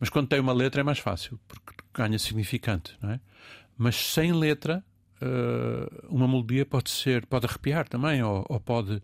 mas 0.00 0.08
quando 0.08 0.28
tem 0.28 0.40
uma 0.40 0.52
letra 0.52 0.80
é 0.80 0.84
mais 0.84 0.98
fácil, 0.98 1.38
porque 1.46 1.74
ganha 1.92 2.18
significante, 2.18 2.96
não 3.00 3.10
é? 3.10 3.20
Mas 3.76 3.96
sem 3.96 4.32
letra, 4.32 4.84
eh, 5.20 6.04
uma 6.08 6.26
melodia 6.26 6.64
pode 6.64 6.90
ser, 6.90 7.26
pode 7.26 7.46
arrepiar 7.46 7.88
também, 7.88 8.22
ou, 8.22 8.44
pode 8.60 9.02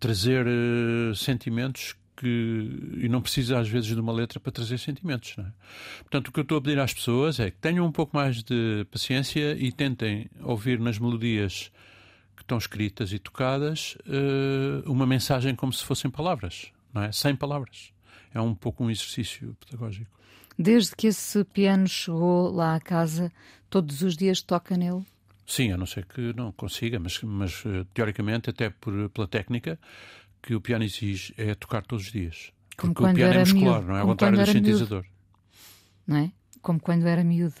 trazer 0.00 0.46
uh, 0.46 1.14
sentimentos 1.14 1.96
que, 2.18 2.96
e 2.96 3.08
não 3.08 3.22
precisa 3.22 3.60
às 3.60 3.68
vezes 3.68 3.94
de 3.94 4.00
uma 4.00 4.12
letra 4.12 4.40
para 4.40 4.50
trazer 4.50 4.78
sentimentos. 4.78 5.36
É? 5.38 5.44
Portanto, 6.00 6.28
o 6.28 6.32
que 6.32 6.40
eu 6.40 6.42
estou 6.42 6.58
a 6.58 6.60
pedir 6.60 6.78
às 6.80 6.92
pessoas 6.92 7.38
é 7.38 7.50
que 7.50 7.58
tenham 7.58 7.86
um 7.86 7.92
pouco 7.92 8.16
mais 8.16 8.42
de 8.42 8.84
paciência 8.90 9.56
e 9.56 9.70
tentem 9.70 10.28
ouvir 10.42 10.80
nas 10.80 10.98
melodias 10.98 11.70
que 12.36 12.42
estão 12.42 12.58
escritas 12.58 13.12
e 13.12 13.18
tocadas 13.18 13.96
uh, 14.06 14.90
uma 14.90 15.06
mensagem 15.06 15.54
como 15.54 15.72
se 15.72 15.84
fossem 15.84 16.10
palavras, 16.10 16.72
não 16.92 17.02
é? 17.02 17.12
Sem 17.12 17.36
palavras. 17.36 17.92
É 18.34 18.40
um 18.40 18.54
pouco 18.54 18.84
um 18.84 18.90
exercício 18.90 19.56
pedagógico. 19.64 20.10
Desde 20.58 20.96
que 20.96 21.06
esse 21.06 21.44
piano 21.44 21.86
chegou 21.86 22.50
lá 22.50 22.74
à 22.74 22.80
casa, 22.80 23.32
todos 23.70 24.02
os 24.02 24.16
dias 24.16 24.42
toca 24.42 24.76
nele? 24.76 25.04
Sim, 25.46 25.72
a 25.72 25.76
não 25.76 25.86
ser 25.86 26.04
que 26.04 26.34
não 26.34 26.52
consiga, 26.52 26.98
mas, 26.98 27.22
mas 27.22 27.62
eh, 27.64 27.86
teoricamente, 27.94 28.50
até 28.50 28.68
por, 28.68 29.08
pela 29.10 29.26
técnica, 29.26 29.78
que 30.42 30.54
o 30.54 30.60
piano 30.60 30.84
exige 30.84 31.34
é 31.36 31.54
tocar 31.54 31.84
todos 31.84 32.06
os 32.06 32.12
dias. 32.12 32.52
Como 32.76 32.94
Porque 32.94 33.10
o 33.10 33.14
piano 33.14 33.34
é 33.34 33.38
muscular, 33.40 33.82
não 33.82 33.96
é? 33.96 34.00
Ao 34.00 34.06
contrário 34.06 34.38
do 34.38 34.46
sintetizador. 34.46 35.02
Miúdo. 35.02 35.18
Não 36.06 36.16
é? 36.16 36.32
Como 36.62 36.80
quando 36.80 37.06
era 37.06 37.24
miúdo. 37.24 37.56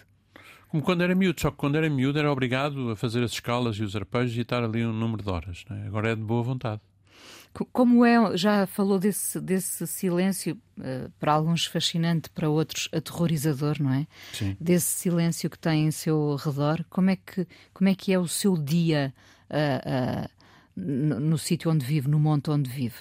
Como 0.68 0.82
quando 0.82 1.02
era 1.02 1.14
miúdo, 1.14 1.40
só 1.40 1.50
que 1.50 1.56
quando 1.56 1.76
era 1.76 1.88
miúdo 1.88 2.18
era 2.18 2.30
obrigado 2.30 2.90
a 2.90 2.96
fazer 2.96 3.22
as 3.24 3.32
escalas 3.32 3.76
e 3.76 3.82
os 3.82 3.96
arpejos 3.96 4.36
e 4.36 4.40
estar 4.40 4.62
ali 4.62 4.84
um 4.84 4.92
número 4.92 5.22
de 5.22 5.30
horas. 5.30 5.64
É? 5.70 5.86
Agora 5.86 6.10
é 6.10 6.14
de 6.14 6.22
boa 6.22 6.42
vontade. 6.42 6.80
Como 7.72 8.04
é, 8.04 8.36
já 8.36 8.66
falou 8.66 8.98
desse, 8.98 9.40
desse 9.40 9.86
silêncio, 9.86 10.56
uh, 10.78 11.10
para 11.18 11.32
alguns 11.32 11.64
fascinante, 11.64 12.28
para 12.30 12.48
outros 12.48 12.88
aterrorizador, 12.92 13.76
não 13.80 13.92
é? 13.92 14.06
Sim. 14.32 14.56
Desse 14.60 14.86
silêncio 14.86 15.48
que 15.50 15.58
tem 15.58 15.86
em 15.86 15.90
seu 15.90 16.36
redor, 16.36 16.84
como 16.88 17.10
é 17.10 17.16
que, 17.16 17.46
como 17.72 17.88
é, 17.88 17.94
que 17.94 18.12
é 18.12 18.18
o 18.18 18.28
seu 18.28 18.56
dia 18.56 19.12
uh, 19.50 20.26
uh, 20.26 20.37
no, 20.78 21.20
no 21.20 21.38
sítio 21.38 21.70
onde 21.70 21.84
vive, 21.84 22.08
no 22.08 22.18
monte 22.18 22.50
onde 22.50 22.70
vive? 22.70 22.96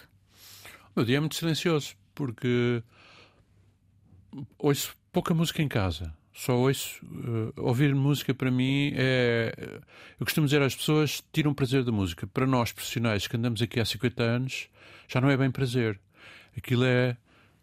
O 0.95 1.03
dia 1.03 1.17
é 1.17 1.19
muito 1.19 1.35
silencioso, 1.35 1.95
porque 2.15 2.81
ouço 4.57 4.95
pouca 5.11 5.33
música 5.33 5.61
em 5.61 5.67
casa. 5.67 6.13
Só 6.33 6.55
ouço. 6.55 7.03
Uh, 7.05 7.51
ouvir 7.57 7.95
música 7.95 8.33
para 8.33 8.51
mim 8.51 8.93
é. 8.95 9.79
Eu 10.19 10.25
costumo 10.25 10.45
dizer 10.45 10.61
às 10.61 10.75
pessoas: 10.75 11.23
tiram 11.33 11.53
prazer 11.53 11.83
da 11.83 11.91
música. 11.91 12.27
Para 12.27 12.45
nós, 12.45 12.71
profissionais 12.71 13.27
que 13.27 13.35
andamos 13.35 13.61
aqui 13.61 13.79
há 13.79 13.85
50 13.85 14.23
anos, 14.23 14.69
já 15.07 15.19
não 15.19 15.29
é 15.29 15.37
bem 15.37 15.49
prazer. 15.49 15.99
Aquilo 16.55 16.85
é. 16.85 17.17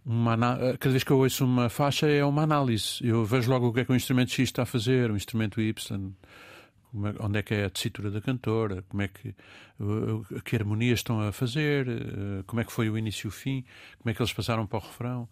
Uma, 0.07 0.37
cada 0.79 0.90
vez 0.90 1.03
que 1.03 1.11
eu 1.11 1.18
ouço 1.18 1.46
uma 1.46 1.70
faixa 1.70 2.07
é 2.07 2.22
uma 2.24 2.42
análise. 2.42 2.98
Eu 3.00 3.24
vejo 3.24 3.48
logo 3.48 3.68
o 3.68 3.72
que 3.72 3.81
é 3.81 3.85
que 3.85 3.92
o 3.92 3.96
instrumento 3.96 4.33
X 4.33 4.48
está 4.48 4.64
a 4.64 4.66
fazer, 4.66 5.11
o 5.11 5.16
instrumento 5.16 5.62
Y, 5.62 6.12
é, 7.07 7.25
onde 7.25 7.39
é 7.39 7.43
que 7.43 7.55
é 7.55 7.65
a 7.65 7.71
tessitura 7.71 8.11
da 8.11 8.21
cantora, 8.21 8.83
como 8.89 9.03
é 9.03 9.09
que, 9.09 9.35
que 10.45 10.57
harmonias 10.57 11.01
estão 11.01 11.21
a 11.21 11.33
fazer, 11.33 11.89
eh, 11.89 12.43
como 12.47 12.61
é 12.61 12.65
que 12.65 12.73
foi 12.73 12.89
o 12.89 12.97
início 12.97 13.27
e 13.27 13.29
o 13.29 13.31
fim, 13.31 13.65
como 13.99 14.11
é 14.11 14.15
que 14.15 14.23
eles 14.23 14.33
passaram 14.33 14.67
para 14.67 14.79
o 14.79 14.83
refrão. 14.83 15.29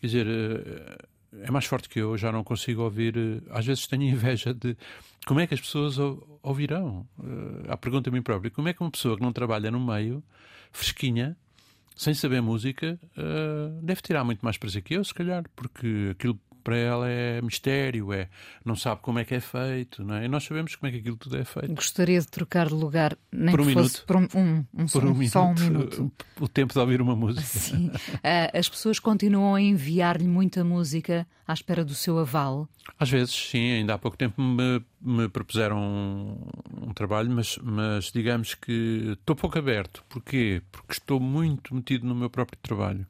Quer 0.00 0.06
dizer, 0.06 0.26
eh, 0.26 0.98
é 1.42 1.50
mais 1.50 1.64
forte 1.64 1.88
que 1.88 1.98
eu, 2.00 2.16
já 2.18 2.30
não 2.30 2.44
consigo 2.44 2.82
ouvir. 2.82 3.16
Eh, 3.16 3.40
às 3.50 3.64
vezes 3.64 3.86
tenho 3.86 4.02
inveja 4.10 4.52
de 4.52 4.76
como 5.26 5.40
é 5.40 5.46
que 5.46 5.54
as 5.54 5.60
pessoas 5.60 5.96
ouvirão. 6.42 7.06
A 7.68 7.76
pergunta 7.76 8.10
a 8.10 8.12
mim 8.12 8.22
próprio: 8.22 8.50
como 8.50 8.68
é 8.68 8.74
que 8.74 8.80
uma 8.82 8.90
pessoa 8.90 9.16
que 9.16 9.22
não 9.22 9.32
trabalha 9.32 9.70
no 9.70 9.80
meio, 9.80 10.22
fresquinha, 10.70 11.36
sem 11.96 12.12
saber 12.14 12.42
música, 12.42 13.00
deve 13.82 14.02
tirar 14.02 14.22
muito 14.22 14.42
mais 14.42 14.56
prazer 14.58 14.82
que 14.82 14.94
eu, 14.94 15.02
se 15.02 15.14
calhar, 15.14 15.44
porque 15.56 16.10
aquilo 16.12 16.38
para 16.66 16.76
ela 16.76 17.08
é 17.08 17.40
mistério, 17.40 18.12
é 18.12 18.28
não 18.64 18.74
sabe 18.74 19.00
como 19.00 19.20
é 19.20 19.24
que 19.24 19.36
é 19.36 19.40
feito, 19.40 20.02
não 20.02 20.16
é? 20.16 20.24
E 20.24 20.28
nós 20.28 20.42
sabemos 20.42 20.74
como 20.74 20.88
é 20.88 20.90
que 20.90 20.98
aquilo 20.98 21.16
tudo 21.16 21.36
é 21.36 21.44
feito. 21.44 21.72
Gostaria 21.72 22.20
de 22.20 22.26
trocar 22.26 22.66
de 22.66 22.74
lugar, 22.74 23.16
nem 23.30 23.52
por 23.52 23.60
um 23.60 23.62
que 23.62 23.68
minuto. 23.68 23.88
fosse 23.88 24.02
por 24.04 24.16
um, 24.16 24.26
um, 24.34 24.64
um, 24.74 24.86
por 24.86 25.04
um, 25.04 25.14
minuto, 25.14 25.30
só 25.30 25.44
um 25.44 25.54
minuto. 25.54 26.12
O 26.40 26.48
tempo 26.48 26.72
de 26.72 26.78
ouvir 26.80 27.00
uma 27.00 27.14
música. 27.14 27.46
Sim. 27.46 27.86
Uh, 27.86 28.58
as 28.58 28.68
pessoas 28.68 28.98
continuam 28.98 29.54
a 29.54 29.60
enviar-lhe 29.60 30.26
muita 30.26 30.64
música 30.64 31.24
à 31.46 31.52
espera 31.52 31.84
do 31.84 31.94
seu 31.94 32.18
aval? 32.18 32.68
Às 32.98 33.10
vezes, 33.10 33.32
sim. 33.32 33.74
Ainda 33.74 33.94
há 33.94 33.98
pouco 33.98 34.16
tempo 34.16 34.42
me, 34.42 34.82
me 35.00 35.28
propuseram 35.28 35.78
um, 35.78 36.88
um 36.88 36.92
trabalho, 36.92 37.30
mas, 37.30 37.58
mas 37.62 38.10
digamos 38.10 38.56
que 38.56 39.12
estou 39.12 39.36
pouco 39.36 39.56
aberto. 39.56 40.04
Porquê? 40.08 40.60
Porque 40.72 40.94
estou 40.94 41.20
muito 41.20 41.72
metido 41.72 42.04
no 42.08 42.14
meu 42.14 42.28
próprio 42.28 42.58
trabalho. 42.60 43.06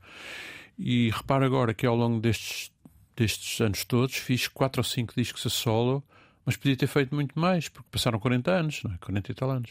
E 0.78 1.08
repara 1.10 1.46
agora 1.46 1.72
que 1.72 1.86
ao 1.86 1.96
longo 1.96 2.20
destes 2.20 2.70
destes 3.16 3.60
anos 3.60 3.84
todos, 3.84 4.16
fiz 4.16 4.46
quatro 4.48 4.80
ou 4.80 4.84
cinco 4.84 5.14
discos 5.16 5.46
a 5.46 5.50
solo, 5.50 6.04
mas 6.44 6.56
podia 6.56 6.76
ter 6.76 6.86
feito 6.86 7.14
muito 7.14 7.38
mais, 7.38 7.68
porque 7.68 7.88
passaram 7.90 8.18
40 8.18 8.50
anos, 8.50 8.82
não 8.84 8.92
é? 8.92 8.98
40 8.98 9.32
e 9.32 9.34
tal 9.34 9.50
anos. 9.50 9.70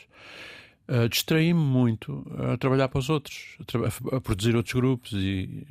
Uh, 0.87 1.07
Distraí-me 1.09 1.59
muito 1.59 2.25
a 2.37 2.57
trabalhar 2.57 2.89
para 2.89 2.99
os 2.99 3.09
outros, 3.09 3.57
a, 4.11 4.17
a, 4.17 4.21
produzir 4.21 4.55
outros 4.55 4.73
grupos 4.73 5.13
e 5.13 5.65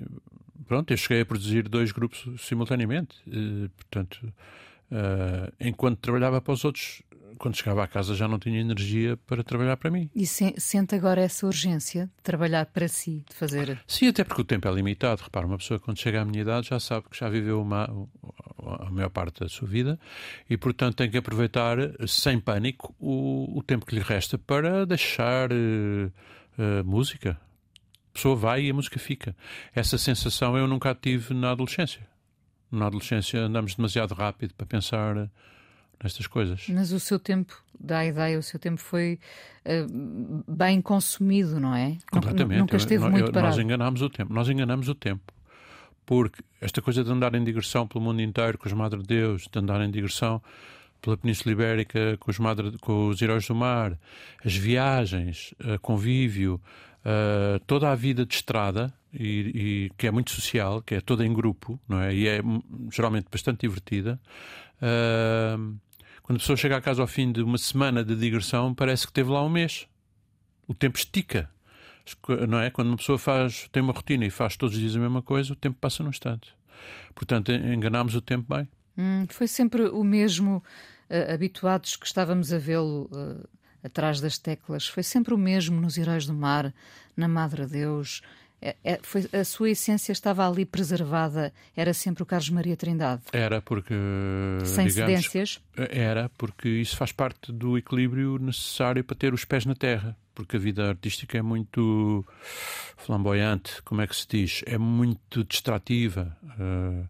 pronto, 0.66 0.92
eu 0.92 0.96
cheguei 0.96 1.20
a 1.20 1.26
produzir 1.26 1.68
dois 1.68 1.92
grupos 1.92 2.26
simultaneamente. 2.38 3.16
Uh, 3.26 3.68
portanto, 3.76 4.32
uh, 4.90 5.52
enquanto 5.60 5.98
trabalhava 5.98 6.40
para 6.40 6.54
os 6.54 6.64
outros, 6.64 7.02
quando 7.38 7.56
chegava 7.56 7.84
à 7.84 7.86
casa 7.86 8.14
já 8.14 8.26
não 8.26 8.38
tinha 8.38 8.60
energia 8.60 9.16
para 9.26 9.42
trabalhar 9.42 9.76
para 9.76 9.90
mim. 9.90 10.10
E 10.14 10.26
se, 10.26 10.54
sente 10.58 10.94
agora 10.94 11.20
essa 11.20 11.46
urgência 11.46 12.06
de 12.06 12.22
trabalhar 12.22 12.66
para 12.66 12.88
si, 12.88 13.24
de 13.28 13.34
fazer. 13.34 13.80
Sim, 13.86 14.08
até 14.08 14.24
porque 14.24 14.42
o 14.42 14.44
tempo 14.44 14.68
é 14.68 14.72
limitado. 14.72 15.22
Repara, 15.22 15.46
uma 15.46 15.58
pessoa 15.58 15.78
quando 15.80 15.98
chega 15.98 16.22
à 16.22 16.24
minha 16.24 16.42
idade 16.42 16.68
já 16.68 16.80
sabe 16.80 17.06
que 17.10 17.18
já 17.18 17.28
viveu 17.28 17.60
uma, 17.60 17.84
a 18.80 18.90
maior 18.90 19.10
parte 19.10 19.40
da 19.40 19.48
sua 19.48 19.68
vida 19.68 19.98
e, 20.48 20.56
portanto, 20.56 20.96
tem 20.96 21.10
que 21.10 21.18
aproveitar 21.18 21.76
sem 22.06 22.38
pânico 22.38 22.94
o, 22.98 23.58
o 23.58 23.62
tempo 23.62 23.86
que 23.86 23.94
lhe 23.94 24.00
resta 24.00 24.38
para 24.38 24.86
deixar 24.86 25.52
uh, 25.52 26.06
uh, 26.58 26.84
música. 26.84 27.38
A 28.10 28.14
pessoa 28.14 28.36
vai 28.36 28.64
e 28.64 28.70
a 28.70 28.74
música 28.74 28.98
fica. 28.98 29.36
Essa 29.74 29.98
sensação 29.98 30.56
eu 30.56 30.66
nunca 30.68 30.94
tive 30.94 31.34
na 31.34 31.50
adolescência. 31.50 32.06
Na 32.70 32.86
adolescência 32.86 33.40
andamos 33.40 33.74
demasiado 33.74 34.14
rápido 34.14 34.54
para 34.54 34.66
pensar 34.66 35.30
nestas 36.04 36.26
coisas. 36.26 36.66
Mas 36.68 36.92
o 36.92 37.00
seu 37.00 37.18
tempo, 37.18 37.60
dá 37.78 37.98
a 37.98 38.06
ideia, 38.06 38.38
o 38.38 38.42
seu 38.42 38.60
tempo 38.60 38.80
foi 38.80 39.18
uh, 39.64 40.44
bem 40.46 40.80
consumido, 40.80 41.58
não 41.58 41.74
é? 41.74 41.96
Completamente. 42.10 42.60
Nunca 42.60 42.76
esteve 42.76 43.04
eu, 43.04 43.10
muito 43.10 43.26
eu, 43.26 43.32
parado. 43.32 43.56
Nós 43.56 43.64
enganamos 43.64 44.02
o 44.02 44.08
tempo. 44.08 44.32
Nós 44.32 44.48
enganamos 44.48 44.88
o 44.88 44.94
tempo. 44.94 45.32
Porque 46.06 46.42
esta 46.60 46.82
coisa 46.82 47.02
de 47.02 47.10
andar 47.10 47.34
em 47.34 47.42
digressão 47.42 47.88
pelo 47.88 48.04
mundo 48.04 48.20
inteiro 48.20 48.58
com 48.58 48.68
os 48.68 48.72
Madre 48.72 49.00
de 49.00 49.06
Deus, 49.06 49.48
de 49.50 49.58
andar 49.58 49.80
em 49.80 49.90
digressão 49.90 50.40
pela 51.00 51.16
Península 51.16 51.52
Ibérica 51.52 52.16
com 52.18 52.30
os, 52.30 52.38
madre, 52.38 52.78
com 52.78 53.08
os 53.08 53.20
Heróis 53.20 53.46
do 53.46 53.54
Mar, 53.54 53.98
as 54.44 54.54
viagens, 54.54 55.54
uh, 55.60 55.78
convívio, 55.80 56.60
uh, 57.04 57.58
toda 57.66 57.90
a 57.90 57.94
vida 57.94 58.24
de 58.24 58.34
estrada, 58.34 58.92
e, 59.12 59.86
e, 59.86 59.92
que 59.96 60.06
é 60.06 60.10
muito 60.10 60.30
social, 60.30 60.82
que 60.82 60.96
é 60.96 61.00
toda 61.00 61.24
em 61.24 61.32
grupo, 61.32 61.78
não 61.88 62.00
é? 62.00 62.14
E 62.14 62.26
é 62.26 62.40
geralmente 62.90 63.26
bastante 63.30 63.60
divertida. 63.60 64.20
Uh, 64.82 65.76
quando 66.24 66.36
a 66.36 66.40
pessoa 66.40 66.56
chega 66.56 66.78
a 66.78 66.80
casa 66.80 67.02
ao 67.02 67.06
fim 67.06 67.30
de 67.30 67.42
uma 67.42 67.58
semana 67.58 68.02
de 68.02 68.16
digressão, 68.16 68.74
parece 68.74 69.06
que 69.06 69.12
teve 69.12 69.30
lá 69.30 69.44
um 69.44 69.48
mês. 69.50 69.86
O 70.66 70.72
tempo 70.72 70.96
estica. 70.96 71.50
Não 72.48 72.58
é? 72.58 72.70
Quando 72.70 72.88
uma 72.88 72.96
pessoa 72.96 73.18
faz, 73.18 73.68
tem 73.70 73.82
uma 73.82 73.92
rotina 73.92 74.24
e 74.24 74.30
faz 74.30 74.56
todos 74.56 74.74
os 74.74 74.80
dias 74.80 74.96
a 74.96 74.98
mesma 74.98 75.20
coisa, 75.20 75.52
o 75.52 75.56
tempo 75.56 75.76
passa 75.78 76.02
num 76.02 76.08
instante. 76.08 76.54
Portanto, 77.14 77.52
enganámos 77.52 78.14
o 78.14 78.22
tempo 78.22 78.54
bem. 78.54 78.66
Hum, 78.96 79.26
foi 79.28 79.46
sempre 79.46 79.82
o 79.82 80.02
mesmo, 80.02 80.64
uh, 81.10 81.34
habituados 81.34 81.94
que 81.94 82.06
estávamos 82.06 82.54
a 82.54 82.58
vê-lo 82.58 83.10
uh, 83.12 83.46
atrás 83.82 84.18
das 84.18 84.38
teclas, 84.38 84.88
foi 84.88 85.02
sempre 85.02 85.34
o 85.34 85.38
mesmo 85.38 85.78
nos 85.78 85.98
Heróis 85.98 86.26
do 86.26 86.32
Mar, 86.32 86.72
na 87.14 87.28
Madre 87.28 87.66
Deus, 87.66 88.22
é, 88.64 88.76
é, 88.82 88.98
foi, 89.02 89.28
a 89.30 89.44
sua 89.44 89.68
essência 89.68 90.10
estava 90.10 90.48
ali 90.48 90.64
preservada, 90.64 91.52
era 91.76 91.92
sempre 91.92 92.22
o 92.22 92.26
Carlos 92.26 92.48
Maria 92.48 92.74
Trindade? 92.74 93.20
Era 93.30 93.60
porque. 93.60 93.92
Sem 94.64 94.86
digamos, 94.86 94.94
cedências? 94.94 95.60
Era, 95.76 96.30
porque 96.30 96.70
isso 96.70 96.96
faz 96.96 97.12
parte 97.12 97.52
do 97.52 97.76
equilíbrio 97.76 98.38
necessário 98.38 99.04
para 99.04 99.14
ter 99.14 99.34
os 99.34 99.44
pés 99.44 99.66
na 99.66 99.74
terra. 99.74 100.16
Porque 100.34 100.56
a 100.56 100.58
vida 100.58 100.88
artística 100.88 101.36
é 101.36 101.42
muito 101.42 102.24
flamboyante, 102.96 103.82
como 103.82 104.00
é 104.00 104.06
que 104.06 104.16
se 104.16 104.26
diz? 104.26 104.62
É 104.64 104.78
muito 104.78 105.44
distrativa. 105.44 106.34
Uh, 106.58 107.06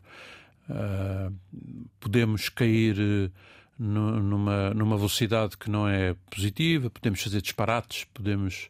uh, 0.68 1.34
podemos 2.00 2.48
cair. 2.48 2.98
Uh, 2.98 3.30
numa, 3.76 4.72
numa 4.72 4.96
velocidade 4.96 5.56
que 5.56 5.68
não 5.68 5.88
é 5.88 6.14
positiva, 6.30 6.88
podemos 6.88 7.20
fazer 7.20 7.42
disparates, 7.42 8.04
podemos, 8.14 8.68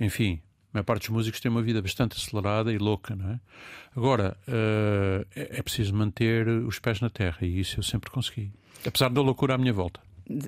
enfim, 0.00 0.40
a 0.72 0.78
maior 0.78 0.84
parte 0.84 1.02
dos 1.02 1.10
músicos 1.10 1.40
tem 1.40 1.50
uma 1.50 1.62
vida 1.62 1.80
bastante 1.80 2.16
acelerada 2.16 2.72
e 2.72 2.78
louca, 2.78 3.16
não 3.16 3.30
é? 3.30 3.40
Agora, 3.96 4.36
uh, 4.46 5.26
é, 5.34 5.62
preciso 5.62 5.94
manter 5.94 6.46
os 6.46 6.78
pés 6.78 7.00
na 7.00 7.08
terra 7.08 7.38
e 7.40 7.58
isso 7.60 7.78
eu 7.78 7.82
sempre 7.82 8.10
consegui. 8.10 8.52
Apesar 8.86 9.08
da 9.08 9.20
loucura 9.22 9.54
à 9.54 9.58
minha 9.58 9.72
volta. 9.72 10.00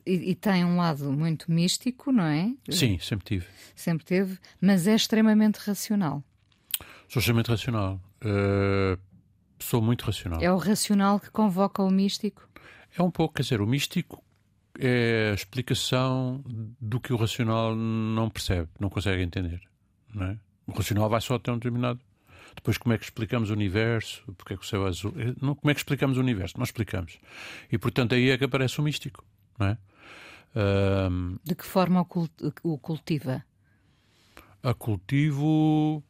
E, 0.07 0.31
e, 0.31 0.35
tem 0.35 0.63
um 0.63 0.77
lado 0.77 1.11
muito 1.11 1.51
místico, 1.51 2.13
não 2.13 2.25
é? 2.25 2.53
Sim, 2.69 2.99
sempre 2.99 3.25
tive. 3.25 3.47
Sempre 3.75 4.05
teve, 4.05 4.39
mas 4.61 4.87
é 4.87 4.95
extremamente 4.95 5.57
racional. 5.57 6.23
Sou 7.09 7.21
extremamente 7.21 7.49
racional. 7.49 7.99
Uh, 8.23 9.01
sou 9.59 9.81
muito 9.81 10.05
racional. 10.05 10.39
É 10.43 10.53
o 10.53 10.59
racional 10.59 11.19
que 11.19 11.31
convoca 11.31 11.83
o 11.83 11.91
místico? 11.91 12.47
É 12.95 13.03
um 13.03 13.11
pouco, 13.11 13.35
quer 13.35 13.43
dizer, 13.43 13.63
o 13.63 13.67
místico 13.67 14.23
é 14.79 15.31
a 15.31 15.35
explicação 15.35 16.45
do 16.79 17.01
que 17.01 17.13
o 17.15 17.17
racional 17.17 17.75
não 17.75 18.29
percebe, 18.29 18.69
não 18.79 18.91
consegue 18.91 19.23
entender. 19.23 19.70
Não 20.15 20.27
é? 20.27 20.39
O 20.67 20.73
racional 20.73 21.09
vai 21.09 21.21
só 21.21 21.35
até 21.35 21.51
um 21.51 21.57
determinado. 21.57 22.01
Depois, 22.55 22.79
como 22.79 22.93
é 22.93 22.99
que 22.99 23.05
explicamos 23.05 23.51
o 23.51 23.53
universo? 23.53 24.23
Porque 24.37 24.55
é 24.55 24.57
que 24.57 24.63
o 24.63 24.67
céu 24.67 24.85
é 24.85 24.89
azul? 24.89 25.15
Eh, 25.17 25.35
não, 25.41 25.55
como 25.55 25.71
é 25.71 25.75
que 25.75 25.81
explicamos 25.81 26.17
o 26.17 26.21
universo? 26.21 26.57
Não 26.57 26.65
explicamos. 26.65 27.19
E, 27.71 27.79
portanto, 27.79 28.15
aí 28.15 28.31
é 28.31 28.39
que 28.39 28.45
aparece 28.45 28.81
o 28.81 28.83
místico. 28.83 29.25
Não 29.59 29.69
é? 29.69 29.79
Um, 30.55 31.37
De 31.45 31.55
que 31.55 31.65
forma 31.65 32.05
o 32.63 32.79
cultiva? 32.79 33.45
A 34.63 34.75
cultivo. 34.75 36.03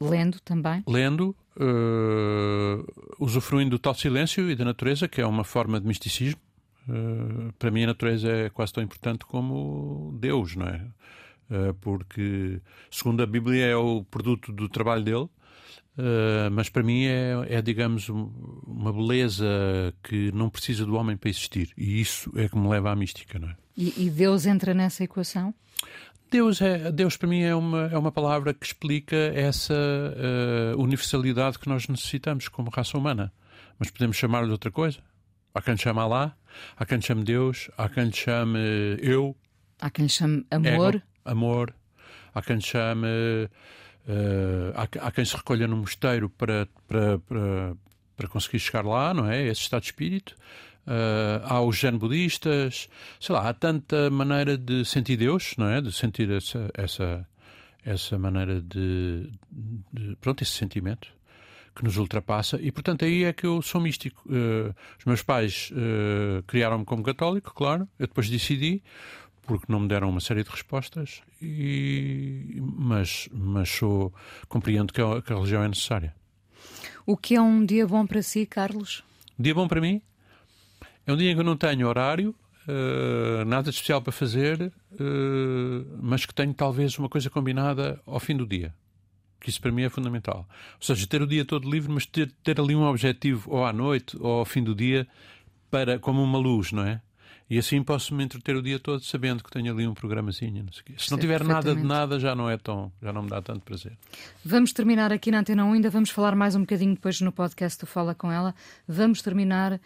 Lendo 0.00 0.40
também? 0.40 0.82
Lendo, 0.86 1.34
uh, 1.56 3.14
usufruindo 3.18 3.70
do 3.70 3.78
tal 3.78 3.94
silêncio 3.94 4.50
e 4.50 4.56
da 4.56 4.64
natureza, 4.64 5.08
que 5.08 5.20
é 5.20 5.26
uma 5.26 5.44
forma 5.44 5.80
de 5.80 5.86
misticismo. 5.86 6.40
Uh, 6.88 7.52
para 7.58 7.70
mim, 7.70 7.84
a 7.84 7.88
natureza 7.88 8.30
é 8.30 8.50
quase 8.50 8.72
tão 8.72 8.82
importante 8.82 9.24
como 9.26 10.16
Deus, 10.18 10.56
não 10.56 10.66
é? 10.66 10.86
Eh, 11.50 11.74
porque, 11.80 12.60
segundo 12.90 13.22
a 13.22 13.26
Bíblia, 13.26 13.66
é 13.66 13.76
o 13.76 14.04
produto 14.04 14.52
do 14.52 14.68
trabalho 14.68 15.02
dele. 15.02 15.28
Uh, 15.98 16.48
mas 16.52 16.70
para 16.70 16.82
mim 16.82 17.04
é, 17.04 17.32
é, 17.48 17.60
digamos, 17.60 18.08
uma 18.08 18.90
beleza 18.92 19.44
que 20.02 20.32
não 20.32 20.48
precisa 20.48 20.86
do 20.86 20.94
homem 20.94 21.16
para 21.16 21.28
existir. 21.28 21.72
E 21.76 22.00
isso 22.00 22.32
é 22.36 22.48
que 22.48 22.56
me 22.56 22.68
leva 22.68 22.90
à 22.90 22.96
mística, 22.96 23.38
não 23.38 23.48
é? 23.48 23.56
E, 23.76 24.06
e 24.06 24.10
Deus 24.10 24.46
entra 24.46 24.72
nessa 24.72 25.04
equação? 25.04 25.52
Deus, 26.30 26.62
é, 26.62 26.90
Deus 26.92 27.16
para 27.16 27.28
mim 27.28 27.42
é 27.42 27.54
uma, 27.54 27.88
é 27.88 27.98
uma 27.98 28.12
palavra 28.12 28.54
que 28.54 28.64
explica 28.64 29.16
essa 29.16 29.74
uh, 29.74 30.80
universalidade 30.80 31.58
que 31.58 31.68
nós 31.68 31.86
necessitamos 31.88 32.48
como 32.48 32.70
raça 32.70 32.96
humana. 32.96 33.32
Mas 33.78 33.90
podemos 33.90 34.16
chamar-lhe 34.16 34.46
de 34.46 34.52
outra 34.52 34.70
coisa. 34.70 35.00
Há 35.52 35.60
quem 35.60 35.74
lhe 35.74 35.80
chame 35.80 35.98
Alá, 35.98 36.34
há 36.76 36.86
quem 36.86 36.98
lhe 36.98 37.04
chame 37.04 37.24
Deus, 37.24 37.68
há 37.76 37.88
quem 37.88 38.04
lhe 38.04 38.12
chame 38.12 38.58
eu. 39.02 39.36
Há 39.80 39.90
quem 39.90 40.04
lhe 40.04 40.10
chame 40.10 40.46
amor. 40.50 40.94
Ego 40.94 41.09
amor, 41.30 41.74
há 42.34 42.42
quem 42.42 42.60
chame, 42.60 43.06
uh, 43.06 44.72
há, 44.74 45.06
há, 45.06 45.12
quem 45.12 45.24
se 45.24 45.36
recolha 45.36 45.66
no 45.66 45.76
mosteiro 45.76 46.28
para, 46.30 46.68
para, 46.86 47.18
para, 47.20 47.76
para, 48.16 48.28
conseguir 48.28 48.58
chegar 48.58 48.84
lá, 48.84 49.14
não 49.14 49.30
é? 49.30 49.46
Esse 49.46 49.62
estado 49.62 49.82
de 49.82 49.88
espírito. 49.88 50.34
Uh, 50.86 51.44
há 51.44 51.60
os 51.60 51.78
zen 51.78 51.96
budistas, 51.96 52.88
sei 53.20 53.34
lá, 53.34 53.48
há 53.48 53.54
tanta 53.54 54.10
maneira 54.10 54.56
de 54.56 54.84
sentir 54.84 55.16
Deus, 55.16 55.54
não 55.56 55.68
é? 55.68 55.80
De 55.80 55.92
sentir 55.92 56.30
essa, 56.30 56.70
essa, 56.74 57.26
essa 57.84 58.18
maneira 58.18 58.60
de, 58.60 59.30
de 59.92 60.16
pronto, 60.20 60.42
esse 60.42 60.52
sentimento 60.52 61.08
que 61.72 61.84
nos 61.84 61.96
ultrapassa 61.96 62.58
e 62.60 62.72
portanto 62.72 63.04
aí 63.04 63.22
é 63.22 63.32
que 63.32 63.46
eu 63.46 63.62
sou 63.62 63.80
místico. 63.80 64.22
Uh, 64.26 64.74
os 64.98 65.04
meus 65.04 65.22
pais 65.22 65.70
criaram-me 66.46 66.84
como 66.84 67.02
católico, 67.02 67.54
claro. 67.54 67.88
Eu 67.98 68.08
depois 68.08 68.28
decidi 68.28 68.82
porque 69.50 69.66
não 69.68 69.80
me 69.80 69.88
deram 69.88 70.08
uma 70.08 70.20
série 70.20 70.44
de 70.44 70.50
respostas, 70.50 71.22
e, 71.42 72.56
mas, 72.60 73.28
mas 73.32 73.68
sou, 73.68 74.14
compreendo 74.48 74.92
que 74.92 75.00
a, 75.00 75.20
que 75.20 75.32
a 75.32 75.34
religião 75.34 75.64
é 75.64 75.66
necessária. 75.66 76.14
O 77.04 77.16
que 77.16 77.34
é 77.34 77.40
um 77.40 77.66
dia 77.66 77.84
bom 77.84 78.06
para 78.06 78.22
si, 78.22 78.46
Carlos? 78.46 79.02
Um 79.36 79.42
dia 79.42 79.52
bom 79.52 79.66
para 79.66 79.80
mim? 79.80 80.00
É 81.04 81.12
um 81.12 81.16
dia 81.16 81.32
em 81.32 81.34
que 81.34 81.40
eu 81.40 81.44
não 81.44 81.56
tenho 81.56 81.88
horário, 81.88 82.32
uh, 82.68 83.44
nada 83.44 83.64
de 83.64 83.70
especial 83.70 84.00
para 84.00 84.12
fazer, 84.12 84.72
uh, 84.92 85.98
mas 86.00 86.24
que 86.24 86.32
tenho 86.32 86.54
talvez 86.54 86.96
uma 86.96 87.08
coisa 87.08 87.28
combinada 87.28 88.00
ao 88.06 88.20
fim 88.20 88.36
do 88.36 88.46
dia. 88.46 88.72
Que 89.40 89.50
isso 89.50 89.60
para 89.60 89.72
mim 89.72 89.82
é 89.82 89.88
fundamental. 89.88 90.46
Ou 90.74 90.86
seja, 90.86 91.08
ter 91.08 91.22
o 91.22 91.26
dia 91.26 91.44
todo 91.44 91.68
livre, 91.68 91.90
mas 91.90 92.06
ter, 92.06 92.30
ter 92.44 92.60
ali 92.60 92.76
um 92.76 92.84
objetivo, 92.84 93.50
ou 93.50 93.64
à 93.64 93.72
noite, 93.72 94.16
ou 94.20 94.38
ao 94.38 94.44
fim 94.44 94.62
do 94.62 94.76
dia, 94.76 95.08
para, 95.68 95.98
como 95.98 96.22
uma 96.22 96.38
luz, 96.38 96.70
não 96.70 96.84
é? 96.84 97.02
E 97.50 97.58
assim 97.58 97.82
posso 97.82 98.14
me 98.14 98.22
entreter 98.22 98.54
o 98.54 98.62
dia 98.62 98.78
todo 98.78 99.02
sabendo 99.02 99.42
que 99.42 99.50
tenho 99.50 99.72
ali 99.72 99.84
um 99.84 99.92
programazinho. 99.92 100.62
Não 100.62 100.96
Se 100.96 101.10
não 101.10 101.18
tiver 101.18 101.42
nada 101.42 101.74
de 101.74 101.82
nada, 101.82 102.20
já 102.20 102.32
não 102.32 102.48
é 102.48 102.56
tão, 102.56 102.92
já 103.02 103.12
não 103.12 103.24
me 103.24 103.28
dá 103.28 103.42
tanto 103.42 103.62
prazer. 103.62 103.98
Vamos 104.44 104.72
terminar 104.72 105.12
aqui 105.12 105.32
na 105.32 105.40
Antena 105.40 105.64
1, 105.64 105.72
ainda 105.72 105.90
vamos 105.90 106.10
falar 106.10 106.36
mais 106.36 106.54
um 106.54 106.60
bocadinho 106.60 106.94
depois 106.94 107.20
no 107.20 107.32
podcast 107.32 107.80
do 107.80 107.86
Fala 107.86 108.14
com 108.14 108.30
ela. 108.30 108.54
Vamos 108.86 109.20
terminar 109.20 109.72
uh, 109.72 109.80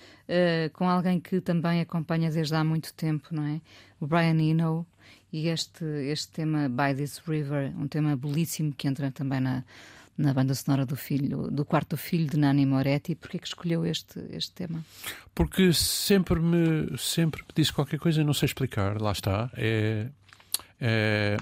com 0.74 0.86
alguém 0.86 1.18
que 1.18 1.40
também 1.40 1.80
acompanha 1.80 2.30
desde 2.30 2.54
há 2.54 2.62
muito 2.62 2.92
tempo, 2.92 3.28
não 3.30 3.44
é? 3.44 3.62
O 3.98 4.06
Brian 4.06 4.38
Eno 4.38 4.86
e 5.32 5.48
este, 5.48 5.84
este 5.84 6.32
tema 6.32 6.68
By 6.68 6.94
This 6.94 7.22
River, 7.26 7.72
um 7.78 7.88
tema 7.88 8.14
belíssimo 8.14 8.74
que 8.74 8.86
entra 8.86 9.10
também 9.10 9.40
na, 9.40 9.64
na 10.16 10.32
banda 10.32 10.54
sonora 10.54 10.86
do 10.86 10.96
filho, 10.96 11.50
do 11.50 11.64
quarto 11.64 11.96
filho 11.96 12.28
de 12.28 12.36
Nani 12.36 12.64
Moretti. 12.64 13.14
Porquê 13.14 13.38
que 13.38 13.46
escolheu 13.46 13.84
este, 13.84 14.20
este 14.30 14.52
tema? 14.52 14.84
Porque 15.34 15.72
sempre 15.72 16.38
me, 16.40 16.96
sempre 16.96 17.42
me 17.42 17.48
disse 17.54 17.72
qualquer 17.72 17.98
coisa 17.98 18.20
e 18.20 18.24
não 18.24 18.34
sei 18.34 18.46
explicar. 18.46 19.00
Lá 19.00 19.12
está. 19.12 19.50
É, 19.56 20.08
é, 20.80 21.36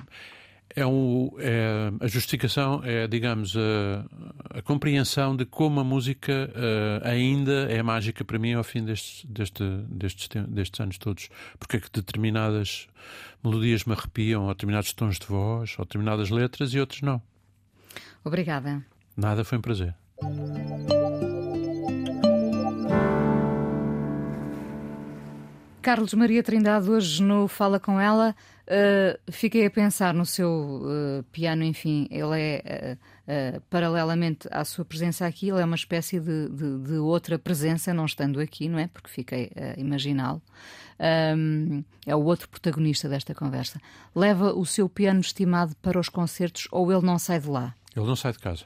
é, 0.75 0.87
um, 0.87 1.31
é, 1.39 1.93
a 2.01 2.07
justificação 2.07 2.81
é, 2.83 3.07
digamos, 3.07 3.55
a, 3.57 4.59
a, 4.59 4.63
compreensão 4.63 5.37
de 5.37 5.45
como 5.45 5.81
a 5.81 5.85
música 5.85 6.51
uh, 6.51 7.07
ainda 7.07 7.71
é 7.71 7.83
mágica 7.83 8.25
para 8.25 8.39
mim 8.39 8.55
ao 8.55 8.65
fim 8.65 8.83
destes, 8.83 9.25
deste, 9.29 9.63
destes, 9.89 10.29
destes 10.49 10.81
anos 10.81 10.97
todos. 10.97 11.29
Porque 11.59 11.77
é 11.77 11.81
que 11.81 11.91
determinadas 11.93 12.87
melodias 13.45 13.85
me 13.85 13.93
arrepiam, 13.93 14.45
ou 14.45 14.49
determinados 14.49 14.93
tons 14.95 15.19
de 15.19 15.27
voz, 15.27 15.75
ou 15.79 15.85
determinadas 15.85 16.31
letras 16.31 16.73
e 16.73 16.81
outros 16.81 17.03
não. 17.03 17.21
Obrigada. 18.25 18.85
Nada, 19.17 19.45
foi 19.45 19.59
um 19.59 19.61
prazer. 19.61 19.95
Carlos 25.83 26.15
Maria 26.15 26.45
Trindade, 26.45 26.89
hoje 26.89 27.21
no 27.21 27.49
Fala 27.49 27.81
Com 27.81 28.01
Ela, 28.01 28.37
uh, 28.69 29.33
fiquei 29.33 29.67
a 29.67 29.71
pensar 29.71 30.15
no 30.15 30.25
seu 30.25 30.49
uh, 30.49 31.25
piano, 31.33 31.65
enfim, 31.65 32.07
ele 32.09 32.39
é, 32.41 32.97
uh, 33.27 33.61
paralelamente 33.69 34.47
à 34.53 34.65
sua 34.65 34.85
presença 34.85 35.27
aqui, 35.27 35.49
ele 35.49 35.61
é 35.61 35.65
uma 35.65 35.75
espécie 35.75 36.21
de, 36.21 36.49
de, 36.51 36.79
de 36.79 36.95
outra 36.99 37.37
presença, 37.37 37.93
não 37.93 38.07
estando 38.07 38.39
aqui, 38.39 38.69
não 38.69 38.79
é? 38.79 38.87
Porque 38.87 39.11
fiquei 39.11 39.51
a 39.57 39.79
imaginá-lo. 39.79 40.41
Um, 41.37 41.83
é 42.07 42.15
o 42.15 42.23
outro 42.23 42.49
protagonista 42.49 43.09
desta 43.09 43.35
conversa. 43.35 43.81
Leva 44.15 44.55
o 44.55 44.65
seu 44.65 44.89
piano 44.89 45.21
estimado 45.21 45.75
para 45.83 45.99
os 45.99 46.09
concertos 46.09 46.69
ou 46.71 46.93
ele 46.93 47.05
não 47.05 47.19
sai 47.19 47.41
de 47.41 47.49
lá? 47.49 47.75
Ele 47.97 48.07
não 48.07 48.17
sai 48.17 48.33
de 48.33 48.39
casa. 48.39 48.65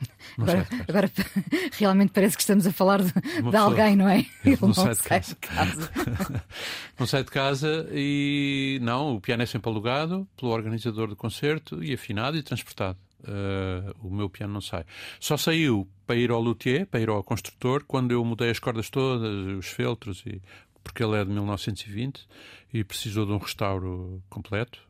Agora, 0.36 0.66
agora, 0.88 1.12
realmente 1.78 2.10
parece 2.10 2.36
que 2.36 2.42
estamos 2.42 2.66
a 2.66 2.72
falar 2.72 3.00
de, 3.00 3.12
de 3.12 3.56
alguém, 3.56 3.94
não 3.94 4.08
é? 4.08 4.26
Ele 4.44 4.58
não, 4.60 4.68
não 4.68 4.74
sai, 4.74 4.90
de 4.90 4.96
sai 4.96 5.20
casa. 5.20 5.28
De 5.28 5.36
casa. 5.36 6.44
não 6.98 7.06
sai 7.06 7.24
de 7.24 7.30
casa 7.30 7.88
e 7.92 8.80
não, 8.82 9.14
o 9.14 9.20
piano 9.20 9.44
é 9.44 9.46
sempre 9.46 9.70
alugado 9.70 10.26
pelo 10.36 10.50
organizador 10.50 11.08
do 11.08 11.14
concerto 11.14 11.82
e 11.82 11.94
afinado 11.94 12.36
e 12.36 12.42
transportado. 12.42 12.98
Uh, 13.20 13.94
o 14.06 14.10
meu 14.10 14.28
piano 14.28 14.52
não 14.52 14.60
sai. 14.60 14.84
Só 15.20 15.36
saiu 15.36 15.88
para 16.06 16.16
ir 16.16 16.30
ao 16.30 16.42
luthier, 16.42 16.86
para 16.86 17.00
ir 17.00 17.08
ao 17.08 17.22
construtor, 17.22 17.84
quando 17.86 18.10
eu 18.10 18.24
mudei 18.24 18.50
as 18.50 18.58
cordas 18.58 18.90
todas, 18.90 19.56
os 19.56 19.66
feltros, 19.66 20.22
e, 20.26 20.42
porque 20.82 21.02
ele 21.02 21.16
é 21.16 21.24
de 21.24 21.30
1920 21.30 22.26
e 22.72 22.84
precisou 22.84 23.24
de 23.24 23.32
um 23.32 23.38
restauro 23.38 24.22
completo. 24.28 24.80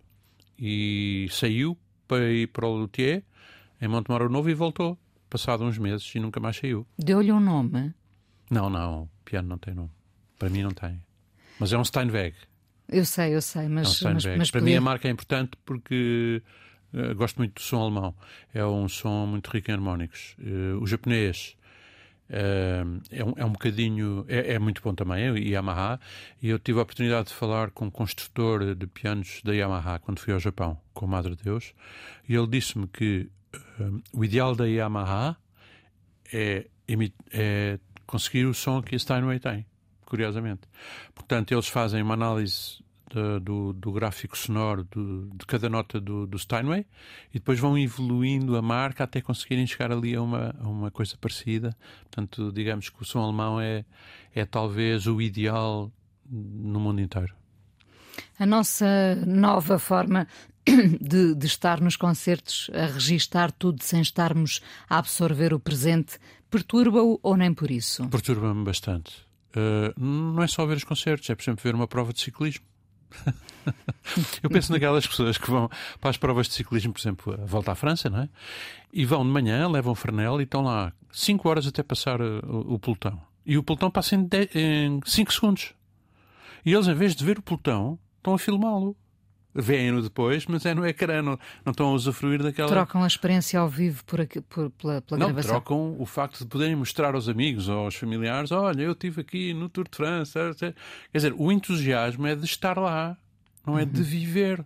E 0.59 1.28
saiu 1.30 1.78
para 2.07 2.30
ir 2.30 2.48
para 2.48 2.66
o 2.66 2.76
luthier 2.76 3.22
em 3.80 3.88
Montemoro 3.88 4.28
Novo 4.28 4.50
e 4.50 4.55
voltou, 4.55 4.98
passado 5.28 5.64
uns 5.64 5.78
meses, 5.78 6.14
e 6.14 6.20
nunca 6.20 6.40
mais 6.40 6.57
saiu. 6.57 6.86
Deu-lhe 6.98 7.32
um 7.32 7.40
nome? 7.40 7.92
Não, 8.50 8.70
não, 8.70 9.02
o 9.02 9.09
piano 9.24 9.48
não 9.48 9.59
tem 9.59 9.74
nome. 9.74 9.90
Para 10.38 10.48
mim 10.48 10.62
não 10.62 10.70
tem. 10.70 11.02
Mas 11.59 11.72
é 11.72 11.78
um 11.78 11.84
Steinweg. 11.84 12.36
Eu 12.88 13.05
sei, 13.05 13.34
eu 13.34 13.40
sei, 13.40 13.68
mas, 13.68 14.02
é 14.02 14.09
um 14.09 14.14
mas, 14.14 14.24
mas 14.24 14.50
para 14.50 14.61
mim 14.61 14.74
a 14.74 14.80
marca 14.80 15.09
é 15.09 15.11
importante 15.11 15.52
porque 15.64 16.42
uh, 16.92 17.14
gosto 17.14 17.36
muito 17.38 17.55
do 17.55 17.61
som 17.61 17.80
alemão. 17.82 18.14
É 18.52 18.64
um 18.64 18.88
som 18.88 19.26
muito 19.26 19.50
rico 19.50 19.70
em 19.70 19.74
harmónicos. 19.74 20.36
Uh, 20.38 20.80
o 20.80 20.86
japonês 20.86 21.57
é, 22.28 23.24
um, 23.24 23.34
é 23.36 23.44
um 23.44 23.52
bocadinho. 23.52 24.24
É, 24.28 24.54
é, 24.54 24.58
muito 24.58 24.82
bom 24.82 24.94
também, 24.94 25.24
é 25.24 25.38
Yamaha. 25.38 26.00
E 26.42 26.48
eu 26.48 26.58
tive 26.58 26.78
a 26.78 26.82
oportunidade 26.82 27.28
de 27.28 27.34
falar 27.34 27.70
com 27.70 27.86
um 27.86 27.90
construtor 27.90 28.74
de 28.74 28.86
pianos 28.86 29.40
da 29.44 29.52
Yamaha 29.52 29.98
quando 29.98 30.18
fui 30.18 30.32
ao 30.32 30.40
Japão, 30.40 30.80
com 30.92 31.06
o 31.06 31.08
Madre 31.08 31.36
Deus. 31.36 31.74
E 32.28 32.34
ele 32.34 32.46
disse-me 32.46 32.86
que 32.86 33.28
o 34.12 34.24
ideal 34.24 34.54
da 34.54 34.64
Yamaha 34.64 35.36
é, 36.32 36.66
é, 37.32 37.78
conseguir 38.06 38.46
o 38.46 38.54
som 38.54 38.82
que 38.82 38.94
a 38.94 38.98
Steinway 38.98 39.38
tem, 39.38 39.66
curiosamente. 40.04 40.62
Portanto, 41.14 41.52
eles 41.52 41.68
fazem 41.68 42.02
uma 42.02 42.14
análise 42.14 42.84
do, 43.40 43.72
do, 43.72 43.92
gráfico 43.92 44.36
sonoro 44.36 44.84
do, 44.84 45.28
de 45.34 45.46
cada 45.46 45.68
nota 45.68 46.00
do, 46.00 46.26
do, 46.26 46.38
Steinway 46.38 46.86
e 47.30 47.34
depois 47.34 47.58
vão 47.58 47.78
evoluindo 47.78 48.56
a 48.56 48.62
marca 48.62 49.04
até 49.04 49.20
conseguirem 49.20 49.66
chegar 49.66 49.92
ali 49.92 50.14
a 50.14 50.22
uma, 50.22 50.54
a 50.60 50.68
uma 50.68 50.90
coisa 50.90 51.16
parecida. 51.20 51.76
Portanto, 52.02 52.52
digamos 52.52 52.88
que 52.88 53.02
o 53.02 53.04
som 53.04 53.20
alemão 53.20 53.60
é, 53.60 53.84
é 54.34 54.44
talvez 54.44 55.06
o 55.06 55.20
ideal 55.20 55.92
no 56.28 56.80
mundo 56.80 57.00
inteiro. 57.00 57.34
A 58.38 58.46
nossa 58.46 59.14
nova 59.26 59.78
forma 59.78 60.26
de, 61.00 61.34
de, 61.34 61.46
estar 61.46 61.80
nos 61.80 61.96
concertos 61.96 62.70
a 62.72 62.86
registar 62.86 63.52
tudo 63.52 63.82
sem 63.82 64.00
estarmos 64.00 64.60
a 64.88 64.98
absorver 64.98 65.52
o 65.52 65.60
presente 65.60 66.18
perturba-o 66.50 67.18
ou 67.22 67.36
nem 67.36 67.52
por 67.52 67.70
isso? 67.70 68.08
Perturba-me 68.08 68.64
bastante. 68.64 69.12
Uh, 69.56 70.00
não 70.00 70.42
é 70.42 70.46
só 70.48 70.66
ver 70.66 70.76
os 70.76 70.84
concertos, 70.84 71.28
é, 71.30 71.34
por 71.34 71.42
exemplo, 71.42 71.62
ver 71.62 71.74
uma 71.74 71.86
prova 71.86 72.12
de 72.12 72.20
ciclismo. 72.20 72.64
Eu 74.42 74.50
penso 74.50 74.72
naquelas 74.72 75.06
pessoas 75.06 75.38
que 75.38 75.50
vão 75.50 75.70
para 76.00 76.10
as 76.10 76.16
provas 76.16 76.46
de 76.46 76.54
ciclismo, 76.54 76.92
por 76.92 77.00
exemplo, 77.00 77.34
a 77.34 77.44
volta 77.46 77.72
à 77.72 77.74
França, 77.74 78.10
não 78.10 78.20
é? 78.20 78.28
E 78.92 79.04
vão 79.04 79.24
de 79.24 79.30
manhã, 79.30 79.68
levam 79.68 79.94
Fernel 79.94 80.40
e 80.40 80.44
estão 80.44 80.62
lá 80.62 80.92
5 81.10 81.48
horas 81.48 81.66
até 81.66 81.82
passar 81.82 82.20
uh, 82.20 82.40
o, 82.44 82.74
o 82.74 82.78
pelotão. 82.78 83.20
E 83.46 83.58
o 83.58 83.62
pelotão 83.62 83.90
passa 83.90 84.14
em 84.14 85.00
5 85.04 85.32
segundos. 85.32 85.74
E 86.64 86.72
eles, 86.72 86.88
em 86.88 86.94
vez 86.94 87.14
de 87.14 87.24
ver 87.24 87.38
o 87.38 87.42
pelotão, 87.42 87.98
estão 88.18 88.34
a 88.34 88.38
filmá-lo 88.38 88.96
veem-no 89.55 90.02
depois, 90.02 90.46
mas 90.46 90.66
é 90.66 90.74
no 90.74 90.86
ecrã, 90.86 91.22
não, 91.22 91.38
não 91.64 91.70
estão 91.70 91.88
a 91.88 91.92
usufruir 91.92 92.42
daquela. 92.42 92.68
Trocam 92.68 93.05
a 93.05 93.07
experiência 93.07 93.61
ao 93.61 93.68
vivo 93.68 94.05
por 94.05 94.20
aqui, 94.20 94.40
por, 94.40 94.70
pela, 94.70 95.00
pela 95.00 95.18
não, 95.18 95.26
gravação. 95.28 95.50
trocam 95.52 95.96
o 95.98 96.07
facto 96.07 96.38
de 96.38 96.46
poderem 96.46 96.74
mostrar 96.74 97.14
aos 97.14 97.28
amigos 97.28 97.68
ou 97.68 97.84
aos 97.84 97.94
familiares: 97.94 98.50
olha, 98.50 98.82
eu 98.82 98.92
estive 98.92 99.20
aqui 99.20 99.55
no 99.55 99.68
Tour 99.68 99.88
de 99.88 99.96
França. 99.96 100.50
Quer 100.59 100.74
dizer, 101.14 101.34
o 101.36 101.52
entusiasmo 101.52 102.26
é 102.26 102.34
de 102.34 102.44
estar 102.44 102.78
lá, 102.78 103.16
não 103.66 103.78
é 103.78 103.82
uhum. 103.82 103.88
de 103.88 104.02
viver 104.02 104.64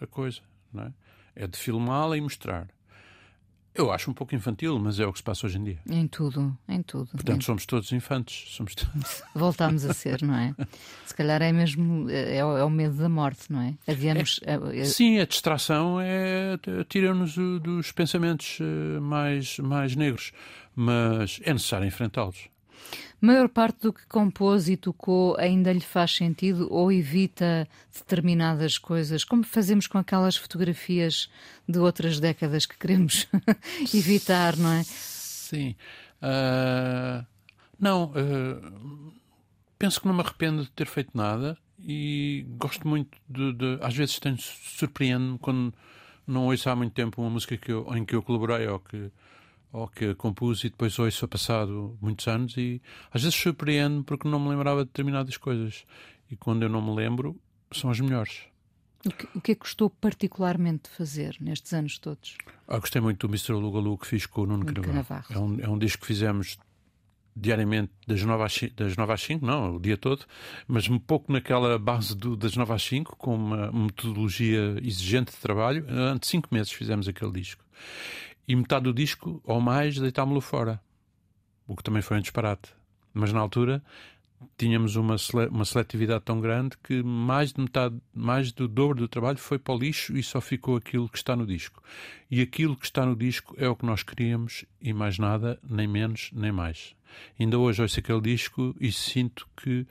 a 0.00 0.06
coisa, 0.06 0.40
não 0.72 0.84
é? 0.84 0.92
É 1.34 1.46
de 1.46 1.58
filmá-la 1.58 2.16
e 2.16 2.20
mostrar. 2.20 2.68
Eu 3.76 3.92
acho 3.92 4.10
um 4.10 4.14
pouco 4.14 4.34
infantil, 4.34 4.78
mas 4.78 4.98
é 4.98 5.06
o 5.06 5.12
que 5.12 5.18
se 5.18 5.22
passa 5.22 5.46
hoje 5.46 5.58
em 5.58 5.64
dia. 5.64 5.78
Em 5.88 6.06
tudo, 6.06 6.56
em 6.66 6.82
tudo. 6.82 7.10
Portanto, 7.10 7.42
em... 7.42 7.44
somos 7.44 7.66
todos 7.66 7.92
infantes. 7.92 8.54
Somos 8.54 8.74
Voltamos 9.34 9.84
a 9.84 9.92
ser, 9.92 10.22
não 10.22 10.34
é? 10.34 10.54
Se 11.04 11.14
calhar 11.14 11.42
é 11.42 11.52
mesmo 11.52 12.08
é, 12.08 12.36
é 12.38 12.44
o 12.44 12.70
medo 12.70 12.96
da 12.96 13.08
morte, 13.08 13.52
não 13.52 13.60
é? 13.60 13.74
Adiamos. 13.86 14.40
É, 14.44 14.80
é... 14.80 14.84
Sim, 14.84 15.18
a 15.20 15.26
distração 15.26 16.00
é 16.00 16.58
tira-nos 16.88 17.36
dos 17.36 17.92
pensamentos 17.92 18.58
eh, 18.60 19.00
mais, 19.00 19.58
mais 19.58 19.94
negros, 19.94 20.32
mas 20.74 21.38
é 21.42 21.52
necessário 21.52 21.86
enfrentá-los 21.86 22.48
maior 23.20 23.48
parte 23.48 23.82
do 23.82 23.92
que 23.92 24.06
compôs 24.06 24.68
e 24.68 24.76
tocou 24.76 25.36
ainda 25.38 25.72
lhe 25.72 25.80
faz 25.80 26.14
sentido 26.14 26.68
ou 26.70 26.92
evita 26.92 27.68
determinadas 27.92 28.78
coisas, 28.78 29.24
como 29.24 29.42
fazemos 29.42 29.86
com 29.86 29.98
aquelas 29.98 30.36
fotografias 30.36 31.30
de 31.68 31.78
outras 31.78 32.20
décadas 32.20 32.66
que 32.66 32.78
queremos 32.78 33.26
evitar, 33.94 34.56
não 34.56 34.72
é? 34.72 34.82
Sim. 34.84 35.74
Uh, 36.22 37.24
não, 37.78 38.04
uh, 38.04 39.12
penso 39.78 40.00
que 40.00 40.06
não 40.06 40.14
me 40.14 40.20
arrependo 40.20 40.62
de 40.62 40.70
ter 40.70 40.86
feito 40.86 41.10
nada 41.14 41.56
e 41.78 42.44
gosto 42.58 42.86
muito 42.86 43.16
de. 43.28 43.52
de 43.52 43.78
às 43.80 43.94
vezes 43.94 44.18
surpreendo-me 44.76 45.38
quando 45.38 45.74
não 46.26 46.46
ouço 46.46 46.68
há 46.68 46.74
muito 46.76 46.92
tempo 46.92 47.20
uma 47.20 47.30
música 47.30 47.56
que 47.56 47.70
eu, 47.70 47.86
em 47.94 48.04
que 48.04 48.14
eu 48.14 48.22
colaborei 48.22 48.66
ou 48.66 48.80
que 48.80 49.10
ou 49.72 49.88
que 49.88 50.14
compus 50.14 50.64
e 50.64 50.70
depois 50.70 50.98
ouço 50.98 51.26
passado 51.28 51.96
muitos 52.00 52.26
anos 52.28 52.56
e 52.56 52.80
às 53.12 53.22
vezes 53.22 53.38
surpreendo 53.38 54.04
porque 54.04 54.28
não 54.28 54.40
me 54.40 54.48
lembrava 54.48 54.80
de 54.80 54.86
determinadas 54.86 55.36
coisas. 55.36 55.84
E 56.30 56.36
quando 56.36 56.62
eu 56.62 56.68
não 56.68 56.82
me 56.82 56.94
lembro, 56.94 57.38
são 57.72 57.90
as 57.90 58.00
melhores. 58.00 58.42
O 59.04 59.10
que, 59.10 59.28
o 59.36 59.40
que 59.40 59.52
é 59.52 59.54
que 59.54 59.60
gostou 59.60 59.88
particularmente 59.88 60.84
de 60.84 60.96
fazer 60.96 61.36
nestes 61.40 61.72
anos 61.72 61.98
todos? 61.98 62.36
Ah, 62.66 62.78
gostei 62.78 63.00
muito 63.00 63.26
do 63.26 63.30
Mr. 63.30 63.52
Lugalu 63.52 63.96
que 63.98 64.06
fiz 64.06 64.26
com 64.26 64.42
o 64.42 64.46
Nuno 64.46 64.66
Canavarro. 64.66 65.26
É 65.30 65.38
um, 65.38 65.60
é 65.60 65.68
um 65.68 65.78
disco 65.78 66.00
que 66.00 66.06
fizemos 66.08 66.58
diariamente 67.36 67.92
das 68.06 68.22
9 68.22 68.42
às 68.42 68.52
5, 68.54 68.74
das 68.74 68.96
9 68.96 69.12
às 69.12 69.20
5 69.20 69.46
não, 69.46 69.76
o 69.76 69.80
dia 69.80 69.96
todo, 69.98 70.24
mas 70.66 70.88
um 70.88 70.98
pouco 70.98 71.30
naquela 71.30 71.78
base 71.78 72.16
do, 72.16 72.34
das 72.34 72.56
9 72.56 72.72
às 72.72 72.82
5, 72.82 73.14
com 73.16 73.34
uma 73.34 73.70
metodologia 73.70 74.76
exigente 74.82 75.32
de 75.32 75.38
trabalho. 75.38 75.84
Antes 75.88 76.28
de 76.28 76.32
5 76.32 76.48
meses 76.50 76.72
fizemos 76.72 77.06
aquele 77.06 77.32
disco 77.32 77.62
e 78.46 78.54
metade 78.54 78.84
do 78.84 78.94
disco, 78.94 79.40
ou 79.44 79.60
mais, 79.60 79.98
deitámo-lo 79.98 80.40
fora. 80.40 80.80
O 81.66 81.74
que 81.74 81.82
também 81.82 82.02
foi 82.02 82.16
um 82.18 82.20
disparate. 82.20 82.72
Mas 83.12 83.32
na 83.32 83.40
altura 83.40 83.82
tínhamos 84.56 84.96
uma, 84.96 85.18
sele 85.18 85.46
uma 85.46 85.64
seletividade 85.64 86.24
tão 86.24 86.40
grande 86.40 86.76
que 86.82 87.02
mais 87.02 87.52
de 87.52 87.60
metade, 87.60 87.96
mais 88.14 88.52
do 88.52 88.68
dobro 88.68 88.98
do 88.98 89.08
trabalho 89.08 89.38
foi 89.38 89.58
para 89.58 89.74
o 89.74 89.78
lixo 89.78 90.16
e 90.16 90.22
só 90.22 90.40
ficou 90.40 90.76
aquilo 90.76 91.08
que 91.08 91.16
está 91.16 91.34
no 91.34 91.46
disco. 91.46 91.82
E 92.30 92.40
aquilo 92.40 92.76
que 92.76 92.84
está 92.84 93.04
no 93.04 93.16
disco 93.16 93.54
é 93.58 93.68
o 93.68 93.76
que 93.76 93.86
nós 93.86 94.02
queríamos 94.02 94.64
e 94.80 94.92
mais 94.92 95.18
nada, 95.18 95.58
nem 95.68 95.86
menos, 95.86 96.30
nem 96.32 96.52
mais. 96.52 96.94
Ainda 97.38 97.58
hoje 97.58 97.82
ouço 97.82 97.98
aquele 97.98 98.20
disco 98.20 98.74
e 98.80 98.92
sinto 98.92 99.48
que 99.56 99.86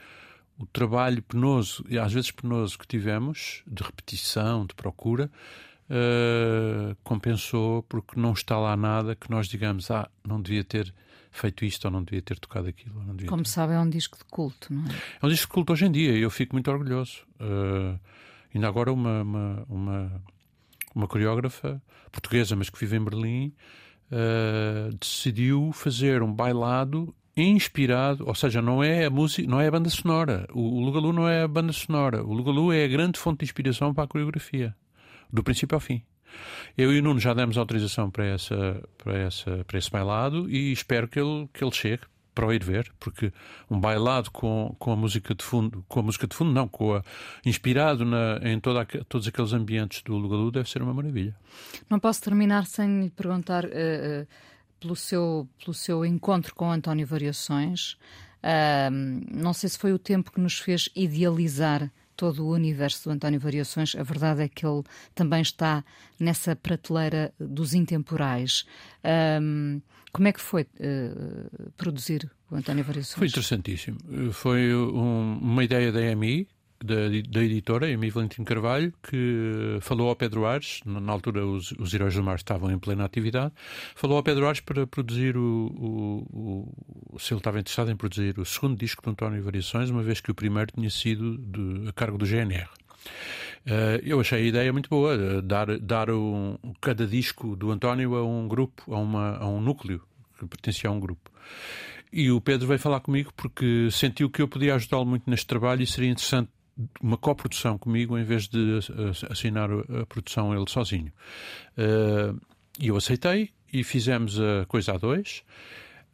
o 0.57 0.65
trabalho 0.65 1.21
penoso, 1.21 1.83
e 1.89 1.97
às 1.97 2.13
vezes 2.13 2.31
penoso, 2.31 2.79
que 2.79 2.87
tivemos, 2.87 3.61
de 3.67 3.83
repetição, 3.83 4.65
de 4.65 4.73
procura, 4.73 5.29
uh, 5.89 6.95
compensou 7.03 7.83
porque 7.83 8.19
não 8.19 8.33
está 8.33 8.57
lá 8.57 8.75
nada 8.75 9.15
que 9.15 9.29
nós 9.29 9.47
digamos, 9.47 9.89
ah, 9.91 10.09
não 10.25 10.41
devia 10.41 10.63
ter 10.63 10.93
feito 11.31 11.65
isto 11.65 11.85
ou 11.85 11.91
não 11.91 12.03
devia 12.03 12.21
ter 12.21 12.39
tocado 12.39 12.67
aquilo. 12.67 12.95
Como 13.27 13.43
ter... 13.43 13.49
sabe, 13.49 13.73
é 13.73 13.79
um 13.79 13.89
disco 13.89 14.17
de 14.17 14.25
culto, 14.25 14.73
não 14.73 14.85
é? 14.85 14.95
É 15.21 15.25
um 15.25 15.29
disco 15.29 15.47
de 15.47 15.53
culto 15.53 15.73
hoje 15.73 15.85
em 15.85 15.91
dia 15.91 16.11
e 16.11 16.21
eu 16.21 16.29
fico 16.29 16.55
muito 16.55 16.71
orgulhoso. 16.71 17.25
Uh, 17.39 17.99
ainda 18.53 18.67
agora 18.67 18.91
uma, 18.91 19.21
uma, 19.21 19.65
uma, 19.67 20.23
uma 20.93 21.07
coreógrafa 21.07 21.81
portuguesa, 22.11 22.55
mas 22.55 22.69
que 22.69 22.79
vive 22.79 22.95
em 22.95 23.03
Berlim, 23.03 23.53
uh, 24.11 24.95
decidiu 24.97 25.71
fazer 25.73 26.23
um 26.23 26.31
bailado 26.31 27.13
inspirado, 27.35 28.25
ou 28.25 28.33
seja, 28.33 28.61
não 28.61 28.81
é 28.81 29.05
a 29.05 29.09
música, 29.09 29.47
não 29.47 29.59
é 29.59 29.67
a 29.67 29.71
banda 29.71 29.89
sonora. 29.89 30.47
O, 30.53 30.61
o 30.61 30.79
Lugalu 30.79 31.11
não 31.11 31.27
é 31.27 31.43
a 31.43 31.47
banda 31.47 31.73
sonora. 31.73 32.23
O 32.23 32.33
Lugalu 32.33 32.71
é 32.71 32.85
a 32.85 32.87
grande 32.87 33.19
fonte 33.19 33.39
de 33.39 33.45
inspiração 33.45 33.93
para 33.93 34.05
a 34.05 34.07
coreografia, 34.07 34.73
do 35.31 35.43
princípio 35.43 35.75
ao 35.75 35.79
fim. 35.79 36.03
Eu 36.77 36.91
e 36.93 36.99
o 36.99 37.03
Nuno 37.03 37.19
já 37.19 37.33
demos 37.33 37.57
autorização 37.57 38.11
para, 38.11 38.25
essa, 38.25 38.83
para, 38.97 39.17
essa, 39.17 39.63
para 39.65 39.77
esse 39.77 39.89
bailado 39.89 40.49
e 40.49 40.71
espero 40.71 41.07
que 41.07 41.19
ele, 41.19 41.47
que 41.53 41.63
ele 41.63 41.71
chegue 41.71 42.03
para 42.35 42.45
o 42.45 42.53
ir 42.53 42.61
ver, 42.61 42.91
porque 42.99 43.31
um 43.71 43.79
bailado 43.79 44.29
com, 44.29 44.75
com 44.77 44.91
a 44.91 44.95
música 44.95 45.33
de 45.33 45.41
fundo, 45.41 45.85
com 45.87 46.01
a 46.01 46.03
música 46.03 46.27
de 46.27 46.35
fundo, 46.35 46.51
não, 46.51 46.67
com 46.67 46.93
a, 46.93 47.01
inspirado 47.45 48.03
na, 48.03 48.41
em 48.43 48.59
toda, 48.59 48.85
todos 49.07 49.25
aqueles 49.25 49.53
ambientes 49.53 50.01
do 50.03 50.17
Lugalu, 50.17 50.51
deve 50.51 50.69
ser 50.69 50.81
uma 50.81 50.93
maravilha. 50.93 51.33
Não 51.89 51.97
posso 51.97 52.21
terminar 52.21 52.65
sem 52.65 53.03
lhe 53.03 53.09
perguntar 53.09 53.63
uh, 53.63 53.69
uh, 53.69 54.27
pelo, 54.81 54.97
seu, 54.97 55.47
pelo 55.57 55.73
seu 55.73 56.05
encontro 56.05 56.53
com 56.53 56.69
António 56.69 57.07
Variações. 57.07 57.93
Uh, 58.43 58.91
não 59.31 59.53
sei 59.53 59.69
se 59.69 59.77
foi 59.77 59.93
o 59.93 59.97
tempo 59.97 60.29
que 60.29 60.41
nos 60.41 60.59
fez 60.59 60.89
idealizar 60.93 61.89
todo 62.15 62.45
o 62.45 62.53
universo 62.53 63.09
do 63.09 63.13
António 63.13 63.39
Variações, 63.39 63.95
a 63.95 64.03
verdade 64.03 64.43
é 64.43 64.47
que 64.47 64.65
ele 64.65 64.83
também 65.13 65.41
está 65.41 65.83
nessa 66.19 66.55
prateleira 66.55 67.33
dos 67.39 67.73
intemporais. 67.73 68.65
Um, 69.41 69.81
como 70.11 70.27
é 70.27 70.31
que 70.31 70.39
foi 70.39 70.63
uh, 70.63 71.71
produzir 71.75 72.31
o 72.49 72.55
António 72.55 72.83
Variações? 72.83 73.17
Foi 73.17 73.27
interessantíssimo. 73.27 73.97
Foi 74.31 74.73
um, 74.73 75.37
uma 75.39 75.63
ideia 75.63 75.91
da 75.91 76.01
EMI, 76.01 76.47
da, 76.85 77.09
da 77.29 77.43
editora, 77.43 77.89
Emi 77.89 78.09
Valentim 78.09 78.43
Carvalho, 78.43 78.93
que 79.03 79.77
falou 79.81 80.09
ao 80.09 80.15
Pedro 80.15 80.45
Ares, 80.45 80.79
na 80.85 81.11
altura 81.11 81.45
os, 81.45 81.71
os 81.73 81.93
Heróis 81.93 82.15
do 82.15 82.23
Mar 82.23 82.35
estavam 82.35 82.71
em 82.71 82.77
plena 82.77 83.03
atividade, 83.03 83.53
falou 83.95 84.17
ao 84.17 84.23
Pedro 84.23 84.47
Ares 84.47 84.61
para 84.61 84.85
produzir 84.85 85.35
o, 85.35 85.67
o, 86.31 86.73
o, 87.13 87.19
se 87.19 87.33
ele 87.33 87.39
estava 87.39 87.59
interessado 87.59 87.91
em 87.91 87.95
produzir 87.95 88.39
o 88.39 88.45
segundo 88.45 88.77
disco 88.77 89.03
de 89.03 89.09
António 89.09 89.43
Variações, 89.43 89.89
uma 89.89 90.03
vez 90.03 90.21
que 90.21 90.31
o 90.31 90.35
primeiro 90.35 90.71
tinha 90.73 90.89
sido 90.89 91.37
de, 91.37 91.89
a 91.89 91.93
cargo 91.93 92.17
do 92.17 92.25
GNR. 92.25 92.69
Uh, 93.65 93.67
eh, 93.67 94.01
eu 94.03 94.19
achei 94.19 94.39
a 94.39 94.45
ideia 94.45 94.71
muito 94.71 94.89
boa, 94.89 95.41
dar, 95.41 95.79
dar 95.79 96.09
um, 96.11 96.57
cada 96.79 97.05
disco 97.05 97.55
do 97.55 97.71
António 97.71 98.15
a 98.15 98.23
um 98.23 98.47
grupo, 98.47 98.93
a, 98.93 98.99
uma, 98.99 99.37
a 99.37 99.47
um 99.47 99.59
núcleo 99.59 100.01
que 100.37 100.45
pertencia 100.45 100.89
a 100.89 100.93
um 100.93 100.99
grupo. 100.99 101.31
E 102.11 102.31
o 102.31 102.39
Pedro 102.39 102.67
veio 102.67 102.79
falar 102.79 102.99
comigo 103.01 103.31
porque 103.35 103.89
sentiu 103.91 104.29
que 104.29 104.41
eu 104.41 104.47
podia 104.47 104.75
ajudá-lo 104.75 105.05
muito 105.05 105.29
neste 105.29 105.45
trabalho 105.47 105.81
e 105.81 105.87
seria 105.87 106.09
interessante 106.09 106.49
uma 107.01 107.17
coprodução 107.17 107.77
comigo 107.77 108.17
em 108.17 108.23
vez 108.23 108.47
de 108.47 108.79
assinar 109.29 109.69
a 109.71 110.05
produção 110.05 110.53
ele 110.53 110.69
sozinho. 110.69 111.11
Uh, 111.77 112.39
e 112.79 112.87
eu 112.89 112.97
aceitei 112.97 113.51
e 113.71 113.83
fizemos 113.83 114.39
a 114.39 114.65
coisa 114.67 114.93
a 114.93 114.97
dois. 114.97 115.43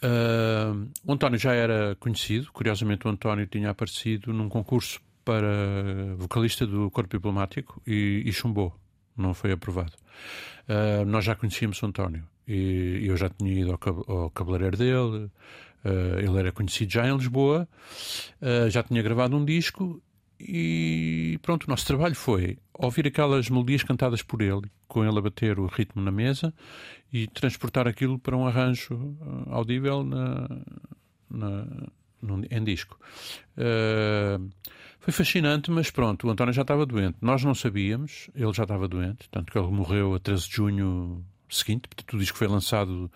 Uh, 0.03 0.89
o 1.05 1.14
António 1.14 1.39
já 1.39 1.53
era 1.53 1.95
conhecido, 1.99 2.51
curiosamente 2.51 3.07
o 3.07 3.09
António 3.09 3.45
tinha 3.47 3.70
aparecido 3.70 4.34
num 4.34 4.49
concurso 4.49 4.99
para 5.24 6.16
vocalista 6.18 6.66
do 6.66 6.89
Corpo 6.89 7.16
Diplomático 7.16 7.82
e, 7.86 8.24
e 8.26 8.34
chumbou, 8.34 8.76
não 9.16 9.34
foi 9.34 9.51
aprovado. 9.51 9.93
Uh, 10.68 11.05
nós 11.05 11.26
já 11.26 11.36
conhecíamos 11.36 11.82
o 11.82 11.86
António 11.86 12.24
e 12.47 13.03
eu 13.05 13.16
já 13.16 13.30
tinha 13.30 13.53
ido 13.53 13.72
ao, 13.72 14.12
ao 14.12 14.30
cabeleireiro 14.32 14.78
dele, 14.78 15.30
uh, 15.86 16.20
ele 16.20 16.39
era 16.39 16.51
conhecido 16.51 16.91
já 16.91 17.07
em 17.07 17.16
Lisboa, 17.16 17.68
uh, 18.41 18.70
já 18.70 18.84
tinha 18.84 19.01
gravado 19.01 19.36
um 19.36 19.45
disco 19.45 20.01
e 20.47 21.39
pronto, 21.41 21.65
o 21.65 21.69
nosso 21.69 21.85
trabalho 21.85 22.15
foi 22.15 22.57
ouvir 22.73 23.07
aquelas 23.07 23.49
melodias 23.49 23.83
cantadas 23.83 24.21
por 24.21 24.41
ele, 24.41 24.71
com 24.87 25.05
ele 25.05 25.17
a 25.17 25.21
bater 25.21 25.59
o 25.59 25.67
ritmo 25.67 26.01
na 26.01 26.11
mesa 26.11 26.53
e 27.11 27.27
transportar 27.27 27.87
aquilo 27.87 28.17
para 28.17 28.35
um 28.35 28.47
arranjo 28.47 28.95
uh, 28.95 29.53
audível 29.53 30.03
na, 30.03 30.47
na, 31.29 31.67
no, 32.21 32.43
em 32.49 32.63
disco. 32.63 32.99
Uh, 33.57 34.49
foi 34.99 35.13
fascinante, 35.13 35.71
mas 35.71 35.89
pronto, 35.89 36.27
o 36.27 36.29
António 36.29 36.53
já 36.53 36.61
estava 36.61 36.85
doente. 36.85 37.17
Nós 37.21 37.43
não 37.43 37.55
sabíamos, 37.55 38.29
ele 38.35 38.53
já 38.53 38.63
estava 38.63 38.87
doente, 38.87 39.29
tanto 39.29 39.51
que 39.51 39.57
ele 39.57 39.67
morreu 39.67 40.15
a 40.15 40.19
13 40.19 40.47
de 40.47 40.55
junho 40.55 41.25
seguinte, 41.49 41.87
portanto 41.87 42.13
o 42.15 42.19
disco 42.19 42.37
foi 42.37 42.47
lançado 42.47 43.11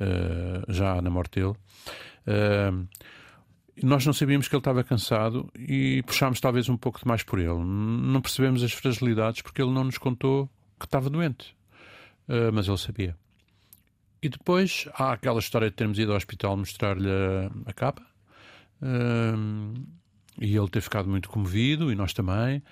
uh, 0.00 0.72
já 0.72 1.00
na 1.02 1.10
morte 1.10 1.40
dele. 1.40 1.54
Uh, 2.26 2.88
nós 3.82 4.06
não 4.06 4.12
sabíamos 4.12 4.48
que 4.48 4.54
ele 4.54 4.60
estava 4.60 4.84
cansado 4.84 5.50
e 5.58 6.02
puxámos 6.06 6.40
talvez 6.40 6.68
um 6.68 6.76
pouco 6.76 7.00
demais 7.00 7.22
por 7.22 7.38
ele. 7.38 7.58
Não 7.58 8.20
percebemos 8.20 8.62
as 8.62 8.72
fragilidades 8.72 9.42
porque 9.42 9.60
ele 9.60 9.72
não 9.72 9.84
nos 9.84 9.98
contou 9.98 10.48
que 10.78 10.86
estava 10.86 11.10
doente. 11.10 11.56
Uh, 12.28 12.52
mas 12.52 12.68
ele 12.68 12.78
sabia. 12.78 13.16
E 14.22 14.28
depois 14.28 14.88
há 14.94 15.12
aquela 15.12 15.38
história 15.38 15.68
de 15.68 15.76
termos 15.76 15.98
ido 15.98 16.12
ao 16.12 16.16
hospital 16.16 16.56
mostrar-lhe 16.56 17.08
a, 17.66 17.72
capa. 17.72 18.02
Uh, 18.80 19.74
e 20.40 20.56
ele 20.56 20.68
ter 20.68 20.80
ficado 20.80 21.08
muito 21.08 21.28
comovido, 21.28 21.92
e 21.92 21.94
nós 21.94 22.12
também. 22.12 22.62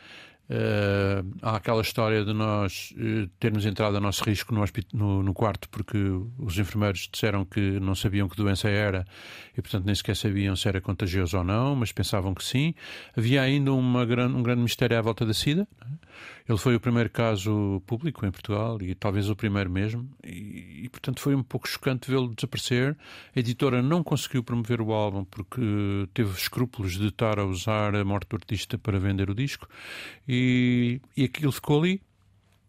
Uh, 0.53 1.25
há 1.41 1.57
aquela 1.57 1.81
história 1.81 2.23
de 2.27 2.35
nós 2.35 2.93
uh, 2.99 3.27
termos 3.41 3.65
entrado 3.65 3.97
a 3.97 4.01
nosso 4.01 4.23
risco 4.23 4.55
no, 4.55 4.63
no, 4.93 5.23
no, 5.23 5.33
quarto 5.33 5.67
porque 5.71 5.97
os 6.39 6.59
enfermeiros 6.59 7.09
disseram 7.11 7.43
que 7.43 7.81
não 7.81 7.95
sabiam 7.95 8.29
que 8.29 8.37
doença 8.37 8.69
era 8.69 9.07
e, 9.57 9.63
portanto, 9.63 9.87
nem 9.87 9.95
sequer 9.95 10.15
sabiam 10.15 10.55
se 10.55 10.69
era 10.69 10.79
contagioso 10.79 11.39
ou 11.39 11.45
não, 11.45 11.75
mas 11.75 11.91
pensavam 11.91 12.35
que 12.35 12.45
sim. 12.45 12.75
Havia 13.17 13.41
ainda 13.41 13.73
uma 13.73 14.05
gran, 14.05 14.29
um 14.29 14.43
grande 14.43 14.61
mistério 14.61 14.99
à 14.99 15.01
volta 15.01 15.25
da 15.25 15.33
SIDA. 15.33 15.67
Ele 16.49 16.59
foi 16.59 16.75
o 16.75 16.81
primeiro 16.81 17.11
caso 17.11 17.83
público 17.87 18.27
em 18.27 18.31
Portugal 18.31 18.81
e 18.81 18.95
talvez 18.95 19.29
o 19.29 19.37
primeiro 19.37 19.71
mesmo, 19.71 20.09
e, 20.25 20.83
e 20.85 20.89
portanto 20.89 21.21
foi 21.21 21.35
um 21.35 21.43
pouco 21.43 21.69
chocante 21.69 22.11
vê-lo 22.11 22.35
desaparecer. 22.35 22.97
A 23.35 23.41
editora 23.41 23.83
não 23.83 24.03
conseguiu 24.03 24.43
promover 24.43 24.81
o 24.81 24.93
álbum 24.93 25.25
porque 25.25 25.61
teve 26.13 26.33
escrúpulos 26.37 26.99
de 26.99 27.09
estar 27.09 27.39
a 27.39 27.45
usar 27.45 27.95
a 27.95 28.05
morte 28.05 28.29
do 28.29 28.37
artista 28.37 28.77
para 28.77 28.99
vender 28.99 29.31
o 29.31 29.35
disco, 29.35 29.69
e, 30.29 31.01
e 31.17 31.25
aquilo 31.25 31.53
ficou 31.53 31.81
ali. 31.81 32.03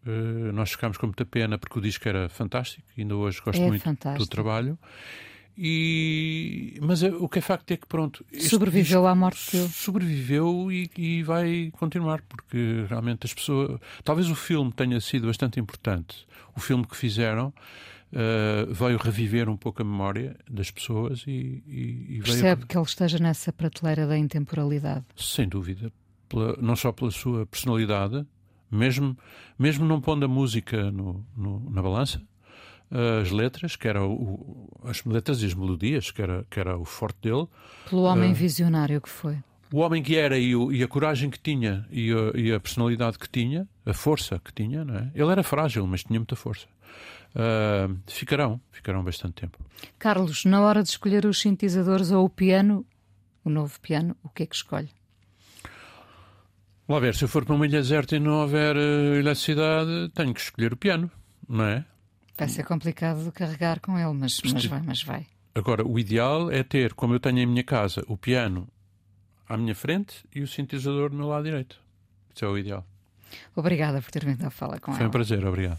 Uh, 0.06 0.52
nós 0.52 0.70
ficámos 0.70 0.98
com 0.98 1.06
muita 1.06 1.24
pena 1.24 1.56
porque 1.56 1.78
o 1.78 1.82
disco 1.82 2.06
era 2.06 2.28
fantástico, 2.28 2.86
ainda 2.96 3.16
hoje 3.16 3.40
gosto 3.42 3.62
é 3.62 3.66
muito 3.66 3.82
fantástico. 3.82 4.24
do 4.24 4.28
trabalho. 4.28 4.78
E, 5.56 6.76
mas 6.82 7.02
é, 7.04 7.10
o 7.10 7.28
que 7.28 7.38
é 7.38 7.42
facto 7.42 7.70
é 7.70 7.76
que 7.76 7.86
pronto 7.86 8.24
sobreviveu 8.40 9.06
à 9.06 9.14
morte 9.14 9.56
dele. 9.56 9.68
sobreviveu 9.68 10.70
e, 10.72 10.90
e, 10.96 11.22
vai 11.22 11.70
continuar 11.78 12.22
porque 12.22 12.84
realmente 12.88 13.24
as 13.24 13.32
pessoas 13.32 13.78
talvez 14.02 14.28
o 14.28 14.34
filme 14.34 14.72
tenha 14.72 15.00
sido 15.00 15.28
bastante 15.28 15.60
importante. 15.60 16.26
O 16.56 16.60
filme 16.60 16.84
que 16.84 16.96
fizeram 16.96 17.48
uh, 18.12 18.74
veio 18.74 18.98
reviver 18.98 19.48
um 19.48 19.56
pouco 19.56 19.82
a 19.82 19.84
memória 19.84 20.36
das 20.50 20.72
pessoas 20.72 21.22
e, 21.24 21.62
e 21.68 22.20
percebe 22.24 22.56
veio... 22.56 22.66
que 22.66 22.76
ele 22.76 22.86
esteja 22.86 23.18
nessa 23.20 23.52
prateleira 23.52 24.08
da 24.08 24.18
intemporalidade. 24.18 25.04
Sem 25.16 25.48
dúvida. 25.48 25.92
Pela, 26.28 26.56
não 26.60 26.74
só 26.74 26.90
pela 26.90 27.12
sua 27.12 27.46
personalidade 27.46 28.26
mesmo 28.70 29.16
mesmo 29.56 29.86
não 29.86 30.00
pondo 30.00 30.24
a 30.24 30.28
música 30.28 30.90
no, 30.90 31.24
no 31.36 31.70
na 31.70 31.80
balança 31.80 32.20
as 32.90 33.30
letras, 33.30 33.76
que 33.76 33.88
era 33.88 34.04
o, 34.04 34.68
as 34.84 35.04
letras 35.04 35.42
e 35.42 35.46
as 35.46 35.54
melodias, 35.54 36.10
que 36.10 36.22
era, 36.22 36.44
que 36.48 36.60
era 36.60 36.78
o 36.78 36.84
forte 36.84 37.18
dele. 37.22 37.46
Pelo 37.88 38.02
homem 38.02 38.32
uh, 38.32 38.34
visionário 38.34 39.00
que 39.00 39.08
foi. 39.08 39.38
O 39.72 39.78
homem 39.78 40.02
que 40.02 40.16
era 40.16 40.38
e, 40.38 40.54
o, 40.54 40.70
e 40.70 40.82
a 40.82 40.88
coragem 40.88 41.28
que 41.28 41.38
tinha 41.38 41.86
e 41.90 42.12
a, 42.12 42.38
e 42.38 42.52
a, 42.52 42.60
personalidade 42.60 43.18
que 43.18 43.28
tinha, 43.28 43.68
a 43.84 43.92
força 43.92 44.38
que 44.38 44.52
tinha, 44.52 44.84
não 44.84 44.96
é? 44.96 45.10
ele 45.14 45.30
era 45.30 45.42
frágil, 45.42 45.86
mas 45.86 46.04
tinha 46.04 46.20
muita 46.20 46.36
força. 46.36 46.66
Uh, 47.34 47.98
ficarão, 48.06 48.60
ficarão 48.70 49.02
bastante 49.02 49.34
tempo. 49.34 49.58
Carlos, 49.98 50.44
na 50.44 50.60
hora 50.60 50.82
de 50.82 50.90
escolher 50.90 51.26
os 51.26 51.40
sintetizadores 51.40 52.12
ou 52.12 52.24
o 52.24 52.28
piano, 52.28 52.86
o 53.44 53.50
novo 53.50 53.80
piano, 53.80 54.16
o 54.22 54.28
que 54.28 54.44
é 54.44 54.46
que 54.46 54.54
escolhe? 54.54 54.90
Vamos 56.86 57.02
ver, 57.02 57.14
se 57.16 57.24
eu 57.24 57.28
for 57.28 57.44
para 57.44 57.54
uma 57.56 57.66
ilha 57.66 57.80
deserta 57.80 58.14
e 58.14 58.20
não 58.20 58.42
houver 58.42 58.76
uh, 58.76 59.14
eletricidade, 59.14 60.10
tenho 60.14 60.32
que 60.32 60.40
escolher 60.40 60.72
o 60.72 60.76
piano, 60.76 61.10
não 61.48 61.64
é? 61.64 61.84
Vai 62.36 62.48
ser 62.48 62.64
complicado 62.64 63.30
carregar 63.32 63.80
com 63.80 63.98
ele, 63.98 64.12
mas, 64.12 64.40
mas 64.44 64.64
vai, 64.66 64.82
mas 64.82 65.02
vai. 65.02 65.26
Agora, 65.54 65.86
o 65.86 65.98
ideal 65.98 66.50
é 66.50 66.62
ter, 66.64 66.94
como 66.94 67.14
eu 67.14 67.20
tenho 67.20 67.38
em 67.38 67.46
minha 67.46 67.62
casa, 67.62 68.04
o 68.08 68.16
piano 68.16 68.66
à 69.48 69.56
minha 69.56 69.74
frente 69.74 70.24
e 70.34 70.40
o 70.40 70.48
sintetizador 70.48 71.10
do 71.10 71.16
meu 71.16 71.28
lado 71.28 71.44
direito. 71.44 71.80
Isso 72.34 72.44
é 72.44 72.48
o 72.48 72.58
ideal. 72.58 72.84
Obrigada 73.54 74.00
por 74.02 74.10
ter 74.10 74.24
vindo 74.24 74.44
a 74.44 74.50
falar 74.50 74.80
com 74.80 74.92
Foi 74.92 74.94
ela. 74.94 74.98
Foi 74.98 75.06
um 75.06 75.10
prazer, 75.10 75.46
obrigado. 75.46 75.78